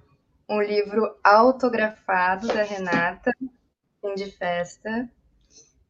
um 0.50 0.62
livro 0.62 1.16
autografado 1.24 2.48
da 2.48 2.64
Renata 2.64 3.32
fim 4.04 4.14
de 4.16 4.30
festa. 4.32 5.10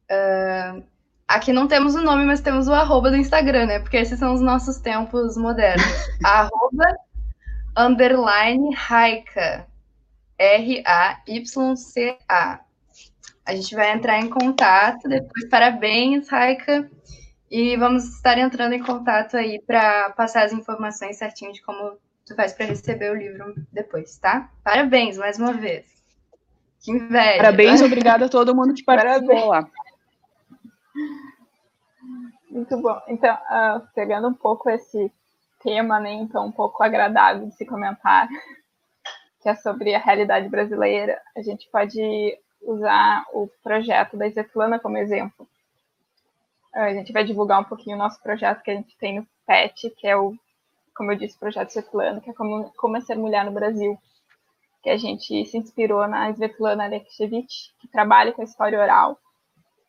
Uh, 0.08 0.84
aqui 1.26 1.52
não 1.52 1.66
temos 1.66 1.96
o 1.96 2.02
nome, 2.02 2.24
mas 2.24 2.40
temos 2.40 2.68
o 2.68 2.72
arroba 2.72 3.10
do 3.10 3.16
Instagram, 3.16 3.66
né? 3.66 3.80
Porque 3.80 3.96
esses 3.96 4.18
são 4.18 4.32
os 4.32 4.40
nossos 4.40 4.78
tempos 4.78 5.36
modernos. 5.36 5.84
arroba 6.24 6.96
underline 7.76 8.72
Raika. 8.74 9.66
R-A-Y-C-A. 10.38 11.00
A 13.46 13.54
gente 13.54 13.74
vai 13.74 13.92
entrar 13.92 14.18
em 14.20 14.30
contato 14.30 15.08
depois. 15.08 15.48
Parabéns, 15.50 16.28
Raika. 16.28 16.88
E 17.50 17.76
vamos 17.76 18.04
estar 18.16 18.38
entrando 18.38 18.72
em 18.72 18.82
contato 18.82 19.36
aí 19.36 19.60
para 19.64 20.10
passar 20.10 20.44
as 20.44 20.52
informações 20.52 21.18
certinho 21.18 21.52
de 21.52 21.62
como 21.62 21.98
tu 22.26 22.34
faz 22.34 22.52
para 22.52 22.66
receber 22.66 23.10
o 23.12 23.14
livro 23.14 23.54
depois, 23.70 24.16
tá? 24.18 24.50
Parabéns 24.64 25.18
mais 25.18 25.38
uma 25.38 25.52
vez. 25.52 25.93
Que 26.84 26.90
inveja. 26.90 27.38
Parabéns, 27.38 27.80
obrigada 27.80 28.26
a 28.26 28.28
todo 28.28 28.54
mundo 28.54 28.74
que 28.74 28.84
participou 28.84 29.46
lá. 29.46 29.66
Muito 32.50 32.76
bom. 32.76 33.00
Então, 33.08 33.34
uh, 33.34 33.80
pegando 33.94 34.28
um 34.28 34.34
pouco 34.34 34.68
esse 34.68 35.10
tema, 35.62 35.98
né, 35.98 36.12
então 36.12 36.46
um 36.46 36.52
pouco 36.52 36.82
agradável 36.82 37.46
de 37.46 37.54
se 37.56 37.64
comentar, 37.64 38.28
que 39.40 39.48
é 39.48 39.54
sobre 39.54 39.94
a 39.94 39.98
realidade 39.98 40.46
brasileira, 40.50 41.20
a 41.34 41.40
gente 41.40 41.66
pode 41.70 42.38
usar 42.60 43.24
o 43.32 43.48
projeto 43.62 44.16
da 44.18 44.26
Svetlana 44.26 44.78
como 44.78 44.98
exemplo. 44.98 45.48
A 46.74 46.92
gente 46.92 47.12
vai 47.12 47.24
divulgar 47.24 47.60
um 47.60 47.64
pouquinho 47.64 47.96
o 47.96 47.98
nosso 47.98 48.22
projeto 48.22 48.62
que 48.62 48.70
a 48.70 48.74
gente 48.74 48.94
tem 48.98 49.20
no 49.20 49.26
PET, 49.46 49.88
que 49.96 50.06
é 50.06 50.16
o, 50.16 50.34
como 50.94 51.12
eu 51.12 51.16
disse, 51.16 51.36
o 51.36 51.40
projeto 51.40 51.70
Svetlana, 51.70 52.20
que 52.20 52.28
é 52.28 52.34
como, 52.34 52.70
como 52.76 52.96
é 52.98 53.00
ser 53.00 53.16
mulher 53.16 53.44
no 53.46 53.52
Brasil 53.52 53.98
que 54.84 54.90
a 54.90 54.98
gente 54.98 55.46
se 55.46 55.56
inspirou 55.56 56.06
na 56.06 56.28
Svetlana 56.28 56.84
Alexievich, 56.84 57.74
que 57.80 57.88
trabalha 57.88 58.34
com 58.34 58.42
a 58.42 58.44
história 58.44 58.78
oral. 58.78 59.18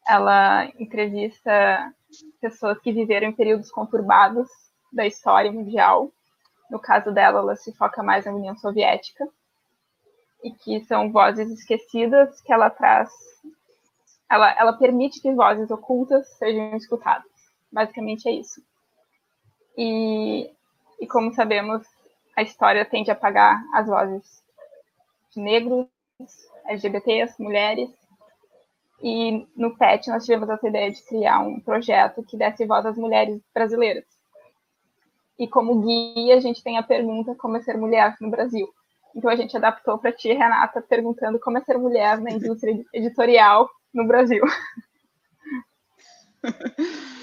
Ela 0.07 0.67
entrevista 0.79 1.93
pessoas 2.39 2.79
que 2.79 2.93
viveram 2.93 3.27
em 3.27 3.33
períodos 3.33 3.69
conturbados 3.69 4.47
da 4.93 5.05
história 5.05 5.51
mundial. 5.51 6.13
No 6.71 6.79
caso 6.79 7.11
dela, 7.11 7.39
ela 7.39 7.57
se 7.57 7.73
foca 7.73 8.01
mais 8.01 8.23
na 8.23 8.31
União 8.31 8.55
Soviética 8.55 9.27
e 10.41 10.51
que 10.51 10.79
são 10.85 11.11
vozes 11.11 11.51
esquecidas 11.51 12.39
que 12.39 12.53
ela 12.53 12.69
traz. 12.69 13.11
Ela, 14.31 14.57
ela 14.57 14.73
permite 14.77 15.21
que 15.21 15.33
vozes 15.33 15.69
ocultas 15.69 16.25
sejam 16.37 16.73
escutadas. 16.77 17.29
Basicamente 17.69 18.29
é 18.29 18.31
isso. 18.31 18.63
E, 19.77 20.49
e 21.01 21.05
como 21.05 21.33
sabemos, 21.33 21.85
a 22.33 22.41
história 22.41 22.85
tende 22.85 23.11
a 23.11 23.13
apagar 23.13 23.61
as 23.73 23.87
vozes 23.87 24.44
negros, 25.36 25.88
LGBTs, 26.67 27.41
mulheres. 27.41 27.89
E 29.01 29.45
no 29.55 29.77
PET 29.77 30.09
nós 30.09 30.25
tivemos 30.25 30.49
essa 30.49 30.67
ideia 30.67 30.91
de 30.91 31.03
criar 31.03 31.39
um 31.39 31.59
projeto 31.59 32.23
que 32.23 32.38
desse 32.38 32.65
voz 32.65 32.86
às 32.86 32.97
mulheres 32.97 33.39
brasileiras. 33.53 34.05
E 35.38 35.47
como 35.47 35.81
guia, 35.81 36.38
a 36.38 36.39
gente 36.39 36.63
tem 36.63 36.77
a 36.77 36.83
pergunta 36.83 37.36
como 37.36 37.57
é 37.57 37.61
ser 37.61 37.77
mulher 37.77 38.15
no 38.21 38.29
Brasil. 38.29 38.67
Então 39.13 39.29
a 39.29 39.36
gente 39.36 39.55
adaptou 39.55 39.97
para 39.97 40.11
ti, 40.11 40.31
Renata, 40.31 40.81
perguntando 40.81 41.39
como 41.39 41.57
é 41.57 41.61
ser 41.61 41.77
mulher 41.77 42.19
na 42.21 42.31
indústria 42.31 42.83
editorial 42.93 43.69
no 43.93 44.07
Brasil. 44.07 44.43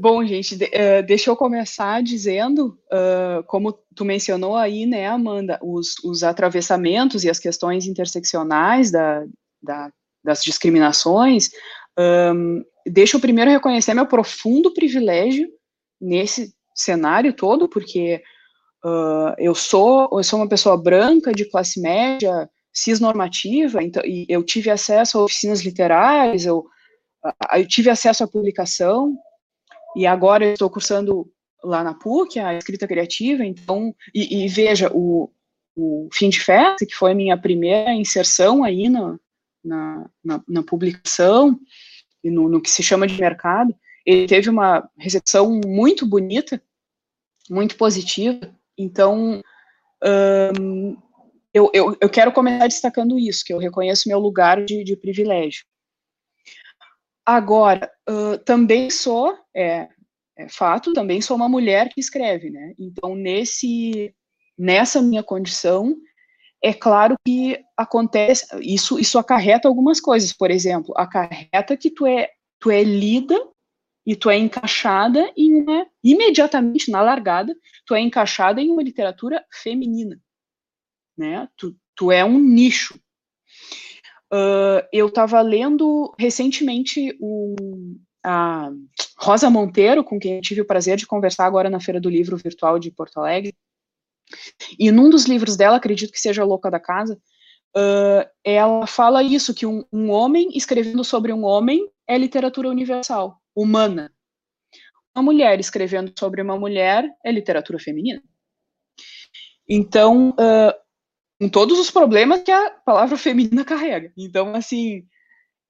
Bom, 0.00 0.24
gente, 0.24 0.54
de, 0.54 0.66
uh, 0.66 1.04
deixa 1.04 1.28
eu 1.28 1.34
começar 1.34 2.00
dizendo, 2.04 2.78
uh, 2.86 3.42
como 3.48 3.72
tu 3.96 4.04
mencionou 4.04 4.54
aí, 4.54 4.86
né, 4.86 5.08
Amanda, 5.08 5.58
os, 5.60 5.96
os 6.04 6.22
atravessamentos 6.22 7.24
e 7.24 7.28
as 7.28 7.40
questões 7.40 7.84
interseccionais 7.84 8.92
da, 8.92 9.26
da, 9.60 9.90
das 10.22 10.44
discriminações, 10.44 11.50
um, 11.98 12.62
deixa 12.86 13.16
eu 13.16 13.20
primeiro 13.20 13.50
reconhecer 13.50 13.92
meu 13.92 14.06
profundo 14.06 14.72
privilégio 14.72 15.48
nesse 16.00 16.54
cenário 16.76 17.32
todo, 17.32 17.68
porque 17.68 18.22
uh, 18.84 19.34
eu 19.36 19.52
sou 19.52 20.08
eu 20.12 20.22
sou 20.22 20.38
uma 20.38 20.48
pessoa 20.48 20.80
branca 20.80 21.32
de 21.32 21.44
classe 21.44 21.80
média, 21.80 22.48
cisnormativa, 22.72 23.82
então 23.82 24.04
e 24.04 24.24
eu 24.28 24.44
tive 24.44 24.70
acesso 24.70 25.18
a 25.18 25.24
oficinas 25.24 25.60
literárias, 25.62 26.46
eu, 26.46 26.64
eu 27.56 27.66
tive 27.66 27.90
acesso 27.90 28.22
à 28.22 28.28
publicação 28.28 29.18
e 29.96 30.06
agora 30.06 30.44
eu 30.44 30.52
estou 30.52 30.70
cursando 30.70 31.30
lá 31.62 31.82
na 31.82 31.94
PUC 31.94 32.38
a 32.38 32.54
escrita 32.54 32.86
criativa, 32.86 33.44
então 33.44 33.94
e, 34.14 34.44
e 34.44 34.48
veja 34.48 34.90
o, 34.92 35.30
o 35.76 36.08
fim 36.12 36.28
de 36.28 36.40
festa 36.40 36.86
que 36.86 36.94
foi 36.94 37.12
a 37.12 37.14
minha 37.14 37.36
primeira 37.36 37.92
inserção 37.92 38.62
aí 38.62 38.88
na, 38.88 39.18
na, 39.64 40.10
na, 40.24 40.44
na 40.48 40.62
publicação 40.62 41.58
e 42.22 42.30
no, 42.30 42.48
no 42.48 42.60
que 42.60 42.70
se 42.70 42.82
chama 42.82 43.06
de 43.06 43.18
mercado, 43.18 43.74
ele 44.04 44.26
teve 44.26 44.48
uma 44.48 44.88
recepção 44.98 45.60
muito 45.64 46.06
bonita 46.06 46.62
muito 47.50 47.76
positiva. 47.76 48.54
Então, 48.76 49.42
um, 50.60 50.96
eu, 51.52 51.70
eu, 51.72 51.96
eu, 52.00 52.08
quero 52.08 52.32
começar 52.32 52.66
destacando 52.66 53.18
isso, 53.18 53.44
que 53.44 53.52
eu 53.52 53.58
reconheço 53.58 54.08
meu 54.08 54.18
lugar 54.18 54.64
de, 54.64 54.84
de 54.84 54.96
privilégio. 54.96 55.64
Agora, 57.30 57.92
uh, 58.08 58.38
também 58.38 58.88
sou, 58.88 59.36
é, 59.54 59.86
é, 60.34 60.48
fato, 60.48 60.94
também 60.94 61.20
sou 61.20 61.36
uma 61.36 61.46
mulher 61.46 61.90
que 61.90 62.00
escreve, 62.00 62.48
né? 62.48 62.72
Então, 62.78 63.14
nesse, 63.14 64.14
nessa 64.56 65.02
minha 65.02 65.22
condição, 65.22 65.94
é 66.64 66.72
claro 66.72 67.16
que 67.26 67.62
acontece, 67.76 68.46
isso, 68.62 68.98
isso 68.98 69.18
acarreta 69.18 69.68
algumas 69.68 70.00
coisas, 70.00 70.32
por 70.32 70.50
exemplo, 70.50 70.94
acarreta 70.96 71.76
que 71.76 71.90
tu 71.90 72.06
é, 72.06 72.30
tu 72.58 72.70
é 72.70 72.82
lida 72.82 73.38
e 74.06 74.16
tu 74.16 74.30
é 74.30 74.38
encaixada 74.38 75.30
em 75.36 75.60
uma, 75.60 75.86
imediatamente 76.02 76.90
na 76.90 77.02
largada, 77.02 77.54
tu 77.84 77.94
é 77.94 78.00
encaixada 78.00 78.58
em 78.58 78.70
uma 78.70 78.82
literatura 78.82 79.44
feminina, 79.52 80.18
né? 81.14 81.46
Tu, 81.58 81.76
tu 81.94 82.10
é 82.10 82.24
um 82.24 82.38
nicho. 82.38 82.98
Uh, 84.32 84.84
eu 84.92 85.08
estava 85.08 85.40
lendo 85.40 86.14
recentemente 86.18 87.16
o, 87.20 87.54
a 88.24 88.70
Rosa 89.18 89.48
Monteiro, 89.48 90.04
com 90.04 90.18
quem 90.18 90.40
tive 90.40 90.60
o 90.60 90.66
prazer 90.66 90.96
de 90.96 91.06
conversar 91.06 91.46
agora 91.46 91.70
na 91.70 91.80
Feira 91.80 92.00
do 92.00 92.10
Livro 92.10 92.36
Virtual 92.36 92.78
de 92.78 92.90
Porto 92.90 93.18
Alegre, 93.18 93.54
e 94.78 94.90
num 94.90 95.08
dos 95.08 95.24
livros 95.24 95.56
dela, 95.56 95.76
acredito 95.76 96.12
que 96.12 96.20
seja 96.20 96.44
Louca 96.44 96.70
da 96.70 96.78
Casa, 96.78 97.18
uh, 97.76 98.28
ela 98.44 98.86
fala 98.86 99.22
isso, 99.22 99.54
que 99.54 99.66
um, 99.66 99.84
um 99.92 100.10
homem 100.10 100.50
escrevendo 100.54 101.02
sobre 101.04 101.32
um 101.32 101.44
homem 101.44 101.90
é 102.06 102.16
literatura 102.18 102.68
universal 102.68 103.40
humana. 103.54 104.12
Uma 105.14 105.22
mulher 105.22 105.58
escrevendo 105.58 106.12
sobre 106.18 106.42
uma 106.42 106.58
mulher 106.58 107.08
é 107.24 107.32
literatura 107.32 107.78
feminina. 107.78 108.22
Então, 109.68 110.30
uh, 110.30 110.87
com 111.40 111.48
todos 111.48 111.78
os 111.78 111.90
problemas 111.90 112.42
que 112.42 112.50
a 112.50 112.70
palavra 112.70 113.16
feminina 113.16 113.64
carrega. 113.64 114.12
Então, 114.16 114.54
assim, 114.54 115.06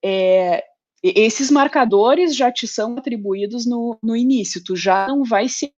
é, 0.03 0.65
esses 1.03 1.51
marcadores 1.51 2.35
já 2.35 2.51
te 2.51 2.67
são 2.67 2.97
atribuídos 2.97 3.67
no, 3.67 3.99
no 4.03 4.17
início. 4.17 4.65
Tu 4.65 4.75
já 4.75 5.07
não 5.07 5.25
vai 5.25 5.49
ser 5.49 5.73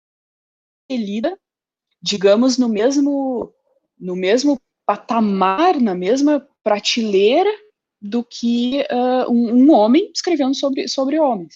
lida, 0.91 1.37
digamos, 2.01 2.57
no 2.57 2.69
mesmo, 2.69 3.53
no 3.99 4.15
mesmo 4.15 4.59
patamar, 4.85 5.79
na 5.79 5.95
mesma 5.95 6.47
prateleira 6.63 7.51
do 8.01 8.23
que 8.23 8.85
uh, 8.91 9.31
um, 9.31 9.65
um, 9.65 9.71
homem 9.71 10.09
escrevendo 10.13 10.55
sobre, 10.55 10.87
sobre 10.87 11.19
homens. 11.19 11.55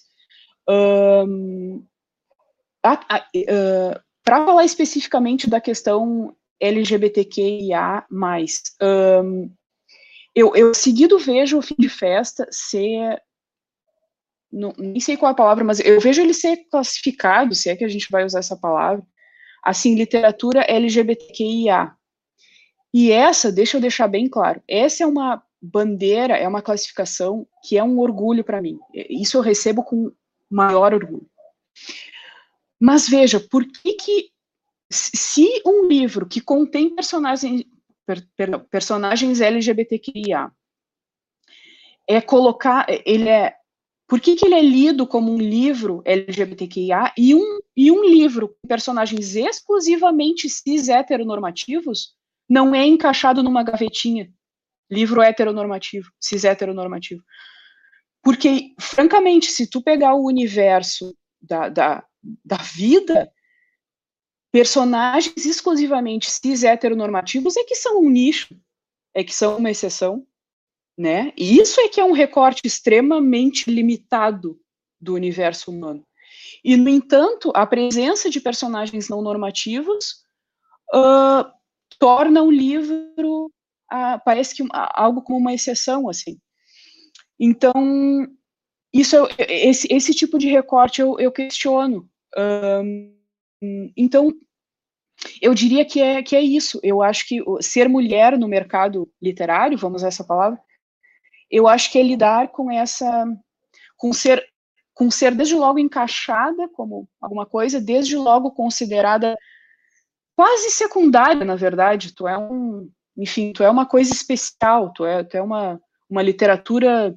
Um, 0.67 1.85
uh, 2.85 4.01
Para 4.23 4.45
falar 4.45 4.65
especificamente 4.65 5.49
da 5.49 5.61
questão 5.61 6.35
LGBTQIA+, 6.59 8.05
um, 8.81 9.53
eu, 10.35 10.55
eu 10.55 10.73
seguido 10.73 11.19
vejo 11.19 11.57
o 11.57 11.61
fim 11.61 11.75
de 11.77 11.89
festa 11.89 12.47
ser 12.49 13.21
não, 14.53 14.71
nem 14.77 14.99
sei 14.99 15.17
qual 15.17 15.29
é 15.29 15.33
a 15.33 15.35
palavra, 15.35 15.63
mas 15.63 15.79
eu 15.79 15.99
vejo 15.99 16.21
ele 16.21 16.33
ser 16.33 16.57
classificado, 16.69 17.55
se 17.55 17.69
é 17.69 17.75
que 17.75 17.83
a 17.83 17.87
gente 17.87 18.09
vai 18.11 18.23
usar 18.23 18.39
essa 18.39 18.55
palavra, 18.55 19.03
assim, 19.63 19.95
literatura 19.95 20.65
LGBTQIA. 20.69 21.91
E 22.93 23.11
essa, 23.11 23.51
deixa 23.51 23.77
eu 23.77 23.81
deixar 23.81 24.07
bem 24.07 24.29
claro, 24.29 24.61
essa 24.67 25.03
é 25.03 25.07
uma 25.07 25.43
bandeira, 25.59 26.37
é 26.37 26.47
uma 26.47 26.61
classificação 26.61 27.47
que 27.63 27.77
é 27.77 27.83
um 27.83 27.97
orgulho 27.99 28.43
para 28.43 28.61
mim. 28.61 28.77
Isso 28.93 29.37
eu 29.37 29.41
recebo 29.41 29.83
com 29.83 30.11
maior 30.49 30.93
orgulho. 30.93 31.27
Mas 32.79 33.07
veja, 33.09 33.39
por 33.39 33.65
que 33.65 33.93
que 33.93 34.32
se 34.93 35.61
um 35.65 35.87
livro 35.87 36.27
que 36.27 36.39
contém 36.39 36.93
personagens, 36.93 37.63
per, 38.05 38.25
per, 38.35 38.59
personagens 38.65 39.41
LGBTQIA 39.41 40.51
é 42.07 42.21
colocar, 42.21 42.85
ele 43.05 43.29
é, 43.29 43.55
por 44.07 44.19
que 44.19 44.35
que 44.35 44.45
ele 44.45 44.55
é 44.55 44.61
lido 44.61 45.07
como 45.07 45.31
um 45.31 45.37
livro 45.37 46.01
LGBTQIA 46.05 47.13
e 47.17 47.33
um, 47.33 47.59
e 47.75 47.91
um 47.91 48.03
livro 48.03 48.49
com 48.49 48.67
personagens 48.67 49.35
exclusivamente 49.35 50.49
cis 50.49 50.89
heteronormativos 50.89 52.13
não 52.47 52.75
é 52.75 52.85
encaixado 52.85 53.41
numa 53.41 53.63
gavetinha, 53.63 54.31
livro 54.91 55.21
heteronormativo, 55.21 56.11
cis 56.19 56.43
heteronormativo? 56.43 57.23
Porque, 58.21 58.73
francamente, 58.79 59.47
se 59.47 59.67
tu 59.67 59.81
pegar 59.81 60.13
o 60.13 60.25
universo 60.25 61.15
da, 61.41 61.67
da, 61.67 62.05
da 62.43 62.57
vida, 62.57 63.29
personagens 64.53 65.47
exclusivamente 65.47 66.29
cis 66.29 66.63
heteronormativos 66.63 67.57
é 67.57 67.63
que 67.63 67.73
são 67.73 67.99
um 67.99 68.09
nicho, 68.09 68.55
é 69.11 69.23
que 69.23 69.33
são 69.33 69.57
uma 69.57 69.71
exceção, 69.71 70.27
né? 70.95 71.33
E 71.35 71.57
isso 71.57 71.81
é 71.81 71.89
que 71.89 71.99
é 71.99 72.05
um 72.05 72.11
recorte 72.11 72.61
extremamente 72.63 73.71
limitado 73.71 74.59
do 75.01 75.15
universo 75.15 75.71
humano. 75.71 76.05
E, 76.63 76.77
no 76.77 76.87
entanto, 76.87 77.51
a 77.55 77.65
presença 77.65 78.29
de 78.29 78.39
personagens 78.39 79.09
não 79.09 79.23
normativos 79.23 80.23
uh, 80.93 81.51
torna 81.97 82.43
o 82.43 82.51
livro, 82.51 83.47
uh, 83.91 84.21
parece 84.23 84.55
que 84.55 84.63
algo 84.71 85.23
como 85.23 85.39
uma 85.39 85.53
exceção, 85.53 86.07
assim. 86.07 86.37
Então, 87.39 87.73
isso 88.93 89.15
esse, 89.39 89.87
esse 89.91 90.13
tipo 90.13 90.37
de 90.37 90.47
recorte 90.47 91.01
eu, 91.01 91.19
eu 91.19 91.31
questiono. 91.31 92.07
Um, 92.37 93.22
então, 93.95 94.31
eu 95.41 95.53
diria 95.53 95.85
que 95.85 96.01
é, 96.01 96.21
que 96.21 96.35
é 96.35 96.41
isso. 96.41 96.79
Eu 96.83 97.01
acho 97.01 97.27
que 97.27 97.43
ser 97.61 97.87
mulher 97.87 98.37
no 98.37 98.47
mercado 98.47 99.09
literário, 99.21 99.77
vamos 99.77 100.01
usar 100.01 100.09
essa 100.09 100.23
palavra, 100.23 100.59
eu 101.49 101.67
acho 101.67 101.91
que 101.91 101.99
é 101.99 102.03
lidar 102.03 102.47
com 102.49 102.71
essa, 102.71 103.25
com 103.95 104.11
ser, 104.11 104.43
com 104.93 105.11
ser 105.11 105.35
desde 105.35 105.55
logo 105.55 105.77
encaixada 105.77 106.67
como 106.69 107.07
alguma 107.21 107.45
coisa, 107.45 107.79
desde 107.79 108.15
logo 108.15 108.51
considerada 108.51 109.37
quase 110.35 110.71
secundária, 110.71 111.45
na 111.45 111.55
verdade. 111.55 112.13
Tu 112.15 112.27
é 112.27 112.37
um, 112.37 112.89
enfim, 113.15 113.53
tu 113.53 113.63
é 113.63 113.69
uma 113.69 113.85
coisa 113.85 114.11
especial, 114.11 114.91
tu 114.93 115.05
é, 115.05 115.23
tu 115.23 115.37
é 115.37 115.41
uma, 115.41 115.79
uma 116.09 116.23
literatura 116.23 117.15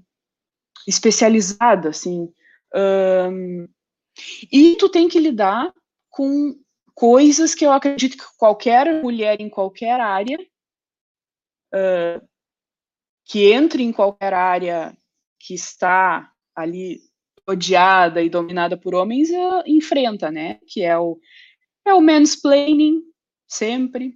especializada, 0.86 1.88
assim. 1.88 2.30
E 4.52 4.76
tu 4.76 4.88
tem 4.88 5.08
que 5.08 5.18
lidar 5.18 5.72
com 6.16 6.58
coisas 6.94 7.54
que 7.54 7.66
eu 7.66 7.70
acredito 7.70 8.16
que 8.16 8.24
qualquer 8.38 9.02
mulher 9.02 9.38
em 9.38 9.50
qualquer 9.50 10.00
área, 10.00 10.38
uh, 11.74 12.26
que 13.26 13.52
entre 13.52 13.82
em 13.82 13.92
qualquer 13.92 14.32
área 14.32 14.96
que 15.38 15.52
está 15.52 16.32
ali 16.54 17.02
odiada 17.46 18.22
e 18.22 18.30
dominada 18.30 18.78
por 18.78 18.94
homens 18.94 19.28
uh, 19.28 19.62
enfrenta, 19.66 20.30
né? 20.30 20.58
Que 20.66 20.82
é 20.82 20.96
o, 20.98 21.20
é 21.84 21.92
o 21.92 22.00
mansplaining, 22.00 23.02
sempre. 23.46 24.14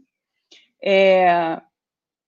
É 0.83 1.61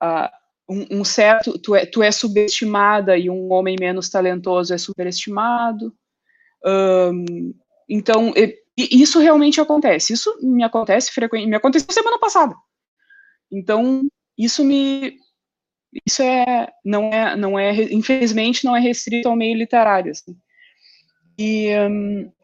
uh, 0.02 0.28
um, 0.68 1.00
um, 1.00 1.04
certo. 1.04 1.58
Tu 1.58 1.74
é, 1.74 1.86
tu 1.86 2.02
é 2.02 2.12
subestimada 2.12 3.16
e 3.16 3.30
um 3.30 3.50
homem 3.50 3.76
menos 3.80 4.10
talentoso 4.10 4.74
é 4.74 4.76
superestimado. 4.76 5.96
Um, 6.62 7.54
então, 7.88 8.34
isso 8.76 9.18
realmente 9.18 9.60
acontece. 9.60 10.12
Isso 10.12 10.38
me 10.42 10.64
acontece 10.64 11.12
frequentemente. 11.12 11.50
Me 11.50 11.56
aconteceu 11.56 11.92
semana 11.92 12.18
passada. 12.18 12.54
Então, 13.50 14.02
isso 14.36 14.64
me 14.64 15.16
isso 16.06 16.22
é 16.22 16.72
não 16.82 17.12
é 17.12 17.36
não 17.36 17.58
é 17.58 17.70
infelizmente 17.92 18.64
não 18.64 18.74
é 18.74 18.80
restrito 18.80 19.28
ao 19.28 19.36
meio 19.36 19.56
literário 19.56 20.10
assim. 20.10 20.34
e, 21.38 21.68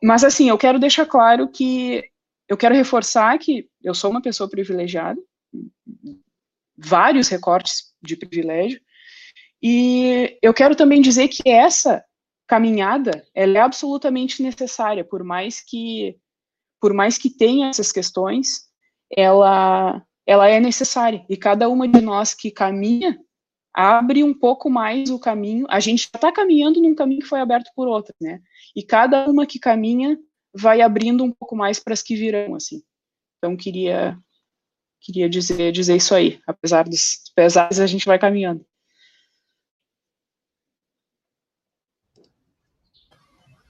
mas 0.02 0.22
assim 0.22 0.50
eu 0.50 0.58
quero 0.58 0.78
deixar 0.78 1.06
claro 1.06 1.48
que 1.48 2.04
eu 2.46 2.58
quero 2.58 2.74
reforçar 2.74 3.38
que 3.38 3.66
eu 3.82 3.94
sou 3.94 4.10
uma 4.10 4.20
pessoa 4.20 4.50
privilegiada 4.50 5.18
vários 6.76 7.28
recortes 7.28 7.94
de 8.02 8.16
privilégio 8.16 8.80
e 9.62 10.38
eu 10.42 10.52
quero 10.52 10.76
também 10.76 11.00
dizer 11.00 11.28
que 11.28 11.48
essa 11.48 12.04
caminhada 12.48 13.24
ela 13.34 13.58
é 13.58 13.60
absolutamente 13.60 14.42
necessária 14.42 15.04
por 15.04 15.22
mais 15.22 15.60
que 15.60 16.16
por 16.80 16.92
mais 16.92 17.18
que 17.18 17.30
tenha 17.30 17.68
essas 17.68 17.92
questões 17.92 18.62
ela 19.14 20.02
ela 20.26 20.48
é 20.48 20.58
necessária 20.58 21.24
e 21.28 21.36
cada 21.36 21.68
uma 21.68 21.86
de 21.86 22.00
nós 22.00 22.34
que 22.34 22.50
caminha 22.50 23.18
abre 23.78 24.24
um 24.24 24.34
pouco 24.34 24.68
mais 24.68 25.08
o 25.08 25.20
caminho. 25.20 25.64
A 25.70 25.78
gente 25.78 26.10
está 26.12 26.32
caminhando 26.32 26.80
num 26.80 26.96
caminho 26.96 27.20
que 27.20 27.28
foi 27.28 27.40
aberto 27.40 27.70
por 27.76 27.86
outras, 27.86 28.16
né? 28.20 28.40
E 28.74 28.82
cada 28.82 29.30
uma 29.30 29.46
que 29.46 29.58
caminha 29.60 30.18
vai 30.52 30.80
abrindo 30.80 31.22
um 31.22 31.30
pouco 31.30 31.54
mais 31.54 31.78
para 31.78 31.94
as 31.94 32.02
que 32.02 32.16
virão, 32.16 32.56
assim. 32.56 32.82
Então 33.38 33.56
queria 33.56 34.18
queria 35.00 35.28
dizer 35.28 35.70
dizer 35.70 35.96
isso 35.96 36.12
aí, 36.12 36.40
apesar 36.44 36.88
dos 36.88 37.20
pesares 37.36 37.78
a 37.78 37.86
gente 37.86 38.04
vai 38.04 38.18
caminhando. 38.18 38.66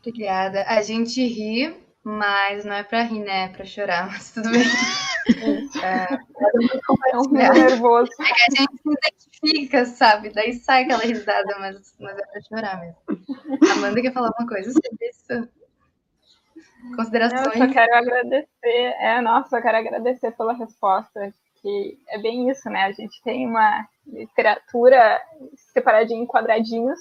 Obrigada. 0.00 0.64
A 0.68 0.82
gente 0.82 1.22
ri, 1.26 1.74
mas 2.02 2.64
não 2.64 2.74
é 2.74 2.82
para 2.82 3.02
rir, 3.02 3.20
né? 3.20 3.44
É 3.44 3.48
para 3.48 3.64
chorar, 3.64 4.06
mas 4.12 4.32
tudo 4.32 4.50
bem. 4.50 4.62
É, 5.82 6.14
é 7.12 7.16
um 7.18 7.30
nervoso. 7.30 8.10
É 8.20 8.24
que 8.24 8.32
a 8.32 8.62
gente 8.62 8.82
se 8.82 8.88
identifica, 8.88 9.84
sabe? 9.84 10.30
Daí 10.30 10.54
sai 10.54 10.84
aquela 10.84 11.02
risada, 11.02 11.58
mas, 11.58 11.94
mas 12.00 12.18
é 12.18 12.26
pra 12.26 12.40
chorar 12.42 12.80
mesmo. 12.80 12.96
Amanda 13.72 14.00
quer 14.00 14.12
falar 14.12 14.32
uma 14.38 14.48
coisa 14.48 14.72
sobre 14.72 15.08
isso? 15.08 15.48
Considerações? 16.96 17.46
Eu 17.46 17.66
só 17.66 17.72
quero 17.72 17.94
agradecer, 17.94 18.46
é, 18.62 19.20
nossa, 19.20 19.56
eu 19.56 19.62
quero 19.62 19.78
agradecer 19.78 20.30
pela 20.32 20.54
resposta, 20.54 21.32
que 21.60 21.98
é 22.08 22.18
bem 22.18 22.48
isso, 22.48 22.68
né? 22.70 22.84
A 22.84 22.92
gente 22.92 23.20
tem 23.22 23.46
uma 23.46 23.86
literatura 24.06 25.20
separadinha 25.72 26.22
em 26.22 26.26
quadradinhos, 26.26 26.98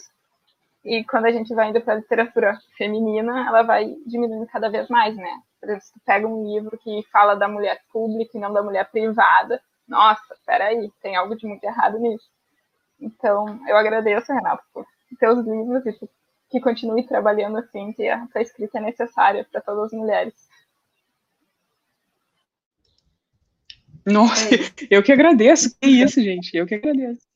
e 0.83 1.03
quando 1.03 1.25
a 1.25 1.31
gente 1.31 1.53
vai 1.53 1.69
indo 1.69 1.81
para 1.81 1.93
a 1.93 1.97
literatura 1.97 2.57
feminina, 2.77 3.47
ela 3.47 3.63
vai 3.63 3.95
diminuindo 4.05 4.47
cada 4.47 4.69
vez 4.69 4.87
mais, 4.87 5.15
né? 5.15 5.41
Por 5.59 5.67
exemplo, 5.67 5.85
se 5.85 5.93
tu 5.93 5.99
pega 6.05 6.27
um 6.27 6.45
livro 6.45 6.77
que 6.77 7.03
fala 7.11 7.35
da 7.35 7.47
mulher 7.47 7.81
pública 7.91 8.37
e 8.37 8.39
não 8.39 8.53
da 8.53 8.63
mulher 8.63 8.89
privada, 8.89 9.61
nossa, 9.87 10.35
peraí, 10.45 10.91
tem 11.01 11.15
algo 11.15 11.35
de 11.35 11.45
muito 11.45 11.63
errado 11.63 11.99
nisso. 11.99 12.29
Então, 12.99 13.59
eu 13.67 13.77
agradeço, 13.77 14.33
Renato, 14.33 14.63
por 14.73 14.85
teus 15.19 15.45
livros 15.45 15.85
e 15.85 16.09
que 16.49 16.61
continue 16.61 17.05
trabalhando 17.05 17.57
assim, 17.57 17.91
que 17.91 18.07
a 18.07 18.27
escrita 18.37 18.77
é 18.77 18.81
necessária 18.81 19.45
para 19.51 19.61
todas 19.61 19.85
as 19.85 19.91
mulheres. 19.91 20.33
Nossa, 24.05 24.55
é 24.55 24.59
eu 24.89 25.03
que 25.03 25.11
agradeço. 25.11 25.77
Que 25.79 25.87
isso, 25.87 26.21
gente, 26.21 26.55
eu 26.55 26.65
que 26.65 26.75
agradeço. 26.75 27.26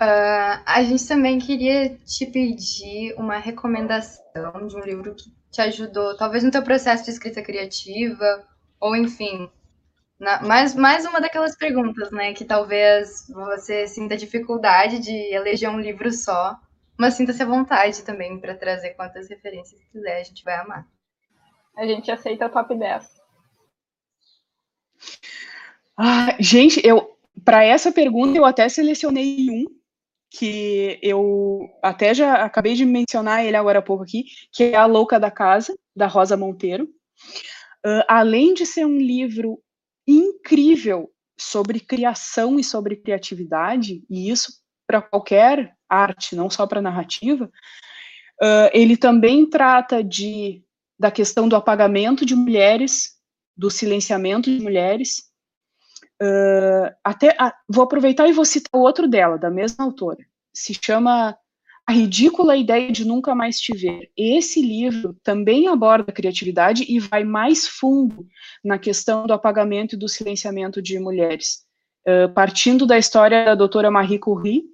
Uh, 0.00 0.62
a 0.64 0.82
gente 0.84 1.08
também 1.08 1.40
queria 1.40 1.96
te 1.98 2.24
pedir 2.24 3.14
uma 3.16 3.36
recomendação 3.36 4.66
de 4.68 4.76
um 4.76 4.80
livro 4.80 5.12
que 5.14 5.32
te 5.50 5.60
ajudou, 5.60 6.16
talvez 6.16 6.44
no 6.44 6.52
teu 6.52 6.62
processo 6.62 7.04
de 7.04 7.10
escrita 7.10 7.42
criativa, 7.42 8.46
ou 8.78 8.94
enfim, 8.94 9.50
na, 10.18 10.40
mais, 10.42 10.74
mais 10.74 11.04
uma 11.04 11.20
daquelas 11.20 11.56
perguntas, 11.56 12.12
né, 12.12 12.32
que 12.32 12.44
talvez 12.44 13.26
você 13.28 13.88
sinta 13.88 14.16
dificuldade 14.16 15.00
de 15.00 15.34
eleger 15.34 15.68
um 15.68 15.80
livro 15.80 16.12
só, 16.12 16.56
mas 16.96 17.14
sinta-se 17.14 17.42
à 17.42 17.46
vontade 17.46 18.04
também 18.04 18.38
para 18.38 18.56
trazer 18.56 18.90
quantas 18.90 19.28
referências 19.28 19.80
quiser, 19.90 20.20
a 20.20 20.24
gente 20.24 20.44
vai 20.44 20.58
amar. 20.58 20.86
A 21.76 21.84
gente 21.86 22.08
aceita 22.08 22.46
o 22.46 22.50
top 22.50 22.76
10. 22.76 23.04
Ah, 25.96 26.36
gente, 26.38 26.80
eu 26.86 27.16
para 27.44 27.64
essa 27.64 27.90
pergunta 27.92 28.36
eu 28.36 28.44
até 28.44 28.68
selecionei 28.68 29.48
um 29.48 29.77
que 30.30 30.98
eu 31.02 31.68
até 31.82 32.12
já 32.14 32.44
acabei 32.44 32.74
de 32.74 32.84
mencionar 32.84 33.44
ele 33.44 33.56
agora 33.56 33.78
há 33.78 33.82
pouco 33.82 34.02
aqui, 34.02 34.24
que 34.52 34.64
é 34.64 34.76
A 34.76 34.86
Louca 34.86 35.18
da 35.18 35.30
Casa, 35.30 35.76
da 35.96 36.06
Rosa 36.06 36.36
Monteiro. 36.36 36.84
Uh, 37.84 38.04
além 38.08 38.54
de 38.54 38.66
ser 38.66 38.84
um 38.84 38.98
livro 38.98 39.60
incrível 40.06 41.10
sobre 41.38 41.80
criação 41.80 42.58
e 42.58 42.64
sobre 42.64 42.96
criatividade, 42.96 44.02
e 44.10 44.30
isso 44.30 44.52
para 44.86 45.00
qualquer 45.00 45.74
arte, 45.88 46.34
não 46.34 46.50
só 46.50 46.66
para 46.66 46.82
narrativa, 46.82 47.46
uh, 48.42 48.70
ele 48.72 48.96
também 48.96 49.48
trata 49.48 50.02
de, 50.02 50.62
da 50.98 51.10
questão 51.10 51.48
do 51.48 51.56
apagamento 51.56 52.26
de 52.26 52.34
mulheres, 52.34 53.16
do 53.56 53.70
silenciamento 53.70 54.50
de 54.50 54.60
mulheres, 54.60 55.27
Uh, 56.20 56.92
até 57.04 57.36
vou 57.68 57.84
aproveitar 57.84 58.28
e 58.28 58.32
vou 58.32 58.44
citar 58.44 58.80
o 58.80 58.84
outro 58.84 59.06
dela, 59.06 59.38
da 59.38 59.50
mesma 59.50 59.84
autora. 59.84 60.18
Se 60.52 60.74
chama 60.74 61.36
A 61.86 61.92
Ridícula 61.92 62.56
Ideia 62.56 62.90
de 62.90 63.04
Nunca 63.04 63.34
Mais 63.34 63.60
Te 63.60 63.76
Ver. 63.76 64.10
Esse 64.16 64.60
livro 64.60 65.16
também 65.22 65.68
aborda 65.68 66.12
criatividade 66.12 66.84
e 66.88 66.98
vai 66.98 67.22
mais 67.22 67.68
fundo 67.68 68.26
na 68.64 68.78
questão 68.78 69.26
do 69.26 69.32
apagamento 69.32 69.94
e 69.94 69.98
do 69.98 70.08
silenciamento 70.08 70.82
de 70.82 70.98
mulheres, 70.98 71.64
uh, 72.06 72.32
partindo 72.34 72.84
da 72.84 72.98
história 72.98 73.44
da 73.44 73.54
doutora 73.54 73.90
Marie 73.90 74.18
Curie, 74.18 74.64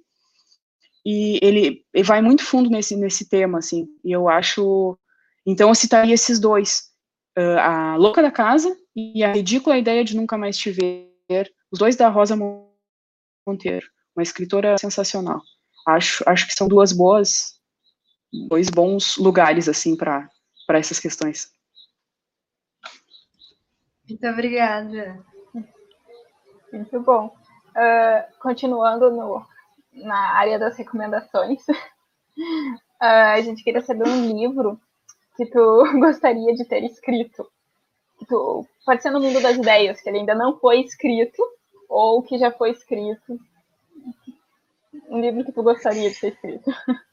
e 1.05 1.37
ele, 1.43 1.85
ele, 1.93 2.03
vai 2.03 2.19
muito 2.19 2.43
fundo 2.43 2.67
nesse, 2.67 2.95
nesse 2.95 3.29
tema, 3.29 3.59
assim, 3.59 3.87
e 4.03 4.11
eu 4.11 4.27
acho... 4.27 4.97
Então 5.45 5.69
eu 5.69 5.75
citaria 5.75 6.15
esses 6.15 6.39
dois, 6.39 6.85
uh, 7.37 7.59
A 7.59 7.95
Louca 7.97 8.23
da 8.23 8.31
Casa 8.31 8.75
e 8.95 9.23
A 9.23 9.31
Ridícula 9.31 9.77
Ideia 9.77 10.03
de 10.03 10.15
Nunca 10.15 10.35
Mais 10.35 10.57
Te 10.57 10.71
Ver, 10.71 11.14
os 11.71 11.79
dois 11.79 11.95
da 11.95 12.09
Rosa 12.09 12.35
Monteiro, 13.45 13.85
uma 14.15 14.23
escritora 14.23 14.77
sensacional. 14.77 15.41
Acho, 15.87 16.23
acho 16.27 16.47
que 16.47 16.53
são 16.53 16.67
duas 16.67 16.91
boas, 16.91 17.59
dois 18.49 18.69
bons 18.69 19.17
lugares 19.17 19.67
assim 19.69 19.95
para 19.95 20.29
para 20.65 20.79
essas 20.79 20.99
questões. 20.99 21.51
Muito 24.09 24.27
obrigada. 24.27 25.23
Muito 26.71 26.99
bom. 27.01 27.27
Uh, 27.75 28.39
continuando 28.39 29.11
no, 29.11 29.45
na 29.93 30.33
área 30.33 30.59
das 30.59 30.77
recomendações, 30.77 31.61
uh, 31.67 31.75
a 32.99 33.41
gente 33.41 33.63
queria 33.63 33.81
saber 33.81 34.07
um 34.07 34.27
livro 34.27 34.79
que 35.35 35.45
tu 35.45 35.83
gostaria 35.99 36.53
de 36.53 36.65
ter 36.65 36.83
escrito 36.83 37.47
tu, 38.25 38.65
pode 38.85 39.01
ser 39.01 39.11
no 39.11 39.19
mundo 39.19 39.41
das 39.41 39.57
ideias, 39.57 39.99
que 39.99 40.07
ele 40.07 40.19
ainda 40.19 40.35
não 40.35 40.57
foi 40.59 40.81
escrito, 40.81 41.41
ou 41.89 42.21
que 42.23 42.37
já 42.37 42.51
foi 42.51 42.71
escrito. 42.71 43.39
Um 45.09 45.19
livro 45.19 45.43
que 45.43 45.51
tu 45.51 45.61
gostaria 45.61 46.09
de 46.09 46.15
ser 46.15 46.33
escrito. 46.33 46.71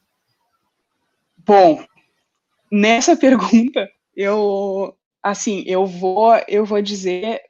Bom, 1.45 1.85
nessa 2.71 3.17
pergunta, 3.17 3.89
eu 4.15 4.95
assim, 5.21 5.63
eu 5.65 5.85
vou 5.85 6.35
eu 6.47 6.65
vou 6.65 6.81
dizer 6.81 7.41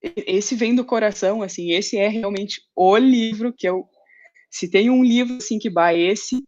esse 0.00 0.54
vem 0.54 0.74
do 0.74 0.84
coração, 0.84 1.42
assim, 1.42 1.72
esse 1.72 1.96
é 1.96 2.08
realmente 2.08 2.62
o 2.76 2.96
livro 2.96 3.52
que 3.52 3.68
eu 3.68 3.88
se 4.50 4.70
tem 4.70 4.90
um 4.90 5.02
livro 5.02 5.36
assim 5.36 5.58
que 5.58 5.70
vai 5.70 6.00
esse 6.00 6.42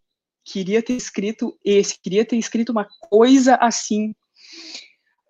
queria 0.45 0.81
ter 0.81 0.95
escrito 0.95 1.59
esse, 1.65 2.01
queria 2.01 2.25
ter 2.25 2.37
escrito 2.37 2.71
uma 2.71 2.87
coisa 3.11 3.57
assim 3.57 4.15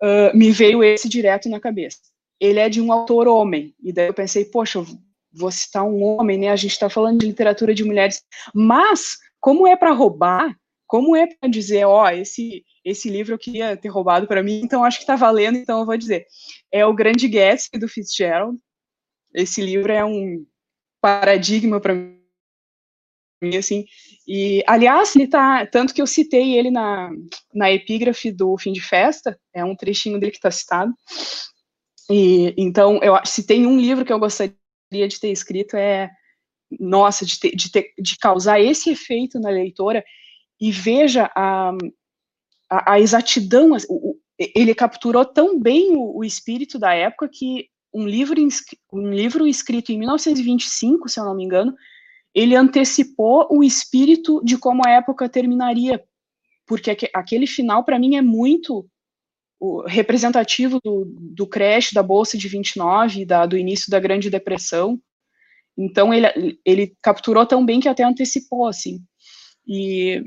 uh, 0.01 0.35
me 0.37 0.51
veio 0.51 0.83
esse 0.83 1.07
direto 1.07 1.49
na 1.49 1.59
cabeça. 1.59 1.99
Ele 2.39 2.59
é 2.59 2.69
de 2.69 2.81
um 2.81 2.91
autor 2.91 3.27
homem, 3.27 3.75
e 3.81 3.91
daí 3.91 4.07
eu 4.07 4.13
pensei, 4.13 4.45
poxa, 4.45 4.85
vou 5.33 5.51
citar 5.51 5.83
um 5.83 6.03
homem, 6.03 6.37
né? 6.37 6.49
A 6.49 6.55
gente 6.55 6.71
está 6.71 6.89
falando 6.89 7.19
de 7.19 7.25
literatura 7.25 7.73
de 7.73 7.83
mulheres, 7.83 8.23
mas 8.53 9.17
como 9.39 9.67
é 9.67 9.75
para 9.75 9.91
roubar, 9.91 10.55
como 10.85 11.15
é 11.15 11.27
para 11.27 11.49
dizer, 11.49 11.85
ó, 11.85 12.05
oh, 12.05 12.09
esse 12.09 12.63
esse 12.87 13.09
livro 13.09 13.33
eu 13.33 13.37
queria 13.37 13.75
ter 13.75 13.89
roubado 13.89 14.25
para 14.27 14.41
mim, 14.41 14.61
então 14.63 14.81
acho 14.81 14.99
que 14.99 15.03
está 15.03 15.17
valendo, 15.17 15.57
então 15.57 15.79
eu 15.79 15.85
vou 15.85 15.97
dizer. 15.97 16.25
É 16.71 16.85
o 16.85 16.93
Grande 16.93 17.27
Gatsby 17.27 17.77
do 17.77 17.89
Fitzgerald. 17.89 18.57
Esse 19.33 19.61
livro 19.61 19.91
é 19.91 20.05
um 20.05 20.45
paradigma 21.01 21.81
para 21.81 21.93
mim, 21.93 23.57
assim. 23.57 23.85
E, 24.27 24.61
aliás, 24.67 25.15
ele 25.15 25.27
tá. 25.27 25.65
Tanto 25.65 25.93
que 25.93 26.01
eu 26.01 26.07
citei 26.07 26.57
ele 26.57 26.69
na, 26.69 27.09
na 27.53 27.71
epígrafe 27.71 28.31
do 28.31 28.57
Fim 28.57 28.73
de 28.73 28.81
Festa, 28.81 29.39
é 29.53 29.63
um 29.63 29.75
trechinho 29.75 30.19
dele 30.19 30.31
que 30.31 30.37
está 30.37 30.51
citado. 30.51 30.93
E, 32.09 32.53
então, 32.57 32.99
eu, 33.01 33.17
se 33.25 33.45
tem 33.45 33.65
um 33.65 33.79
livro 33.79 34.03
que 34.03 34.11
eu 34.11 34.19
gostaria 34.19 34.53
de 34.91 35.19
ter 35.19 35.31
escrito, 35.31 35.75
é. 35.75 36.09
Nossa, 36.79 37.25
de, 37.25 37.39
ter, 37.39 37.55
de, 37.55 37.71
ter, 37.71 37.93
de 37.97 38.17
causar 38.17 38.59
esse 38.59 38.89
efeito 38.89 39.39
na 39.39 39.49
leitora, 39.49 40.03
e 40.59 40.69
veja 40.69 41.31
a, 41.33 41.71
a, 42.69 42.93
a 42.93 42.99
exatidão, 42.99 43.69
o, 43.87 44.17
ele 44.37 44.75
capturou 44.75 45.23
tão 45.23 45.59
bem 45.59 45.95
o, 45.95 46.17
o, 46.17 46.23
espírito 46.25 46.77
da 46.77 46.93
época 46.93 47.29
que 47.31 47.69
um 47.93 48.05
livro, 48.05 48.35
um 48.91 49.11
livro 49.11 49.47
escrito 49.47 49.91
em 49.91 49.99
1925, 49.99 51.07
se 51.07 51.19
eu 51.19 51.25
não 51.25 51.35
me 51.35 51.45
engano, 51.45 51.73
ele 52.37 52.55
antecipou 52.55 53.47
o 53.49 53.63
espírito 53.63 54.39
de 54.43 54.59
como 54.59 54.83
a 54.85 54.91
época 54.91 55.27
terminaria, 55.27 56.03
porque 56.67 56.95
aquele 57.11 57.47
final, 57.47 57.83
para 57.83 57.97
mim, 57.97 58.15
é 58.15 58.21
muito 58.21 58.87
representativo 59.87 60.79
do, 60.83 61.05
do 61.17 61.47
crash 61.47 61.89
da 61.91 62.03
Bolsa 62.03 62.37
de 62.37 62.47
29, 62.47 63.25
da, 63.25 63.47
do 63.47 63.57
início 63.57 63.89
da 63.89 63.99
Grande 63.99 64.29
Depressão. 64.29 65.01
Então, 65.75 66.13
ele, 66.13 66.59
ele 66.63 66.95
capturou 67.01 67.43
tão 67.43 67.65
bem 67.65 67.79
que 67.79 67.89
até 67.89 68.03
antecipou, 68.03 68.67
assim. 68.67 68.99
E, 69.67 70.23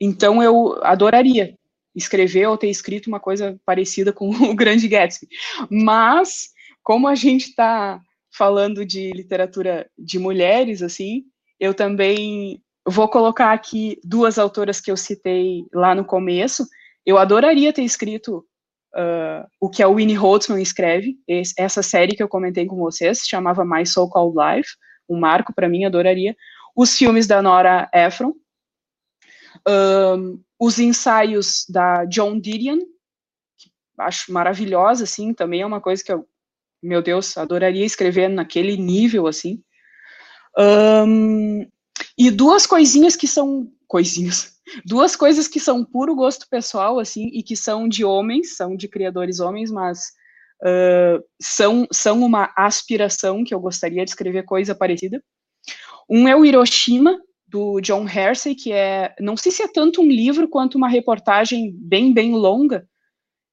então, 0.00 0.42
eu 0.42 0.84
adoraria 0.84 1.56
escrever 1.94 2.48
ou 2.48 2.58
ter 2.58 2.70
escrito 2.70 3.06
uma 3.06 3.20
coisa 3.20 3.56
parecida 3.64 4.12
com 4.12 4.30
o 4.50 4.56
Grande 4.56 4.88
Gatsby. 4.88 5.28
Mas, 5.70 6.48
como 6.82 7.06
a 7.06 7.14
gente 7.14 7.50
está 7.50 8.00
falando 8.36 8.84
de 8.84 9.12
literatura 9.12 9.88
de 9.96 10.18
mulheres, 10.18 10.82
assim, 10.82 11.22
eu 11.58 11.74
também 11.74 12.62
vou 12.86 13.08
colocar 13.08 13.52
aqui 13.52 13.98
duas 14.04 14.38
autoras 14.38 14.80
que 14.80 14.90
eu 14.90 14.96
citei 14.96 15.64
lá 15.72 15.94
no 15.94 16.04
começo. 16.04 16.66
Eu 17.04 17.18
adoraria 17.18 17.72
ter 17.72 17.82
escrito 17.82 18.44
uh, 18.94 19.46
o 19.60 19.68
que 19.68 19.82
a 19.82 19.88
Winnie 19.88 20.14
Holtzman 20.14 20.62
escreve, 20.62 21.16
esse, 21.26 21.54
essa 21.58 21.82
série 21.82 22.14
que 22.14 22.22
eu 22.22 22.28
comentei 22.28 22.66
com 22.66 22.76
vocês, 22.76 23.20
chamava 23.26 23.64
My 23.64 23.86
So 23.86 24.08
Called 24.08 24.36
Life, 24.36 24.70
um 25.08 25.18
marco 25.18 25.52
para 25.54 25.68
mim, 25.68 25.84
adoraria. 25.84 26.36
Os 26.74 26.96
filmes 26.96 27.26
da 27.26 27.40
Nora 27.42 27.88
Ephron, 27.92 28.32
um, 29.66 30.40
os 30.58 30.78
ensaios 30.78 31.64
da 31.68 32.04
John 32.04 32.38
Didion, 32.38 32.78
que 33.58 33.70
acho 33.98 34.32
maravilhosa, 34.32 35.04
assim, 35.04 35.32
também 35.32 35.62
é 35.62 35.66
uma 35.66 35.80
coisa 35.80 36.04
que 36.04 36.12
eu, 36.12 36.26
meu 36.82 37.02
Deus, 37.02 37.36
adoraria 37.36 37.84
escrever 37.84 38.28
naquele 38.28 38.76
nível, 38.76 39.26
assim. 39.26 39.62
Um, 40.58 41.66
e 42.18 42.30
duas 42.30 42.66
coisinhas 42.66 43.14
que 43.14 43.28
são 43.28 43.70
coisinhas, 43.86 44.54
duas 44.84 45.14
coisas 45.14 45.46
que 45.46 45.60
são 45.60 45.84
puro 45.84 46.14
gosto 46.14 46.46
pessoal, 46.48 46.98
assim, 46.98 47.28
e 47.32 47.42
que 47.42 47.56
são 47.56 47.88
de 47.88 48.04
homens, 48.04 48.56
são 48.56 48.76
de 48.76 48.88
criadores 48.88 49.40
homens, 49.40 49.70
mas 49.70 49.98
uh, 50.62 51.22
são, 51.40 51.86
são 51.92 52.22
uma 52.22 52.52
aspiração 52.56 53.44
que 53.44 53.54
eu 53.54 53.60
gostaria 53.60 54.04
de 54.04 54.10
escrever 54.10 54.44
coisa 54.44 54.74
parecida. 54.74 55.22
Um 56.08 56.26
é 56.26 56.34
o 56.34 56.44
Hiroshima, 56.44 57.18
do 57.46 57.80
John 57.80 58.08
Hersey, 58.08 58.54
que 58.54 58.72
é, 58.72 59.14
não 59.20 59.36
sei 59.36 59.52
se 59.52 59.62
é 59.62 59.68
tanto 59.68 60.02
um 60.02 60.08
livro 60.08 60.48
quanto 60.48 60.74
uma 60.76 60.88
reportagem 60.88 61.72
bem, 61.72 62.12
bem 62.12 62.34
longa, 62.34 62.88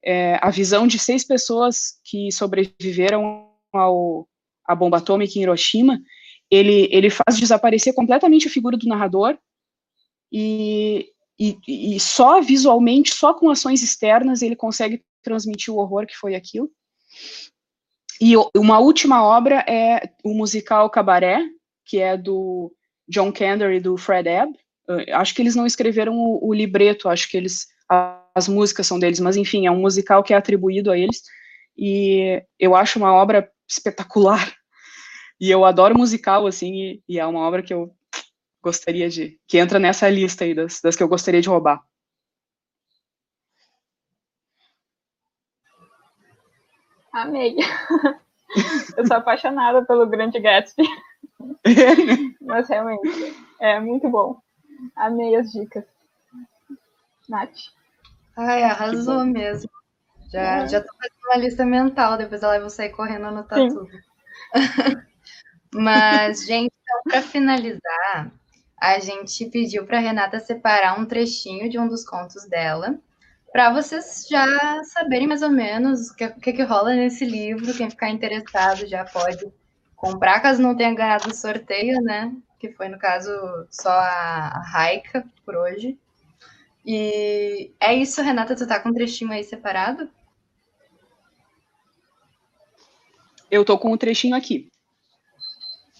é, 0.04 0.38
a 0.42 0.50
visão 0.50 0.86
de 0.86 0.98
seis 0.98 1.24
pessoas 1.24 1.94
que 2.04 2.30
sobreviveram 2.32 3.48
ao, 3.72 4.28
à 4.66 4.74
bomba 4.74 4.98
atômica 4.98 5.38
em 5.38 5.42
Hiroshima, 5.42 5.98
ele, 6.54 6.88
ele 6.90 7.10
faz 7.10 7.38
desaparecer 7.38 7.94
completamente 7.94 8.48
a 8.48 8.50
figura 8.50 8.76
do 8.76 8.86
narrador 8.86 9.36
e, 10.32 11.10
e, 11.38 11.58
e 11.96 12.00
só 12.00 12.40
visualmente, 12.40 13.12
só 13.12 13.34
com 13.34 13.50
ações 13.50 13.82
externas, 13.82 14.42
ele 14.42 14.56
consegue 14.56 15.02
transmitir 15.22 15.72
o 15.72 15.78
horror 15.78 16.06
que 16.06 16.16
foi 16.16 16.34
aquilo. 16.34 16.70
E 18.20 18.34
uma 18.56 18.78
última 18.78 19.24
obra 19.24 19.64
é 19.68 20.10
o 20.24 20.34
musical 20.34 20.88
Cabaré, 20.90 21.42
que 21.84 21.98
é 21.98 22.16
do 22.16 22.72
John 23.08 23.32
Kander 23.32 23.72
e 23.72 23.80
do 23.80 23.96
Fred 23.96 24.28
Ebb. 24.28 24.56
Acho 25.12 25.34
que 25.34 25.42
eles 25.42 25.56
não 25.56 25.66
escreveram 25.66 26.16
o, 26.16 26.48
o 26.48 26.54
libreto, 26.54 27.08
acho 27.08 27.28
que 27.28 27.36
eles 27.36 27.66
as 28.34 28.48
músicas 28.48 28.86
são 28.86 28.98
deles, 28.98 29.20
mas 29.20 29.36
enfim, 29.36 29.66
é 29.66 29.70
um 29.70 29.80
musical 29.80 30.22
que 30.22 30.32
é 30.32 30.36
atribuído 30.36 30.90
a 30.90 30.98
eles 30.98 31.22
e 31.76 32.42
eu 32.58 32.74
acho 32.74 32.98
uma 32.98 33.12
obra 33.12 33.50
espetacular. 33.68 34.54
E 35.40 35.50
eu 35.50 35.64
adoro 35.64 35.96
musical 35.96 36.46
assim, 36.46 36.74
e, 36.74 37.02
e 37.08 37.18
é 37.18 37.26
uma 37.26 37.40
obra 37.40 37.62
que 37.62 37.74
eu 37.74 37.94
gostaria 38.62 39.08
de 39.08 39.38
que 39.46 39.58
entra 39.58 39.78
nessa 39.78 40.08
lista 40.08 40.44
aí 40.44 40.54
das, 40.54 40.80
das 40.80 40.96
que 40.96 41.02
eu 41.02 41.08
gostaria 41.08 41.40
de 41.40 41.48
roubar. 41.48 41.82
Amei. 47.12 47.56
Eu 48.96 49.06
sou 49.06 49.16
apaixonada 49.16 49.84
pelo 49.84 50.06
Grande 50.06 50.38
Gatsby. 50.38 50.84
Mas 52.40 52.68
realmente, 52.68 53.36
é 53.60 53.80
muito 53.80 54.08
bom. 54.08 54.38
Amei 54.96 55.34
as 55.34 55.50
dicas. 55.50 55.84
Nath? 57.28 57.50
Ai, 58.36 58.62
arrasou 58.62 59.24
mesmo. 59.24 59.70
Já, 60.30 60.62
é. 60.62 60.68
já 60.68 60.80
tô 60.80 60.88
fazendo 60.96 61.24
uma 61.24 61.36
lista 61.36 61.64
mental, 61.64 62.16
depois 62.16 62.42
ela 62.42 62.58
vai 62.58 62.70
sair 62.70 62.90
correndo 62.90 63.26
anotar 63.26 63.58
Sim. 63.58 63.68
tudo. 63.68 63.90
Mas, 65.74 66.46
gente, 66.46 66.72
então, 66.82 67.02
para 67.02 67.20
finalizar, 67.20 68.30
a 68.80 68.98
gente 69.00 69.44
pediu 69.46 69.84
para 69.84 69.98
Renata 69.98 70.38
separar 70.38 70.98
um 70.98 71.04
trechinho 71.04 71.68
de 71.68 71.78
um 71.78 71.88
dos 71.88 72.04
contos 72.04 72.44
dela, 72.44 72.96
para 73.52 73.72
vocês 73.72 74.26
já 74.28 74.46
saberem 74.84 75.26
mais 75.26 75.42
ou 75.42 75.50
menos 75.50 76.10
o 76.10 76.14
que, 76.14 76.28
que, 76.28 76.52
que 76.52 76.62
rola 76.62 76.94
nesse 76.94 77.24
livro. 77.24 77.74
Quem 77.74 77.90
ficar 77.90 78.10
interessado 78.10 78.86
já 78.86 79.04
pode 79.04 79.46
comprar, 79.96 80.40
caso 80.40 80.62
não 80.62 80.76
tenha 80.76 80.94
ganhado 80.94 81.30
o 81.30 81.34
sorteio, 81.34 82.00
né? 82.02 82.32
Que 82.58 82.70
foi, 82.70 82.88
no 82.88 82.98
caso, 82.98 83.30
só 83.70 83.90
a, 83.90 84.60
Raika 84.60 85.24
por 85.44 85.56
hoje. 85.56 85.98
E 86.86 87.72
é 87.80 87.94
isso, 87.94 88.22
Renata, 88.22 88.54
tu 88.54 88.66
tá 88.66 88.78
com 88.78 88.90
um 88.90 88.94
trechinho 88.94 89.32
aí 89.32 89.42
separado? 89.42 90.08
Eu 93.50 93.64
tô 93.64 93.78
com 93.78 93.92
um 93.92 93.96
trechinho 93.96 94.36
aqui. 94.36 94.70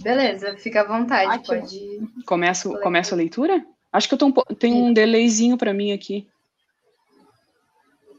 Beleza, 0.05 0.55
fica 0.59 0.83
à 0.83 0.85
vontade, 0.85 1.33
Ótimo. 1.33 1.61
pode. 1.61 2.25
Começo, 2.27 2.79
começo 2.81 3.15
a 3.15 3.17
leitura? 3.17 3.65
Acho 3.91 4.07
que 4.07 4.13
eu 4.13 4.19
tô 4.19 4.27
um, 4.27 4.33
tem 4.55 4.75
um 4.75 4.93
delayzinho 4.93 5.57
para 5.57 5.73
mim 5.73 5.93
aqui. 5.93 6.29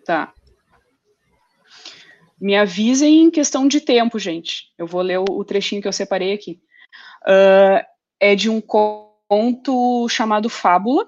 Tá. 0.04 0.34
Me 2.42 2.56
avisem 2.58 3.22
em 3.22 3.30
questão 3.30 3.68
de 3.68 3.80
tempo, 3.80 4.18
gente. 4.18 4.74
Eu 4.80 4.88
vou 4.88 5.04
ler 5.04 5.20
o, 5.20 5.26
o 5.30 5.46
trechinho 5.46 5.80
que 5.80 5.88
eu 5.88 5.94
separei 5.94 6.34
aqui. 6.34 6.60
Uh, 7.22 7.86
é 8.20 8.34
de 8.34 8.50
um 8.50 8.60
conto 8.60 10.10
chamado 10.10 10.50
Fábula. 10.50 11.08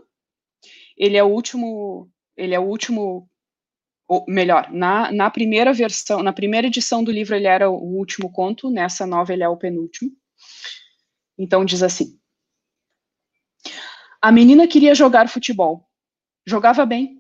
Ele 0.96 1.18
é 1.18 1.24
o 1.24 1.28
último. 1.28 2.08
Ele 2.36 2.54
é 2.54 2.60
o 2.60 2.66
último. 2.66 3.28
Ou 4.08 4.24
melhor, 4.28 4.72
na, 4.72 5.12
na 5.12 5.32
primeira 5.32 5.74
versão, 5.74 6.22
na 6.22 6.32
primeira 6.32 6.68
edição 6.68 7.04
do 7.04 7.12
livro, 7.12 7.36
ele 7.36 7.48
era 7.48 7.68
o 7.68 7.98
último 7.98 8.32
conto, 8.32 8.70
nessa 8.70 9.08
nova, 9.08 9.34
ele 9.34 9.44
é 9.44 9.50
o 9.50 9.58
penúltimo. 9.58 10.12
Então, 11.38 11.64
diz 11.64 11.84
assim: 11.84 12.20
A 14.22 14.32
menina 14.32 14.68
queria 14.68 14.96
jogar 14.96 15.30
futebol. 15.30 15.88
Jogava 16.46 16.86
bem, 16.86 17.18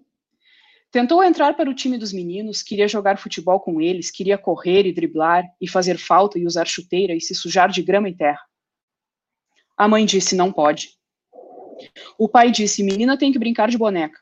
Tentou 0.90 1.22
entrar 1.22 1.54
para 1.54 1.70
o 1.70 1.74
time 1.74 1.98
dos 1.98 2.14
meninos, 2.14 2.64
queria 2.64 2.88
jogar 2.88 3.18
futebol 3.18 3.60
com 3.60 3.82
eles, 3.82 4.10
queria 4.10 4.38
correr 4.38 4.86
e 4.86 4.94
driblar, 4.94 5.44
e 5.60 5.68
fazer 5.68 5.98
falta 5.98 6.40
e 6.40 6.46
usar 6.46 6.66
chuteira 6.66 7.14
e 7.14 7.20
se 7.20 7.36
sujar 7.36 7.70
de 7.70 7.82
grama 7.82 8.08
e 8.10 8.16
terra. 8.16 8.42
A 9.76 9.88
mãe 9.88 10.06
disse: 10.06 10.36
não 10.36 10.52
pode. 10.52 10.98
O 12.18 12.30
pai 12.30 12.52
disse: 12.52 12.84
menina 12.84 13.18
tem 13.18 13.32
que 13.32 13.40
brincar 13.40 13.70
de 13.70 13.78
boneca. 13.78 14.18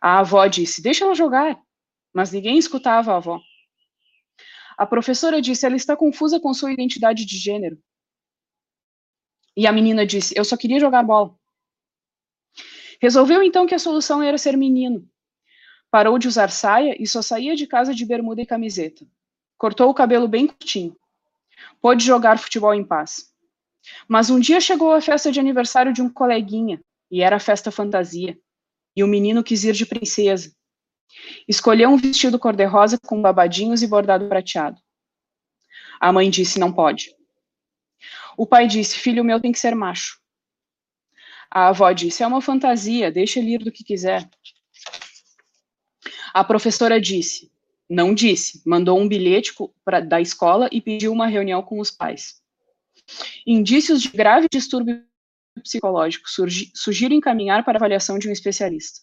A 0.00 0.18
avó 0.18 0.46
disse: 0.46 0.82
deixa 0.82 1.04
ela 1.04 1.14
jogar. 1.14 1.58
Mas 2.12 2.32
ninguém 2.32 2.58
escutava 2.58 3.12
a 3.12 3.16
avó. 3.16 3.40
A 4.76 4.84
professora 4.84 5.40
disse: 5.40 5.64
ela 5.64 5.76
está 5.76 5.96
confusa 5.96 6.40
com 6.40 6.52
sua 6.52 6.72
identidade 6.72 7.24
de 7.24 7.38
gênero. 7.38 7.78
E 9.56 9.66
a 9.66 9.72
menina 9.72 10.04
disse: 10.04 10.34
eu 10.36 10.44
só 10.44 10.56
queria 10.56 10.78
jogar 10.78 11.02
bola. 11.02 11.34
Resolveu 13.00 13.42
então 13.42 13.66
que 13.66 13.74
a 13.74 13.78
solução 13.78 14.22
era 14.22 14.38
ser 14.38 14.56
menino. 14.56 15.08
Parou 15.90 16.18
de 16.18 16.28
usar 16.28 16.50
saia 16.50 16.96
e 17.00 17.06
só 17.06 17.22
saía 17.22 17.56
de 17.56 17.66
casa 17.66 17.94
de 17.94 18.04
bermuda 18.04 18.42
e 18.42 18.46
camiseta. 18.46 19.06
Cortou 19.56 19.88
o 19.88 19.94
cabelo 19.94 20.28
bem 20.28 20.46
curtinho. 20.46 20.96
Pôde 21.80 22.04
jogar 22.04 22.38
futebol 22.38 22.74
em 22.74 22.84
paz. 22.84 23.32
Mas 24.08 24.30
um 24.30 24.38
dia 24.38 24.60
chegou 24.60 24.92
a 24.92 25.00
festa 25.00 25.30
de 25.30 25.40
aniversário 25.40 25.92
de 25.92 26.02
um 26.02 26.08
coleguinha, 26.08 26.82
e 27.10 27.22
era 27.22 27.38
festa 27.38 27.70
fantasia. 27.70 28.38
E 28.94 29.04
o 29.04 29.06
menino 29.06 29.44
quis 29.44 29.64
ir 29.64 29.72
de 29.72 29.86
princesa. 29.86 30.52
Escolheu 31.48 31.88
um 31.88 31.96
vestido 31.96 32.38
cor-de-rosa 32.38 32.98
com 32.98 33.22
babadinhos 33.22 33.82
e 33.82 33.86
bordado 33.86 34.28
prateado. 34.28 34.78
A 36.00 36.12
mãe 36.12 36.28
disse: 36.28 36.58
Não 36.58 36.72
pode. 36.72 37.15
O 38.36 38.46
pai 38.46 38.66
disse: 38.66 38.98
Filho 38.98 39.24
meu 39.24 39.40
tem 39.40 39.52
que 39.52 39.58
ser 39.58 39.74
macho. 39.74 40.20
A 41.50 41.68
avó 41.68 41.90
disse: 41.92 42.22
É 42.22 42.26
uma 42.26 42.40
fantasia, 42.40 43.10
deixa 43.10 43.38
ele 43.38 43.54
ir 43.54 43.58
do 43.58 43.72
que 43.72 43.84
quiser. 43.84 44.28
A 46.34 46.44
professora 46.44 47.00
disse: 47.00 47.50
Não 47.88 48.14
disse, 48.14 48.62
mandou 48.66 48.98
um 48.98 49.08
bilhete 49.08 49.54
pra, 49.84 50.00
da 50.00 50.20
escola 50.20 50.68
e 50.70 50.80
pediu 50.80 51.12
uma 51.12 51.26
reunião 51.26 51.62
com 51.62 51.80
os 51.80 51.90
pais. 51.90 52.40
Indícios 53.46 54.02
de 54.02 54.08
grave 54.08 54.48
distúrbio 54.50 55.04
psicológico 55.62 56.28
sugiro 56.74 57.14
encaminhar 57.14 57.64
para 57.64 57.78
avaliação 57.78 58.18
de 58.18 58.28
um 58.28 58.32
especialista. 58.32 59.00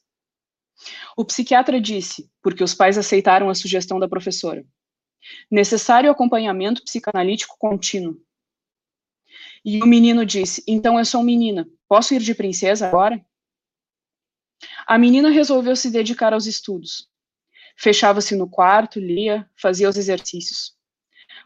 O 1.16 1.24
psiquiatra 1.24 1.80
disse, 1.80 2.30
porque 2.42 2.64
os 2.64 2.74
pais 2.74 2.98
aceitaram 2.98 3.50
a 3.50 3.56
sugestão 3.56 4.00
da 4.00 4.08
professora, 4.08 4.66
necessário 5.50 6.12
acompanhamento 6.12 6.84
psicanalítico 6.84 7.56
contínuo. 7.58 8.20
E 9.66 9.82
o 9.82 9.86
menino 9.86 10.26
disse, 10.26 10.64
então 10.68 10.99
eu 10.99 11.05
sou 11.05 11.24
menina, 11.24 11.68
posso 11.88 12.14
ir 12.14 12.20
de 12.20 12.36
princesa 12.36 12.88
agora? 12.88 13.24
A 14.86 14.97
menina 14.97 15.30
resolveu 15.30 15.76
se 15.76 15.89
dedicar 15.89 16.34
aos 16.34 16.45
estudos. 16.45 17.09
Fechava-se 17.78 18.36
no 18.36 18.49
quarto, 18.49 18.99
lia, 18.99 19.49
fazia 19.55 19.89
os 19.89 19.97
exercícios. 19.97 20.76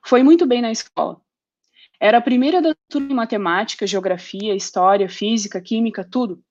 Foi 0.04 0.24
muito 0.24 0.46
bem 0.46 0.62
na 0.62 0.72
escola. 0.72 1.22
Era 2.00 2.18
a 2.18 2.22
primeira 2.22 2.62
da 2.62 2.76
turma 2.90 3.12
em 3.12 3.16
matemática, 3.16 3.88
geografia, 3.88 4.56
história, 4.56 5.10
física, 5.10 5.62
química, 5.62 6.04
tudo. 6.04 6.44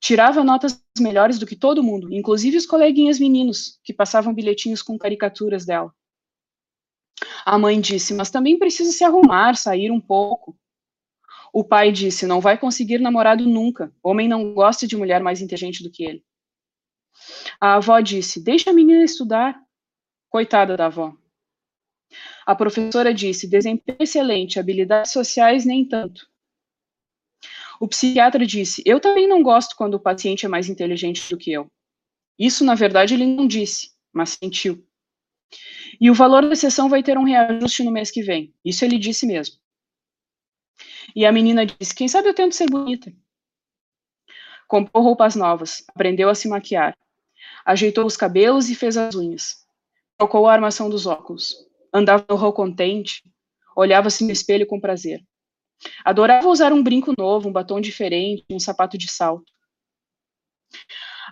Tirava 0.00 0.42
notas 0.42 0.82
melhores 0.98 1.38
do 1.38 1.46
que 1.46 1.56
todo 1.56 1.82
mundo, 1.82 2.12
inclusive 2.12 2.56
os 2.56 2.66
coleguinhas 2.66 3.18
meninos, 3.18 3.78
que 3.84 3.92
passavam 3.92 4.34
bilhetinhos 4.34 4.82
com 4.82 4.98
caricaturas 4.98 5.66
dela. 5.66 5.94
A 7.44 7.58
mãe 7.58 7.80
disse: 7.80 8.14
Mas 8.14 8.30
também 8.30 8.58
precisa 8.58 8.92
se 8.92 9.04
arrumar, 9.04 9.56
sair 9.56 9.90
um 9.90 10.00
pouco. 10.00 10.58
O 11.52 11.64
pai 11.64 11.90
disse: 11.92 12.26
Não 12.26 12.40
vai 12.40 12.56
conseguir 12.58 12.98
namorado 12.98 13.46
nunca. 13.46 13.92
Homem 14.02 14.28
não 14.28 14.54
gosta 14.54 14.86
de 14.86 14.96
mulher 14.96 15.22
mais 15.22 15.40
inteligente 15.40 15.82
do 15.82 15.90
que 15.90 16.04
ele. 16.04 16.24
A 17.60 17.74
avó 17.74 18.00
disse: 18.00 18.42
Deixa 18.42 18.70
a 18.70 18.74
menina 18.74 19.04
estudar. 19.04 19.60
Coitada 20.28 20.76
da 20.76 20.86
avó. 20.86 21.12
A 22.46 22.54
professora 22.54 23.14
disse: 23.14 23.48
desempenho 23.48 23.98
excelente, 24.00 24.58
habilidades 24.58 25.12
sociais 25.12 25.64
nem 25.64 25.84
tanto. 25.84 26.28
O 27.80 27.88
psiquiatra 27.88 28.44
disse: 28.44 28.82
Eu 28.84 29.00
também 29.00 29.28
não 29.28 29.42
gosto 29.42 29.76
quando 29.76 29.94
o 29.94 30.00
paciente 30.00 30.46
é 30.46 30.48
mais 30.48 30.68
inteligente 30.68 31.28
do 31.30 31.38
que 31.38 31.52
eu. 31.52 31.70
Isso, 32.38 32.64
na 32.64 32.74
verdade, 32.74 33.14
ele 33.14 33.26
não 33.26 33.46
disse, 33.46 33.90
mas 34.12 34.30
sentiu. 34.30 34.84
E 36.00 36.10
o 36.10 36.14
valor 36.14 36.48
da 36.48 36.56
sessão 36.56 36.88
vai 36.88 37.02
ter 37.02 37.18
um 37.18 37.24
reajuste 37.24 37.82
no 37.82 37.90
mês 37.90 38.10
que 38.10 38.22
vem. 38.22 38.54
Isso 38.64 38.84
ele 38.84 38.98
disse 38.98 39.26
mesmo. 39.26 39.59
E 41.14 41.26
a 41.26 41.32
menina 41.32 41.66
disse: 41.66 41.94
Quem 41.94 42.08
sabe 42.08 42.28
eu 42.28 42.34
tento 42.34 42.54
ser 42.54 42.68
bonita. 42.68 43.12
Comprou 44.68 45.02
roupas 45.02 45.34
novas, 45.34 45.84
aprendeu 45.88 46.28
a 46.28 46.34
se 46.34 46.48
maquiar, 46.48 46.96
ajeitou 47.64 48.06
os 48.06 48.16
cabelos 48.16 48.70
e 48.70 48.74
fez 48.74 48.96
as 48.96 49.14
unhas. 49.14 49.66
Trocou 50.16 50.46
a 50.46 50.52
armação 50.52 50.88
dos 50.88 51.06
óculos 51.06 51.70
andava 51.92 52.24
no 52.28 52.36
rol 52.36 52.52
contente, 52.52 53.22
olhava-se 53.76 54.24
no 54.24 54.30
espelho 54.30 54.66
com 54.66 54.80
prazer. 54.80 55.24
Adorava 56.04 56.48
usar 56.48 56.72
um 56.72 56.82
brinco 56.82 57.14
novo, 57.16 57.48
um 57.48 57.52
batom 57.52 57.80
diferente, 57.80 58.44
um 58.50 58.60
sapato 58.60 58.98
de 58.98 59.10
salto. 59.10 59.50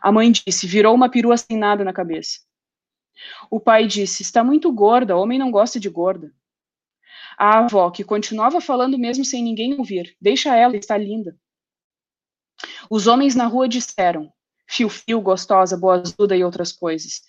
A 0.01 0.11
mãe 0.11 0.33
disse: 0.33 0.67
virou 0.67 0.95
uma 0.95 1.11
perua 1.11 1.37
sem 1.37 1.57
nada 1.57 1.85
na 1.85 1.93
cabeça. 1.93 2.41
O 3.51 3.61
pai 3.61 3.87
disse: 3.87 4.23
está 4.23 4.43
muito 4.43 4.73
gorda, 4.73 5.17
homem 5.17 5.39
não 5.39 5.51
gosta 5.51 5.79
de 5.79 5.89
gorda. 5.89 6.33
A 7.39 7.59
avó, 7.61 7.89
que 7.91 8.03
continuava 8.03 8.61
falando 8.61 8.99
mesmo 8.99 9.25
sem 9.25 9.43
ninguém 9.45 9.79
ouvir: 9.79 10.17
deixa 10.21 10.57
ela, 10.57 10.77
está 10.77 10.99
linda. 10.99 11.37
Os 12.91 13.07
homens 13.07 13.37
na 13.37 13.47
rua 13.47 13.69
disseram: 13.69 14.33
fio-fio, 14.67 15.21
gostosa, 15.21 15.77
boazuda 15.77 16.37
e 16.37 16.43
outras 16.43 16.73
coisas. 16.73 17.23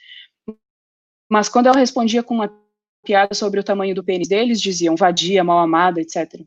Mas 1.30 1.48
quando 1.48 1.68
ela 1.68 1.78
respondia 1.78 2.24
com 2.24 2.34
uma 2.34 2.52
piada 3.06 3.36
sobre 3.36 3.60
o 3.60 3.64
tamanho 3.64 3.94
do 3.94 4.04
pênis 4.04 4.28
deles, 4.28 4.60
diziam 4.60 4.96
vadia, 4.96 5.44
mal 5.44 5.60
amada, 5.60 6.02
etc. 6.02 6.42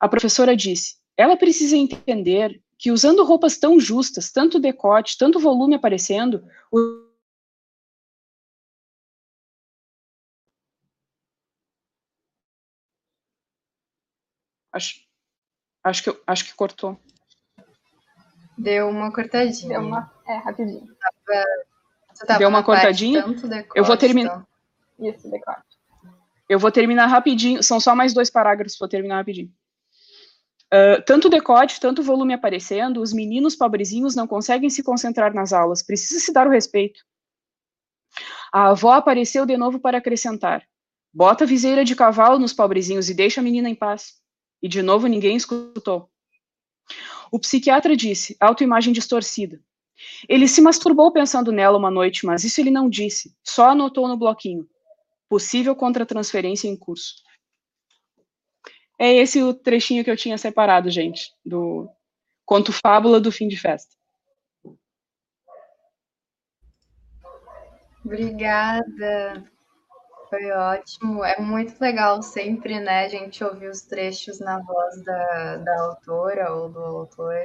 A 0.00 0.08
professora 0.08 0.56
disse: 0.56 0.96
ela 1.16 1.36
precisa 1.36 1.76
entender 1.76 2.58
que 2.78 2.90
usando 2.90 3.24
roupas 3.24 3.56
tão 3.58 3.78
justas, 3.78 4.32
tanto 4.32 4.58
decote, 4.58 5.16
tanto 5.16 5.38
volume 5.38 5.74
aparecendo, 5.74 6.42
Acho, 14.74 14.96
acho, 15.84 16.02
que, 16.02 16.22
acho 16.26 16.44
que 16.46 16.54
cortou. 16.54 16.98
Deu 18.58 18.88
uma 18.88 19.12
cortadinha. 19.12 19.78
Deu 19.78 19.86
uma. 19.86 20.12
É, 20.26 20.36
rapidinho. 20.38 20.88
Tava, 20.96 21.44
tava 22.26 22.38
Deu 22.40 22.48
uma 22.48 22.64
cortadinha. 22.64 23.22
Decote, 23.22 23.70
eu 23.76 23.84
vou 23.84 23.96
terminar. 23.96 24.44
Então. 24.98 25.08
Isso, 25.08 25.30
decote. 25.30 25.62
Eu 26.48 26.58
vou 26.58 26.72
terminar 26.72 27.06
rapidinho, 27.06 27.62
são 27.62 27.78
só 27.78 27.94
mais 27.94 28.12
dois 28.12 28.30
parágrafos, 28.30 28.76
vou 28.78 28.88
terminar 28.88 29.16
rapidinho. 29.16 29.52
Uh, 30.66 31.00
tanto 31.06 31.28
decote, 31.28 31.78
tanto 31.78 32.02
volume 32.02 32.34
aparecendo, 32.34 33.00
os 33.00 33.12
meninos 33.12 33.54
pobrezinhos 33.54 34.16
não 34.16 34.26
conseguem 34.26 34.68
se 34.68 34.82
concentrar 34.82 35.32
nas 35.32 35.52
aulas, 35.52 35.84
precisa 35.84 36.18
se 36.18 36.32
dar 36.32 36.48
o 36.48 36.50
respeito. 36.50 37.00
A 38.52 38.70
avó 38.70 38.92
apareceu 38.92 39.46
de 39.46 39.56
novo 39.56 39.78
para 39.78 39.98
acrescentar: 39.98 40.66
bota 41.12 41.44
a 41.44 41.46
viseira 41.46 41.84
de 41.84 41.94
cavalo 41.94 42.40
nos 42.40 42.52
pobrezinhos 42.52 43.08
e 43.08 43.14
deixa 43.14 43.40
a 43.40 43.44
menina 43.44 43.70
em 43.70 43.74
paz. 43.74 44.23
E 44.64 44.68
de 44.68 44.80
novo 44.80 45.06
ninguém 45.06 45.36
escutou. 45.36 46.10
O 47.30 47.38
psiquiatra 47.38 47.94
disse: 47.94 48.34
autoimagem 48.40 48.94
distorcida. 48.94 49.60
Ele 50.26 50.48
se 50.48 50.62
masturbou 50.62 51.12
pensando 51.12 51.52
nela 51.52 51.76
uma 51.76 51.90
noite, 51.90 52.24
mas 52.24 52.44
isso 52.44 52.62
ele 52.62 52.70
não 52.70 52.88
disse, 52.88 53.36
só 53.44 53.68
anotou 53.70 54.08
no 54.08 54.16
bloquinho 54.16 54.66
possível 55.28 55.76
contra-transferência 55.76 56.66
em 56.66 56.76
curso. 56.76 57.16
É 58.98 59.12
esse 59.12 59.42
o 59.42 59.52
trechinho 59.52 60.02
que 60.02 60.10
eu 60.10 60.16
tinha 60.16 60.38
separado, 60.38 60.88
gente, 60.88 61.30
do 61.44 61.86
conto 62.46 62.72
fábula 62.72 63.20
do 63.20 63.30
fim 63.30 63.48
de 63.48 63.58
festa. 63.58 63.94
Obrigada. 68.02 69.44
Foi 70.34 70.50
ótimo. 70.50 71.24
É 71.24 71.40
muito 71.40 71.80
legal 71.80 72.20
sempre, 72.20 72.80
né, 72.80 73.04
a 73.04 73.08
gente 73.08 73.44
ouvir 73.44 73.68
os 73.68 73.82
trechos 73.82 74.40
na 74.40 74.58
voz 74.58 75.00
da, 75.04 75.56
da 75.58 75.80
autora 75.82 76.52
ou 76.52 76.68
do 76.68 76.80
autor. 76.80 77.44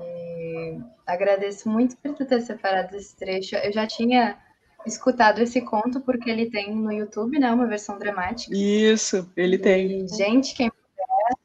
E 0.00 0.78
agradeço 1.06 1.68
muito 1.68 1.94
por 1.98 2.14
tu 2.14 2.24
ter 2.24 2.40
separado 2.40 2.96
esse 2.96 3.14
trecho. 3.14 3.56
Eu 3.56 3.70
já 3.70 3.86
tinha 3.86 4.38
escutado 4.86 5.40
esse 5.40 5.60
conto 5.60 6.00
porque 6.00 6.30
ele 6.30 6.50
tem 6.50 6.74
no 6.74 6.90
YouTube, 6.90 7.38
né, 7.38 7.52
uma 7.52 7.66
versão 7.66 7.98
dramática. 7.98 8.56
Isso, 8.56 9.30
ele 9.36 9.58
tem. 9.58 10.04
E, 10.04 10.08
gente, 10.08 10.54
quem 10.54 10.70
puder, 10.70 11.36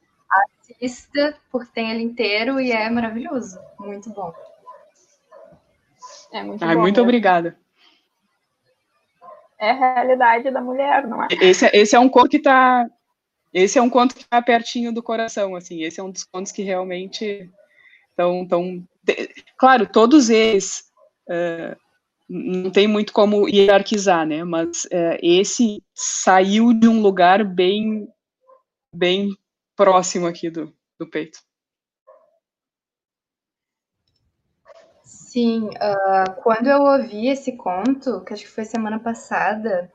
assista, 0.71 1.35
porque 1.51 1.71
tem 1.73 1.91
ele 1.91 2.03
inteiro 2.03 2.61
e 2.61 2.71
é 2.71 2.89
maravilhoso, 2.89 3.59
muito 3.77 4.09
bom. 4.11 4.33
É 6.31 6.41
muito 6.43 6.63
Ai, 6.63 6.75
bom. 6.75 6.81
Muito 6.81 6.97
né? 6.97 7.03
obrigada. 7.03 7.57
É 9.59 9.71
a 9.71 9.93
realidade 9.93 10.49
da 10.51 10.61
mulher, 10.61 11.07
não 11.07 11.23
é? 11.23 11.27
Esse, 11.41 11.65
é, 11.65 11.71
esse 11.73 11.95
é 11.95 11.99
um 11.99 12.09
conto 12.09 12.29
que 12.29 12.37
está 12.37 12.89
esse 13.53 13.79
é 13.79 13.81
um 13.81 13.89
conto 13.89 14.15
que 14.15 14.21
está 14.21 14.41
pertinho 14.41 14.93
do 14.93 15.01
coração, 15.01 15.55
assim. 15.55 15.83
Esse 15.83 15.99
é 15.99 16.03
um 16.03 16.11
dos 16.11 16.23
contos 16.23 16.51
que 16.51 16.61
realmente 16.61 17.49
estão, 18.11 18.47
tão, 18.47 18.87
claro, 19.57 19.87
todos 19.87 20.29
eles 20.29 20.83
uh, 21.27 21.75
não 22.29 22.69
tem 22.69 22.87
muito 22.87 23.11
como 23.11 23.49
hierarquizar, 23.49 24.25
né? 24.25 24.43
Mas 24.43 24.87
esse 25.21 25.81
saiu 25.95 26.73
de 26.73 26.87
um 26.87 27.01
lugar 27.01 27.43
bem, 27.43 28.07
bem 28.93 29.29
próximo 29.75 30.27
aqui 30.27 30.49
do, 30.49 30.71
do 30.99 31.07
peito. 31.07 31.39
Sim, 35.09 35.69
uh, 35.69 36.41
quando 36.43 36.67
eu 36.67 36.83
ouvi 36.83 37.29
esse 37.29 37.53
conto, 37.53 38.21
que 38.21 38.31
acho 38.31 38.43
que 38.43 38.51
foi 38.51 38.63
semana 38.63 38.99
passada, 38.99 39.91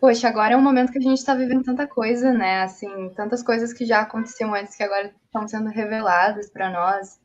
poxa, 0.00 0.28
agora 0.28 0.54
é 0.54 0.56
um 0.56 0.60
momento 0.60 0.90
que 0.90 0.98
a 0.98 1.02
gente 1.02 1.18
está 1.18 1.34
vivendo 1.34 1.62
tanta 1.62 1.86
coisa, 1.86 2.32
né? 2.32 2.62
Assim, 2.62 3.10
tantas 3.10 3.44
coisas 3.44 3.72
que 3.72 3.86
já 3.86 4.00
aconteciam 4.00 4.52
antes 4.54 4.74
que 4.74 4.82
agora 4.82 5.14
estão 5.24 5.46
sendo 5.46 5.70
reveladas 5.70 6.50
para 6.50 6.68
nós. 6.68 7.20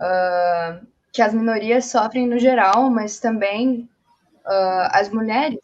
Uh, 0.00 0.86
que 1.12 1.20
as 1.20 1.34
minorias 1.34 1.84
sofrem 1.84 2.26
no 2.26 2.38
geral, 2.38 2.88
mas 2.88 3.20
também 3.20 3.86
uh, 4.46 4.88
as 4.90 5.10
mulheres. 5.10 5.60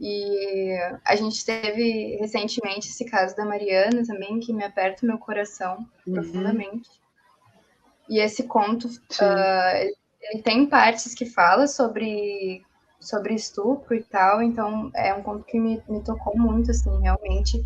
E 0.00 0.76
a 1.04 1.14
gente 1.14 1.46
teve 1.46 2.16
recentemente 2.20 2.88
esse 2.88 3.04
caso 3.04 3.36
da 3.36 3.44
Mariana 3.44 4.04
também, 4.04 4.40
que 4.40 4.52
me 4.52 4.64
aperta 4.64 5.04
o 5.04 5.06
meu 5.06 5.18
coração 5.18 5.86
uhum. 6.04 6.14
profundamente. 6.14 7.03
E 8.08 8.18
esse 8.18 8.44
conto, 8.44 8.86
uh, 8.86 9.94
ele 10.20 10.42
tem 10.42 10.66
partes 10.66 11.14
que 11.14 11.26
fala 11.26 11.66
sobre, 11.66 12.62
sobre 13.00 13.34
estupro 13.34 13.94
e 13.94 14.02
tal, 14.02 14.42
então 14.42 14.90
é 14.94 15.14
um 15.14 15.22
conto 15.22 15.44
que 15.44 15.58
me, 15.58 15.82
me 15.88 16.02
tocou 16.02 16.36
muito, 16.36 16.70
assim, 16.70 17.00
realmente. 17.00 17.64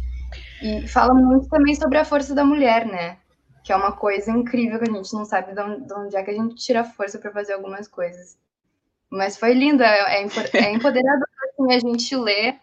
E 0.62 0.86
fala 0.86 1.14
muito 1.14 1.48
também 1.48 1.74
sobre 1.74 1.98
a 1.98 2.04
força 2.04 2.34
da 2.34 2.44
mulher, 2.44 2.86
né? 2.86 3.18
que 3.68 3.72
é 3.72 3.76
uma 3.76 3.92
coisa 3.92 4.30
incrível 4.30 4.78
que 4.78 4.90
a 4.90 4.94
gente 4.94 5.12
não 5.12 5.26
sabe 5.26 5.52
de 5.52 5.92
onde 5.92 6.16
é 6.16 6.22
que 6.22 6.30
a 6.30 6.34
gente 6.34 6.54
tira 6.54 6.84
força 6.84 7.18
para 7.18 7.30
fazer 7.30 7.52
algumas 7.52 7.86
coisas. 7.86 8.38
Mas 9.10 9.36
foi 9.36 9.52
lindo, 9.52 9.82
é, 9.82 10.22
é, 10.22 10.26
é 10.54 10.72
empoderador 10.72 11.28
assim, 11.44 11.74
a 11.74 11.78
gente 11.78 12.16
ler 12.16 12.58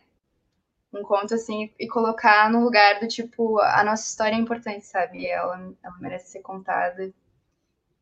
um 0.92 1.04
conto 1.04 1.36
assim 1.36 1.72
e 1.80 1.88
colocar 1.88 2.50
no 2.50 2.64
lugar 2.64 3.00
do 3.00 3.08
tipo, 3.08 3.60
a 3.60 3.84
nossa 3.84 4.08
história 4.08 4.34
é 4.34 4.40
importante, 4.40 4.84
sabe? 4.84 5.28
Ela, 5.28 5.72
ela 5.84 5.96
merece 6.00 6.32
ser 6.32 6.42
contada. 6.42 7.14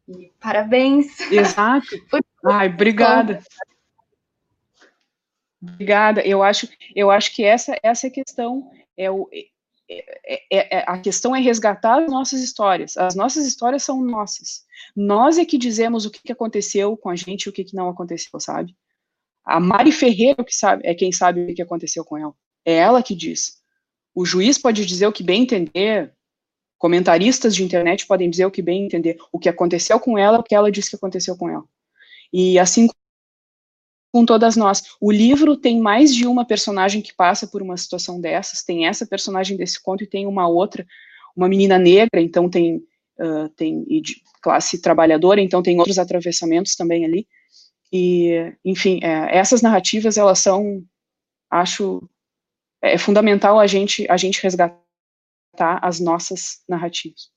E 0.07 0.31
parabéns! 0.39 1.19
Exato! 1.31 1.87
Ai, 2.45 2.67
obrigada! 2.67 3.41
Obrigada. 5.61 6.21
Eu 6.21 6.43
acho, 6.43 6.67
eu 6.93 7.09
acho 7.09 7.33
que 7.33 7.43
essa, 7.43 7.77
essa 7.81 8.07
é 8.07 8.09
a 8.09 8.13
questão. 8.13 8.69
É 8.97 9.09
o, 9.09 9.29
é, 9.89 10.03
é, 10.27 10.77
é, 10.77 10.83
a 10.87 10.97
questão 10.99 11.35
é 11.35 11.39
resgatar 11.39 12.03
as 12.03 12.11
nossas 12.11 12.41
histórias. 12.41 12.97
As 12.97 13.15
nossas 13.15 13.45
histórias 13.45 13.83
são 13.83 14.01
nossas. 14.01 14.65
Nós 14.95 15.37
é 15.37 15.45
que 15.45 15.57
dizemos 15.57 16.05
o 16.05 16.11
que, 16.11 16.21
que 16.21 16.31
aconteceu 16.31 16.97
com 16.97 17.09
a 17.09 17.15
gente 17.15 17.43
e 17.43 17.49
o 17.49 17.53
que, 17.53 17.63
que 17.63 17.75
não 17.75 17.89
aconteceu, 17.89 18.39
sabe? 18.39 18.75
A 19.45 19.59
Mari 19.59 19.91
Ferreira 19.91 20.43
que 20.43 20.55
sabe, 20.55 20.85
é 20.85 20.93
quem 20.93 21.11
sabe 21.11 21.51
o 21.51 21.55
que 21.55 21.61
aconteceu 21.61 22.03
com 22.03 22.17
ela. 22.17 22.33
É 22.65 22.73
ela 22.73 23.03
que 23.03 23.15
diz. 23.15 23.61
O 24.15 24.25
juiz 24.25 24.57
pode 24.57 24.85
dizer 24.85 25.07
o 25.07 25.13
que 25.13 25.23
bem 25.23 25.43
entender, 25.43 26.13
comentaristas 26.83 27.55
de 27.55 27.63
internet 27.63 28.05
podem 28.05 28.29
dizer 28.29 28.45
o 28.45 28.51
que 28.51 28.61
bem 28.61 28.83
entender. 28.83 29.17
O 29.31 29.39
que 29.39 29.47
aconteceu 29.47 29.97
com 30.01 30.17
ela, 30.17 30.39
porque 30.39 30.53
ela 30.53 30.69
disse 30.69 30.89
que 30.89 30.97
aconteceu 30.97 31.37
com 31.37 31.49
ela. 31.49 31.63
E 32.33 32.59
assim 32.59 32.89
com 34.11 34.25
todas 34.25 34.57
nós. 34.57 34.83
O 34.99 35.09
livro 35.09 35.55
tem 35.55 35.79
mais 35.79 36.13
de 36.13 36.27
uma 36.27 36.45
personagem 36.45 37.01
que 37.01 37.15
passa 37.15 37.47
por 37.47 37.61
uma 37.61 37.77
situação 37.77 38.19
dessas. 38.19 38.63
Tem 38.63 38.85
essa 38.85 39.07
personagem 39.07 39.55
desse 39.55 39.81
conto 39.81 40.03
e 40.03 40.07
tem 40.07 40.27
uma 40.27 40.45
outra, 40.45 40.85
uma 41.33 41.47
menina 41.47 41.79
negra, 41.79 42.19
então 42.19 42.49
tem, 42.49 42.75
uh, 43.17 43.47
tem 43.55 43.85
de 44.01 44.21
classe 44.41 44.81
trabalhadora, 44.81 45.39
então 45.39 45.63
tem 45.63 45.79
outros 45.79 45.97
atravessamentos 45.97 46.75
também 46.75 47.05
ali. 47.05 47.25
E, 47.93 48.53
enfim, 48.65 48.99
é, 49.01 49.37
essas 49.37 49.61
narrativas, 49.61 50.17
elas 50.17 50.39
são, 50.39 50.83
acho, 51.49 52.07
é 52.81 52.97
fundamental 52.97 53.57
a 53.57 53.67
gente, 53.67 54.05
a 54.09 54.17
gente 54.17 54.43
resgatar 54.43 54.82
as 55.59 55.99
nossas 55.99 56.63
narrativas. 56.67 57.31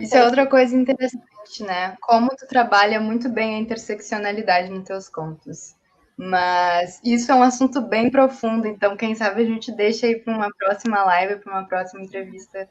Isso 0.00 0.16
é 0.16 0.24
outra 0.24 0.46
coisa 0.46 0.76
interessante, 0.76 1.62
né? 1.62 1.96
Como 2.00 2.28
tu 2.36 2.46
trabalha 2.48 3.00
muito 3.00 3.28
bem 3.28 3.54
a 3.54 3.58
interseccionalidade 3.58 4.68
nos 4.70 4.84
teus 4.84 5.08
contos. 5.08 5.76
Mas 6.16 6.98
isso 7.04 7.30
é 7.30 7.34
um 7.34 7.42
assunto 7.42 7.80
bem 7.80 8.10
profundo, 8.10 8.66
então 8.66 8.96
quem 8.96 9.14
sabe 9.14 9.42
a 9.42 9.44
gente 9.44 9.70
deixa 9.70 10.06
aí 10.06 10.18
para 10.18 10.34
uma 10.34 10.48
próxima 10.50 11.04
live, 11.04 11.40
para 11.40 11.52
uma 11.52 11.68
próxima 11.68 12.02
entrevista. 12.02 12.66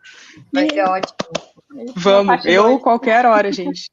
Vai 0.52 0.68
ser 0.68 0.82
ótimo. 0.82 1.16
Vamos, 1.96 2.44
eu 2.44 2.80
qualquer 2.80 3.24
hora, 3.26 3.52
gente. 3.52 3.92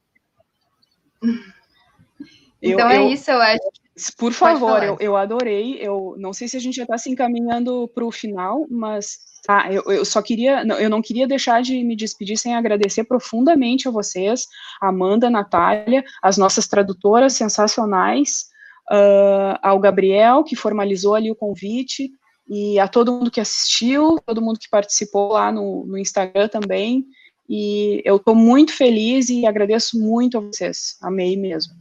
então 2.63 2.91
eu, 2.91 2.97
é 2.97 2.97
eu... 2.97 3.09
isso, 3.11 3.31
eu 3.31 3.41
acho. 3.43 3.82
Por 4.17 4.33
favor, 4.33 4.83
eu, 4.83 4.97
eu 5.01 5.17
adorei. 5.17 5.79
Eu 5.81 6.15
não 6.19 6.33
sei 6.33 6.49
se 6.49 6.57
a 6.57 6.61
gente 6.61 6.77
já 6.77 6.85
está 6.85 6.97
se 6.97 7.11
encaminhando 7.11 7.89
para 7.95 8.05
o 8.05 8.11
final, 8.11 8.67
mas 8.71 9.19
ah, 9.49 9.71
eu, 9.73 9.83
eu 9.87 10.05
só 10.05 10.23
queria, 10.23 10.63
eu 10.79 10.89
não 10.89 11.03
queria 11.03 11.27
deixar 11.27 11.63
de 11.63 11.83
me 11.83 11.97
despedir 11.97 12.39
sem 12.39 12.55
agradecer 12.55 13.05
profundamente 13.05 13.89
a 13.89 13.91
vocês, 13.91 14.47
Amanda, 14.81 15.29
Natália, 15.29 16.05
as 16.23 16.39
nossas 16.39 16.69
tradutoras 16.69 17.35
sensacionais, 17.35 18.47
uh, 18.91 19.59
ao 19.61 19.81
Gabriel, 19.81 20.45
que 20.45 20.55
formalizou 20.55 21.15
ali 21.15 21.31
o 21.31 21.37
convite, 21.37 22.11
e 22.49 22.79
a 22.79 22.87
todo 22.87 23.13
mundo 23.13 23.31
que 23.31 23.41
assistiu, 23.41 24.19
todo 24.25 24.43
mundo 24.43 24.59
que 24.59 24.69
participou 24.69 25.33
lá 25.33 25.51
no, 25.51 25.87
no 25.87 25.99
Instagram 25.99 26.49
também. 26.49 27.05
E 27.49 28.01
eu 28.05 28.17
estou 28.17 28.35
muito 28.35 28.73
feliz 28.75 29.29
e 29.29 29.47
agradeço 29.47 29.99
muito 29.99 30.39
a 30.39 30.41
vocês. 30.41 30.97
Amei 31.03 31.37
mesmo. 31.37 31.75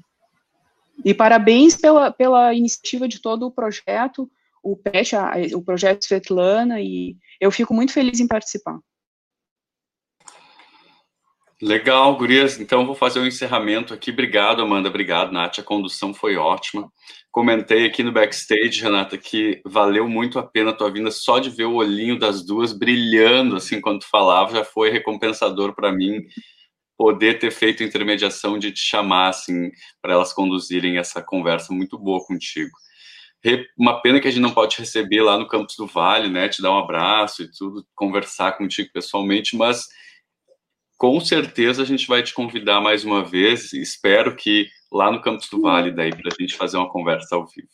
E 1.03 1.13
parabéns 1.13 1.75
pela, 1.75 2.11
pela 2.11 2.53
iniciativa 2.53 3.07
de 3.07 3.21
todo 3.21 3.47
o 3.47 3.51
projeto, 3.51 4.29
o 4.63 4.75
PET, 4.75 5.15
o 5.55 5.61
projeto 5.63 6.03
Svetlana, 6.03 6.79
e 6.79 7.15
eu 7.39 7.51
fico 7.51 7.73
muito 7.73 7.91
feliz 7.91 8.19
em 8.19 8.27
participar. 8.27 8.79
Legal, 11.61 12.15
Gurias. 12.17 12.59
Então, 12.59 12.87
vou 12.87 12.95
fazer 12.95 13.19
o 13.19 13.21
um 13.21 13.27
encerramento 13.27 13.93
aqui. 13.93 14.09
Obrigado, 14.09 14.63
Amanda. 14.63 14.89
Obrigado, 14.89 15.31
Nath. 15.31 15.59
A 15.59 15.63
condução 15.63 16.11
foi 16.11 16.35
ótima. 16.35 16.91
Comentei 17.31 17.85
aqui 17.85 18.01
no 18.01 18.11
backstage, 18.11 18.81
Renata, 18.81 19.15
que 19.15 19.61
valeu 19.63 20.09
muito 20.09 20.39
a 20.39 20.43
pena 20.43 20.71
a 20.71 20.73
tua 20.73 20.89
vinda. 20.89 21.11
Só 21.11 21.37
de 21.37 21.51
ver 21.51 21.65
o 21.65 21.75
olhinho 21.75 22.17
das 22.17 22.43
duas 22.43 22.73
brilhando, 22.73 23.55
assim, 23.55 23.79
quando 23.79 23.99
tu 23.99 24.09
falava, 24.09 24.55
já 24.55 24.63
foi 24.63 24.89
recompensador 24.89 25.75
para 25.75 25.91
mim 25.91 26.23
poder 27.01 27.39
ter 27.39 27.49
feito 27.49 27.81
intermediação 27.81 28.59
de 28.59 28.71
te 28.71 28.79
chamar, 28.79 29.29
assim, 29.29 29.71
para 29.99 30.13
elas 30.13 30.31
conduzirem 30.31 30.99
essa 30.99 31.19
conversa 31.19 31.73
muito 31.73 31.97
boa 31.97 32.23
contigo. 32.23 32.69
Uma 33.75 33.99
pena 34.03 34.19
que 34.19 34.27
a 34.27 34.31
gente 34.31 34.43
não 34.43 34.53
pode 34.53 34.77
receber 34.77 35.19
lá 35.23 35.35
no 35.35 35.47
Campus 35.47 35.75
do 35.75 35.87
Vale, 35.87 36.29
né, 36.29 36.47
te 36.47 36.61
dar 36.61 36.69
um 36.69 36.77
abraço 36.77 37.41
e 37.41 37.49
tudo, 37.49 37.83
conversar 37.95 38.51
contigo 38.51 38.91
pessoalmente, 38.93 39.57
mas 39.57 39.87
com 40.95 41.19
certeza 41.19 41.81
a 41.81 41.85
gente 41.87 42.05
vai 42.05 42.21
te 42.21 42.35
convidar 42.35 42.79
mais 42.79 43.03
uma 43.03 43.25
vez. 43.25 43.73
Espero 43.73 44.35
que 44.35 44.67
lá 44.93 45.11
no 45.11 45.23
Campus 45.23 45.49
do 45.49 45.59
Vale, 45.59 45.89
daí, 45.89 46.11
para 46.11 46.29
a 46.31 46.39
gente 46.39 46.55
fazer 46.55 46.77
uma 46.77 46.91
conversa 46.91 47.35
ao 47.35 47.47
vivo. 47.47 47.67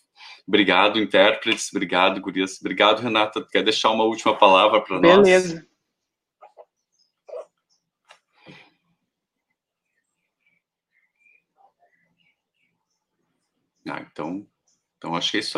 Obrigado, 0.47 1.01
intérpretes. 1.01 1.67
Obrigado, 1.73 2.21
Gurias. 2.21 2.61
Obrigado, 2.61 3.01
Renata. 3.01 3.45
Quer 3.51 3.61
deixar 3.61 3.91
uma 3.91 4.05
última 4.05 4.33
palavra 4.37 4.79
para 4.79 5.01
nós? 5.01 5.17
Beleza. 5.17 5.66
Ah, 13.89 14.01
então, 14.01 14.47
então 14.97 15.15
acho 15.15 15.31
que 15.31 15.37
é 15.37 15.39
isso 15.39 15.51
aí. 15.51 15.55